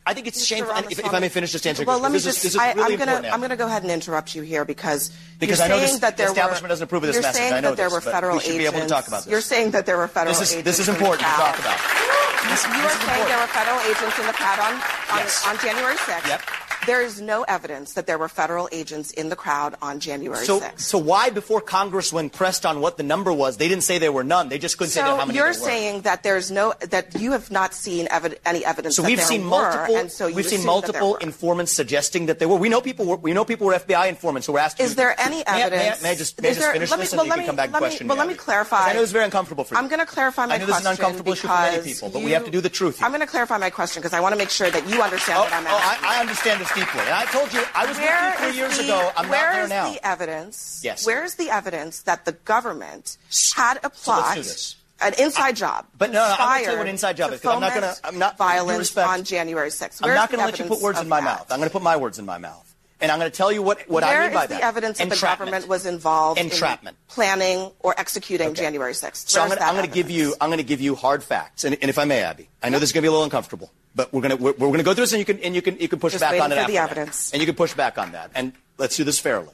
I 0.05 0.13
think 0.13 0.27
it's 0.27 0.45
shameful. 0.45 0.75
And 0.75 0.93
if, 0.93 0.99
if 0.99 1.15
I 1.15 1.19
may 1.19 1.31
finish 1.31 1.51
just 1.53 1.67
answering 1.67 1.87
Well, 1.89 1.99
let 1.99 2.13
me 2.13 2.19
just. 2.19 2.45
is, 2.45 2.57
I, 2.57 2.75
really 2.75 2.93
I'm 3.01 3.41
going 3.41 3.51
to. 3.51 3.57
Go 3.57 3.67
ahead 3.67 3.83
and 3.85 3.91
interrupt 3.91 4.35
you 4.37 4.43
here 4.43 4.67
because 4.67 5.11
Because 5.41 5.59
you're 5.61 5.65
I 5.65 5.69
know 5.69 5.79
saying 5.79 5.93
this- 5.93 6.01
that 6.01 6.17
the 6.19 6.25
establishment 6.25 6.65
were, 6.65 6.69
doesn't 6.69 6.85
approve 6.85 7.03
of 7.05 7.07
this 7.09 7.15
you're 7.17 7.23
message. 7.23 7.41
saying 7.41 7.55
I 7.55 7.61
know 7.61 7.71
that 7.71 7.77
there 7.79 7.87
this, 7.89 8.05
were 8.05 8.13
federal 8.13 8.37
we 8.37 8.43
should 8.43 8.51
be 8.59 8.67
agents. 8.67 8.77
able 8.77 8.87
to 8.87 8.93
talk 8.93 9.09
about 9.09 9.25
this. 9.25 9.31
You're 9.33 9.41
saying 9.41 9.71
that 9.73 9.87
there 9.87 9.97
were 9.97 10.07
federal 10.09 10.35
This 10.37 10.43
is- 10.43 10.53
agents. 10.53 10.65
this 10.77 10.79
is 10.81 10.89
important 10.91 11.27
to 11.27 11.35
talk 11.35 11.59
about. 11.59 12.26
You 12.45 12.51
This- 12.51 12.65
you 12.65 12.73
this 12.73 12.93
are 12.93 12.99
is 13.01 13.07
saying 13.07 13.25
there 13.27 13.39
were 13.39 13.47
federal 13.49 13.81
agents 13.81 14.19
in 14.19 14.27
the 14.27 14.33
pad 14.33 14.59
on 14.61 14.75
on, 15.11 15.19
Yes. 15.19 15.47
on 15.47 15.59
January 15.59 15.97
6th. 15.97 16.27
Yep. 16.29 16.43
There 16.87 17.03
is 17.03 17.21
no 17.21 17.43
evidence 17.43 17.95
that 17.95 18.07
there 18.07 18.17
were 18.19 18.29
federal 18.29 18.69
agents 18.73 19.11
in 19.11 19.29
the 19.29 19.37
crowd 19.37 19.75
on 19.83 19.99
January 20.01 20.45
So, 20.45 20.61
6th. 20.61 20.81
so 20.81 20.99
why, 20.99 21.31
before 21.31 21.61
Congress, 21.61 22.13
when 22.13 22.31
pressed 22.31 22.65
on 22.65 22.81
what 22.81 22.97
the 22.97 23.03
number 23.03 23.33
was, 23.33 23.57
they 23.57 23.69
didn't 23.69 23.83
say 23.85 23.99
there 23.99 24.13
were 24.13 24.25
none? 24.25 24.49
They 24.49 24.59
just 24.59 24.79
couldn't 24.79 24.93
say 24.93 25.01
So 25.01 25.17
how 25.17 25.25
many 25.27 25.37
you're 25.39 25.53
saying 25.53 26.03
that 26.03 26.23
there's 26.23 26.51
no 26.51 26.75
that 26.91 27.15
you 27.21 27.33
have 27.33 27.51
not 27.51 27.75
seen 27.75 28.07
evi- 28.09 28.39
any 28.47 28.65
evidence. 28.65 28.97
So 28.97 29.03
that 29.03 29.09
we've 29.09 29.19
there 29.19 29.27
seen 29.27 29.43
were, 29.43 29.49
multiple. 29.51 29.97
and 29.97 30.11
so 30.13 30.27
you 30.29 30.37
we've 30.37 30.47
seen 30.47 30.61
there 30.61 30.67
multiple 30.67 31.17
informants 31.17 31.73
suggesting 31.73 32.27
that 32.27 32.39
there 32.39 32.49
were. 32.49 32.57
We 32.57 32.69
know 32.69 32.81
people. 32.81 33.05
Were, 33.07 33.17
we 33.17 33.33
know 33.33 33.45
people 33.45 33.67
were 33.67 33.75
FBI 33.75 34.09
informants 34.09 34.47
who 34.47 34.53
were 34.55 34.59
asked. 34.61 34.81
Is 34.81 34.91
to, 34.91 34.97
there 34.97 35.21
any 35.21 35.37
May 35.39 35.45
May 35.45 35.45
I, 35.47 35.61
evidence? 35.67 36.03
may 36.03 36.11
I 36.11 36.15
just, 36.15 36.41
may 36.41 36.49
I 36.49 36.51
just 36.53 36.61
there- 36.61 36.73
finish 36.73 36.91
let 36.91 36.99
me- 36.99 37.03
this 37.05 37.13
and 37.13 37.19
well, 37.19 37.27
you 37.27 37.31
let 37.31 37.37
can 37.39 37.47
come 37.47 37.57
back 37.57 37.67
and 37.67 37.73
me- 37.75 37.79
question 37.79 38.09
well, 38.09 38.17
let 38.17 38.29
me 38.29 38.35
clarify. 38.35 38.91
I 38.91 38.93
know 38.93 39.03
it's 39.03 39.13
very 39.13 39.25
uncomfortable 39.25 39.65
for 39.65 39.75
you. 39.75 39.79
I'm 39.81 39.89
going 39.89 40.01
to 40.01 40.07
clarify 40.07 40.47
my 40.47 40.59
question. 40.59 40.63
I 40.63 40.67
know 40.67 40.67
this 40.73 40.81
is 40.81 40.87
an 40.87 40.93
uncomfortable 40.93 41.33
issue 41.33 41.49
for 41.49 41.55
many 41.55 41.83
people, 41.83 42.09
but 42.11 42.23
we 42.23 42.31
have 42.31 42.45
to 42.45 42.51
do 42.51 42.61
the 42.61 42.69
truth. 42.69 42.99
here. 42.99 43.05
I'm 43.07 43.11
going 43.13 43.21
to 43.21 43.27
clarify 43.27 43.59
my 43.59 43.71
question 43.71 44.01
because 44.03 44.13
I 44.15 44.21
want 44.21 44.33
to 44.33 44.39
make 44.39 44.51
sure 44.51 44.71
that 44.71 44.89
you 44.89 45.03
understand 45.03 45.39
Oh, 45.39 45.43
what 45.43 45.53
I'm 45.53 45.67
oh, 45.67 45.71
asking. 45.71 46.09
I, 46.09 46.17
I 46.17 46.21
understand 46.21 46.61
this 46.61 46.71
deeply. 46.77 47.01
And 47.01 47.11
I 47.11 47.25
told 47.27 47.53
you 47.53 47.63
I 47.75 47.87
was 47.87 47.97
Where 47.99 48.31
with 48.31 48.41
you 48.41 48.47
three 48.49 48.57
years 48.59 48.77
the- 48.79 48.85
ago. 48.85 49.13
I'm 49.17 49.25
not 49.27 49.33
there 49.33 49.69
now. 49.69 49.85
Where 49.85 49.93
is 49.95 49.99
the 49.99 50.07
evidence? 50.07 50.81
Yes. 50.85 51.07
Where 51.07 51.25
is 51.25 51.35
the 51.35 51.51
evidence 51.51 52.03
that 52.03 52.25
the 52.25 52.33
government 52.33 53.17
had 53.57 53.81
a 53.83 53.91
plot, 53.91 54.37
this. 54.37 54.77
an 55.01 55.15
inside 55.19 55.57
job, 55.57 55.87
But 55.97 56.11
no, 56.13 56.23
I'm 56.23 56.37
gonna 56.39 56.65
tell 56.65 56.73
you 56.73 56.79
what 56.79 56.87
an 56.87 56.93
inside 56.93 57.17
job 57.17 57.31
to 57.31 57.35
is, 57.37 57.41
'cause 57.41 57.55
I'm 57.55 57.61
not 57.61 57.75
gonna- 57.75 57.97
I'm 58.05 58.19
not- 58.19 58.37
violence 58.39 58.79
respect, 58.79 59.09
on 59.09 59.25
January 59.25 59.71
6th. 59.71 60.01
I'm 60.03 60.15
not 60.15 60.31
going 60.31 60.41
to 60.41 60.47
let 60.47 60.59
you 60.59 60.65
put 60.67 60.81
words 60.81 61.01
in 61.01 61.09
my 61.09 61.21
that? 61.21 61.25
mouth. 61.25 61.47
I'm 61.51 61.59
going 61.59 61.69
to 61.69 61.73
put 61.73 61.83
my 61.83 61.97
words 61.97 62.19
in 62.19 62.25
my 62.27 62.39
mouth. 62.39 62.63
And 62.99 63.13
I'm 63.13 63.19
going 63.19 63.31
to 63.31 63.37
tell 63.37 63.53
you 63.53 63.63
what, 63.63 63.81
what 63.91 64.05
Where 64.05 64.23
I 64.23 64.27
mean 64.27 64.35
by 64.35 64.45
is 64.45 64.49
that. 64.49 64.59
the 64.61 64.65
evidence 64.65 64.99
that 64.99 65.09
the 65.09 65.15
Entrapment. 65.15 65.51
government 65.51 65.69
was 65.69 65.85
involved 65.85 66.41
Entrapment. 66.41 66.97
in 66.97 67.13
planning 67.15 67.71
or 67.81 67.95
executing 67.99 68.55
January 68.55 68.95
6th? 68.95 69.29
So 69.29 69.43
I'm 69.43 69.49
going, 69.49 69.59
to, 69.59 69.65
I'm 69.65 69.75
going 69.75 69.87
to 69.87 69.93
give 69.95 70.11
you 70.11 70.35
I'm 70.41 70.49
going 70.49 70.59
to 70.59 70.65
give 70.65 70.81
you 70.81 70.95
hard 70.95 71.23
facts, 71.23 71.65
and, 71.65 71.77
and 71.83 71.91
if 71.91 71.99
I 71.99 72.07
may, 72.07 72.23
Abby, 72.23 72.49
I 72.63 72.71
know 72.71 72.79
this 72.79 72.89
is 72.89 72.93
going 72.95 73.03
to 73.03 73.05
be 73.05 73.09
a 73.09 73.13
little 73.13 73.25
uncomfortable, 73.25 73.71
but 73.95 74.11
we're 74.15 74.23
going 74.23 74.35
to 74.37 74.43
we're, 74.43 74.53
we're 74.53 74.69
going 74.69 74.79
to 74.79 74.83
go 74.83 74.95
through 74.95 75.03
this, 75.03 75.13
and 75.13 75.19
you 75.19 75.27
can 75.27 75.39
and 75.41 75.55
you 75.55 75.61
can 75.61 75.79
you 75.79 75.89
can 75.89 75.99
push 75.99 76.13
Just 76.13 76.23
back 76.23 76.41
on 76.41 76.51
it 76.53 76.57
after 76.57 76.73
the 76.73 76.79
that. 76.79 76.91
evidence. 76.91 77.33
and 77.33 77.41
you 77.43 77.47
can 77.47 77.55
push 77.55 77.75
back 77.75 77.99
on 77.99 78.13
that, 78.13 78.31
and 78.35 78.55
let's 78.79 78.97
do 78.97 79.05
this 79.05 79.19
fairly. 79.19 79.53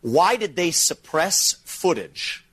Why 0.00 0.34
did 0.36 0.56
they 0.56 0.72
suppress 0.72 1.56
footage 1.64 2.44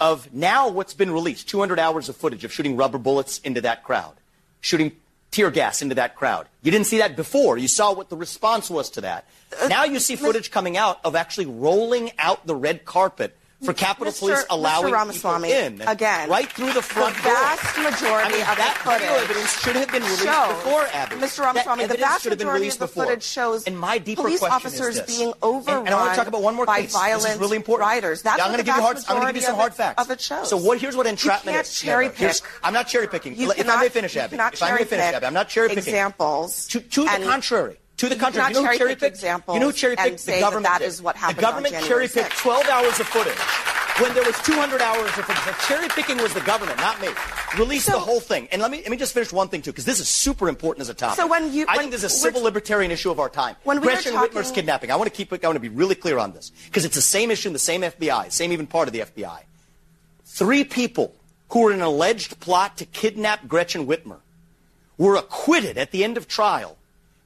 of 0.00 0.32
now 0.34 0.68
what's 0.68 0.94
been 0.94 1.12
released? 1.12 1.48
200 1.48 1.78
hours 1.78 2.08
of 2.08 2.16
footage 2.16 2.42
of 2.44 2.52
shooting 2.52 2.76
rubber 2.76 2.98
bullets 2.98 3.38
into 3.38 3.60
that 3.60 3.84
crowd, 3.84 4.14
shooting 4.60 4.92
tear 5.34 5.50
gas 5.50 5.82
into 5.82 5.96
that 5.96 6.14
crowd. 6.14 6.46
You 6.62 6.70
didn't 6.70 6.86
see 6.86 6.98
that 6.98 7.16
before. 7.16 7.58
You 7.58 7.66
saw 7.66 7.92
what 7.92 8.08
the 8.08 8.16
response 8.16 8.70
was 8.70 8.88
to 8.90 9.00
that. 9.00 9.26
Uh, 9.60 9.66
now 9.66 9.84
you 9.84 9.98
see 9.98 10.14
footage 10.14 10.50
coming 10.50 10.76
out 10.76 11.00
of 11.04 11.16
actually 11.16 11.46
rolling 11.46 12.12
out 12.18 12.46
the 12.46 12.54
red 12.54 12.84
carpet 12.84 13.36
for 13.64 13.72
Capitol 13.72 14.12
Mr. 14.12 14.18
Police 14.20 14.44
allowing 14.50 14.92
Mr. 14.92 14.92
Ramaswamy, 14.92 15.52
in 15.52 15.80
again, 15.82 16.28
right 16.28 16.50
through 16.52 16.72
the 16.72 16.82
front 16.82 17.16
the 17.16 17.22
door. 17.22 17.32
vast 17.32 17.76
majority 17.78 18.28
I 18.28 18.32
mean, 18.32 18.40
of 18.42 18.56
that 18.56 18.74
the 18.76 18.90
footage 18.90 19.00
video 19.00 19.24
evidence 19.24 19.60
should 19.60 19.76
have 19.76 19.88
been 19.92 20.02
released 20.02 20.22
shows, 20.24 20.48
before, 20.54 20.86
Abby. 20.92 21.16
Mr. 21.16 21.40
Ramaswamy, 21.44 21.86
the 21.86 21.94
vast 21.96 22.24
majority 22.26 22.60
released 22.60 22.76
of 22.76 22.80
the 22.80 22.86
before. 22.86 23.04
footage 23.06 23.22
shows 23.22 23.64
and 23.64 23.78
my 23.78 23.98
deeper 23.98 24.22
police 24.22 24.38
question 24.40 24.54
officers 24.54 25.00
being 25.02 25.28
And- 25.28 25.34
overrun 25.42 25.86
and, 25.86 25.94
I 25.94 25.98
want 25.98 26.10
to 26.12 26.16
talk 26.16 26.26
about 26.28 26.42
one 26.42 26.54
more 26.54 26.66
by 26.66 26.82
case. 26.82 26.92
violent 26.92 27.40
really 27.40 27.56
important. 27.56 27.86
riders. 27.88 28.22
That's 28.22 28.40
I'm 28.40 28.48
going 28.48 28.58
to 28.58 28.64
give 28.64 28.76
you 28.76 28.82
hard. 28.82 28.96
I'm 29.08 29.16
going 29.16 29.26
to 29.28 29.32
give 29.32 29.42
you 29.42 29.46
some 29.46 29.56
hard 29.56 29.74
facts. 29.74 30.02
of 30.02 30.10
it 30.10 30.20
shows. 30.20 30.48
So 30.48 30.56
what? 30.56 30.78
Here's 30.80 30.96
what 30.96 31.06
entrapment 31.06 31.54
You 31.54 31.58
can't 31.58 31.66
is. 31.66 31.80
cherry 31.80 32.08
pick. 32.08 32.34
I'm 32.62 32.72
not 32.74 32.88
cherry 32.88 33.08
picking. 33.08 33.36
You 33.36 33.50
if 33.52 33.68
I 33.68 33.80
may 33.80 33.88
finish, 33.88 34.14
cannot 34.14 34.54
If 34.54 34.62
I 34.62 34.74
may 34.76 34.84
finish. 34.84 35.14
I'm 35.22 35.34
not 35.34 35.48
cherry 35.48 35.68
picking. 35.68 35.84
examples 35.84 36.66
to 36.68 36.80
the 36.80 37.24
contrary. 37.26 37.76
To 37.98 38.08
the 38.08 38.14
You 38.16 38.20
cannot 38.20 38.48
you 38.50 38.54
know 38.54 38.60
who 38.62 38.66
cherry 38.66 38.78
cherry 38.78 38.90
pick 38.96 39.12
picked? 39.14 39.22
You 39.22 39.60
know 39.60 39.66
who 39.66 39.72
cherry 39.72 39.96
picked? 39.96 40.26
The 40.26 40.40
government 40.40 40.64
that 40.66 40.80
did. 40.80 40.98
what 41.00 41.16
happened 41.16 41.38
The 41.38 41.42
government 41.42 41.74
cherry 41.86 42.08
picked 42.08 42.36
12 42.38 42.66
hours 42.68 42.98
of 43.00 43.06
footage 43.06 43.38
when 44.02 44.12
there 44.14 44.24
was 44.24 44.36
200 44.42 44.80
hours 44.80 45.06
of 45.06 45.24
footage. 45.24 45.68
Cherry 45.68 45.88
picking 45.88 46.18
was 46.18 46.34
the 46.34 46.40
government, 46.40 46.78
not 46.78 47.00
me. 47.00 47.08
Release 47.56 47.86
the 47.86 47.92
whole 47.92 48.18
thing. 48.18 48.48
And 48.50 48.60
let 48.60 48.70
me 48.72 48.78
let 48.78 48.90
me 48.90 48.96
just 48.96 49.14
finish 49.14 49.32
one 49.32 49.48
thing 49.48 49.62
too, 49.62 49.70
because 49.70 49.84
this 49.84 50.00
is 50.00 50.08
super 50.08 50.48
important 50.48 50.82
as 50.82 50.88
a 50.88 50.94
topic. 50.94 51.16
So 51.16 51.26
when 51.28 51.52
you- 51.52 51.66
I 51.68 51.76
when 51.76 51.78
think 51.80 51.92
this 51.92 52.02
is 52.02 52.12
a 52.12 52.16
civil 52.16 52.42
libertarian 52.42 52.90
issue 52.90 53.12
of 53.12 53.20
our 53.20 53.28
time. 53.28 53.54
When 53.62 53.80
we 53.80 53.86
Gretchen 53.86 54.12
talking- 54.12 54.36
Whitmer's 54.36 54.50
kidnapping. 54.50 54.90
I 54.90 54.96
want 54.96 55.10
to 55.12 55.16
keep. 55.16 55.32
I 55.32 55.46
want 55.46 55.54
to 55.56 55.60
be 55.60 55.68
really 55.68 55.94
clear 55.94 56.18
on 56.18 56.32
this 56.32 56.50
because 56.66 56.84
it's 56.84 56.96
the 56.96 57.02
same 57.02 57.30
issue 57.30 57.48
in 57.48 57.52
the 57.52 57.58
same 57.60 57.82
FBI, 57.84 58.28
same 58.30 58.52
even 58.52 58.66
part 58.66 58.88
of 58.88 58.92
the 58.92 59.02
FBI. 59.02 59.44
Three 60.26 60.64
people 60.64 61.14
who 61.50 61.60
were 61.60 61.70
in 61.70 61.76
an 61.80 61.86
alleged 61.86 62.40
plot 62.40 62.76
to 62.78 62.86
kidnap 62.86 63.46
Gretchen 63.46 63.86
Whitmer 63.86 64.18
were 64.98 65.14
acquitted 65.14 65.78
at 65.78 65.92
the 65.92 66.02
end 66.02 66.16
of 66.16 66.26
trial 66.26 66.76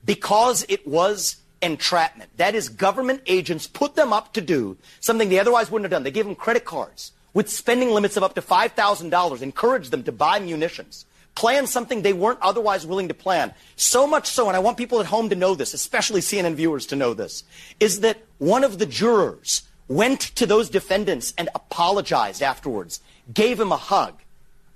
because 0.09 0.65
it 0.71 0.89
was 0.89 1.37
entrapment. 1.61 2.31
That 2.39 2.55
is, 2.55 2.71
government 2.71 3.21
agents 3.27 3.67
put 3.67 3.95
them 3.95 4.11
up 4.11 4.33
to 4.33 4.41
do 4.41 4.79
something 5.01 5.29
they 5.29 5.39
otherwise 5.39 5.71
wouldn't 5.71 5.85
have 5.85 5.91
done. 5.91 6.03
They 6.03 6.11
gave 6.11 6.25
them 6.25 6.35
credit 6.35 6.65
cards 6.65 7.13
with 7.35 7.51
spending 7.51 7.91
limits 7.91 8.17
of 8.17 8.23
up 8.23 8.35
to 8.37 8.41
$5,000, 8.41 9.43
encouraged 9.43 9.91
them 9.91 10.03
to 10.05 10.11
buy 10.11 10.41
munitions, 10.41 11.05
plan 11.35 11.67
something 11.67 12.01
they 12.01 12.15
weren't 12.15 12.39
otherwise 12.41 12.87
willing 12.87 13.09
to 13.09 13.13
plan. 13.13 13.53
So 13.77 14.07
much 14.07 14.29
so, 14.29 14.49
and 14.49 14.57
I 14.57 14.61
want 14.61 14.79
people 14.79 14.99
at 14.99 15.05
home 15.05 15.29
to 15.29 15.37
know 15.37 15.55
this, 15.55 15.75
especially 15.75 16.23
CNN 16.23 16.55
viewers 16.55 16.87
to 16.87 16.97
know 16.97 17.13
this, 17.13 17.45
is 17.79 18.01
that 18.01 18.25
one 18.39 18.65
of 18.65 18.79
the 18.79 18.87
jurors 18.87 19.69
went 19.89 20.21
to 20.37 20.47
those 20.47 20.71
defendants 20.71 21.35
and 21.37 21.51
apologized 21.55 22.43
afterwards, 22.43 23.03
gave 23.35 23.61
him 23.61 23.73
a 23.73 23.77
hug, 23.77 24.15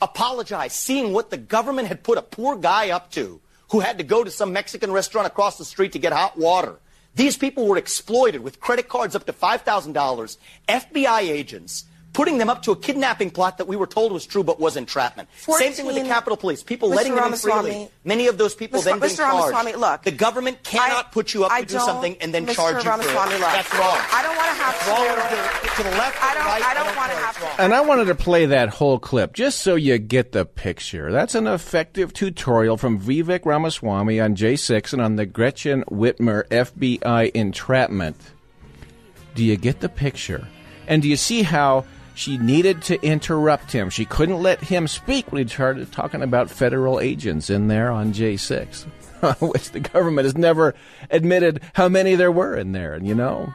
apologized, 0.03 0.74
seeing 0.74 1.14
what 1.14 1.30
the 1.30 1.39
government 1.39 1.89
had 1.89 2.03
put 2.03 2.18
a 2.18 2.22
poor 2.22 2.55
guy 2.55 2.91
up 2.91 3.11
to 3.12 3.41
who 3.72 3.80
had 3.80 3.96
to 3.96 4.04
go 4.04 4.22
to 4.22 4.30
some 4.30 4.52
Mexican 4.52 4.92
restaurant 4.92 5.26
across 5.26 5.56
the 5.56 5.64
street 5.64 5.92
to 5.92 5.98
get 5.98 6.12
hot 6.12 6.38
water. 6.38 6.76
These 7.14 7.38
people 7.38 7.66
were 7.66 7.78
exploited 7.78 8.42
with 8.42 8.60
credit 8.60 8.86
cards 8.86 9.16
up 9.16 9.24
to 9.24 9.32
$5,000, 9.32 10.36
FBI 10.68 11.20
agents 11.20 11.84
putting 12.12 12.38
them 12.38 12.50
up 12.50 12.62
to 12.62 12.72
a 12.72 12.76
kidnapping 12.76 13.30
plot 13.30 13.58
that 13.58 13.66
we 13.66 13.76
were 13.76 13.86
told 13.86 14.12
was 14.12 14.26
true 14.26 14.42
but 14.44 14.60
was 14.60 14.76
entrapment. 14.76 15.28
Same 15.38 15.72
thing 15.72 15.86
with 15.86 15.96
the 15.96 16.02
Capitol 16.02 16.36
Police. 16.36 16.62
People 16.62 16.90
Mr. 16.90 16.96
letting 16.96 17.14
them 17.14 17.32
in 17.32 17.38
freely. 17.38 17.88
Many 18.04 18.26
of 18.26 18.38
those 18.38 18.54
people 18.54 18.80
Mr. 18.80 18.84
then 18.84 19.00
being 19.00 19.12
Mr. 19.12 19.16
charged. 19.18 19.52
Ramaswamy, 19.52 19.76
look, 19.76 20.02
the 20.02 20.10
government 20.10 20.62
cannot 20.62 21.12
put 21.12 21.34
you 21.34 21.44
up 21.44 21.52
I 21.52 21.62
to 21.62 21.66
do 21.66 21.78
something 21.78 22.16
and 22.20 22.34
then 22.34 22.46
Mr. 22.46 22.54
charge 22.54 22.84
you 22.84 22.90
for 22.90 22.98
it. 22.98 23.04
look, 23.04 23.40
That's 23.40 23.72
wrong. 23.74 23.98
I 24.12 24.22
don't 24.22 24.36
want 24.36 24.48
to 24.48 24.62
have 24.62 24.74
It's 24.74 24.86
to. 24.86 25.70
to, 25.70 25.76
to 25.76 25.90
the 25.90 25.96
left. 25.96 26.22
I 26.22 26.34
don't. 26.34 26.44
right, 26.44 26.62
I 26.64 26.74
don't 26.74 26.96
want 26.96 27.10
to 27.12 27.16
have 27.18 27.36
It's 27.36 27.56
to. 27.56 27.62
And 27.62 27.74
I 27.74 27.80
wanted 27.80 28.04
to 28.06 28.14
play 28.14 28.46
that 28.46 28.68
whole 28.68 28.98
clip 28.98 29.32
just 29.32 29.60
so 29.60 29.74
you 29.74 29.98
get 29.98 30.32
the 30.32 30.44
picture. 30.44 31.10
That's 31.10 31.34
an 31.34 31.46
effective 31.46 32.12
tutorial 32.12 32.76
from 32.76 33.00
Vivek 33.00 33.44
Ramaswamy 33.46 34.20
on 34.20 34.36
J6 34.36 34.92
and 34.92 35.02
on 35.02 35.16
the 35.16 35.26
Gretchen 35.26 35.84
Whitmer 35.90 36.46
FBI 36.48 37.30
entrapment. 37.34 38.16
Do 39.34 39.44
you 39.44 39.56
get 39.56 39.80
the 39.80 39.88
picture? 39.88 40.46
And 40.86 41.00
do 41.00 41.08
you 41.08 41.16
see 41.16 41.42
how 41.42 41.84
she 42.14 42.38
needed 42.38 42.82
to 42.82 43.02
interrupt 43.02 43.72
him? 43.72 43.90
She 43.90 44.04
couldn't 44.04 44.42
let 44.42 44.60
him 44.60 44.88
speak 44.88 45.30
when 45.30 45.42
he 45.42 45.48
started 45.48 45.90
talking 45.92 46.22
about 46.22 46.50
federal 46.50 47.00
agents 47.00 47.50
in 47.50 47.68
there 47.68 47.90
on 47.90 48.12
J6, 48.12 48.84
which 49.52 49.70
the 49.70 49.80
government 49.80 50.24
has 50.24 50.36
never 50.36 50.74
admitted 51.10 51.62
how 51.74 51.88
many 51.88 52.14
there 52.14 52.32
were 52.32 52.56
in 52.56 52.72
there, 52.72 52.94
And 52.94 53.06
you 53.06 53.14
know? 53.14 53.54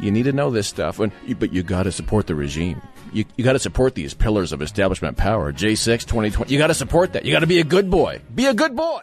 You 0.00 0.10
need 0.10 0.24
to 0.24 0.32
know 0.32 0.50
this 0.50 0.66
stuff, 0.66 0.98
and 0.98 1.12
but 1.38 1.52
you 1.52 1.62
got 1.62 1.84
to 1.84 1.92
support 1.92 2.26
the 2.26 2.34
regime. 2.34 2.82
You, 3.12 3.24
you 3.36 3.44
got 3.44 3.52
to 3.52 3.60
support 3.60 3.94
these 3.94 4.12
pillars 4.12 4.50
of 4.50 4.60
establishment 4.60 5.16
power. 5.16 5.52
J6 5.52 6.00
2020. 6.00 6.52
You 6.52 6.58
got 6.58 6.66
to 6.66 6.74
support 6.74 7.12
that. 7.12 7.24
You 7.24 7.30
got 7.30 7.40
to 7.40 7.46
be 7.46 7.60
a 7.60 7.64
good 7.64 7.90
boy. 7.90 8.20
Be 8.34 8.46
a 8.46 8.54
good 8.54 8.74
boy. 8.74 9.02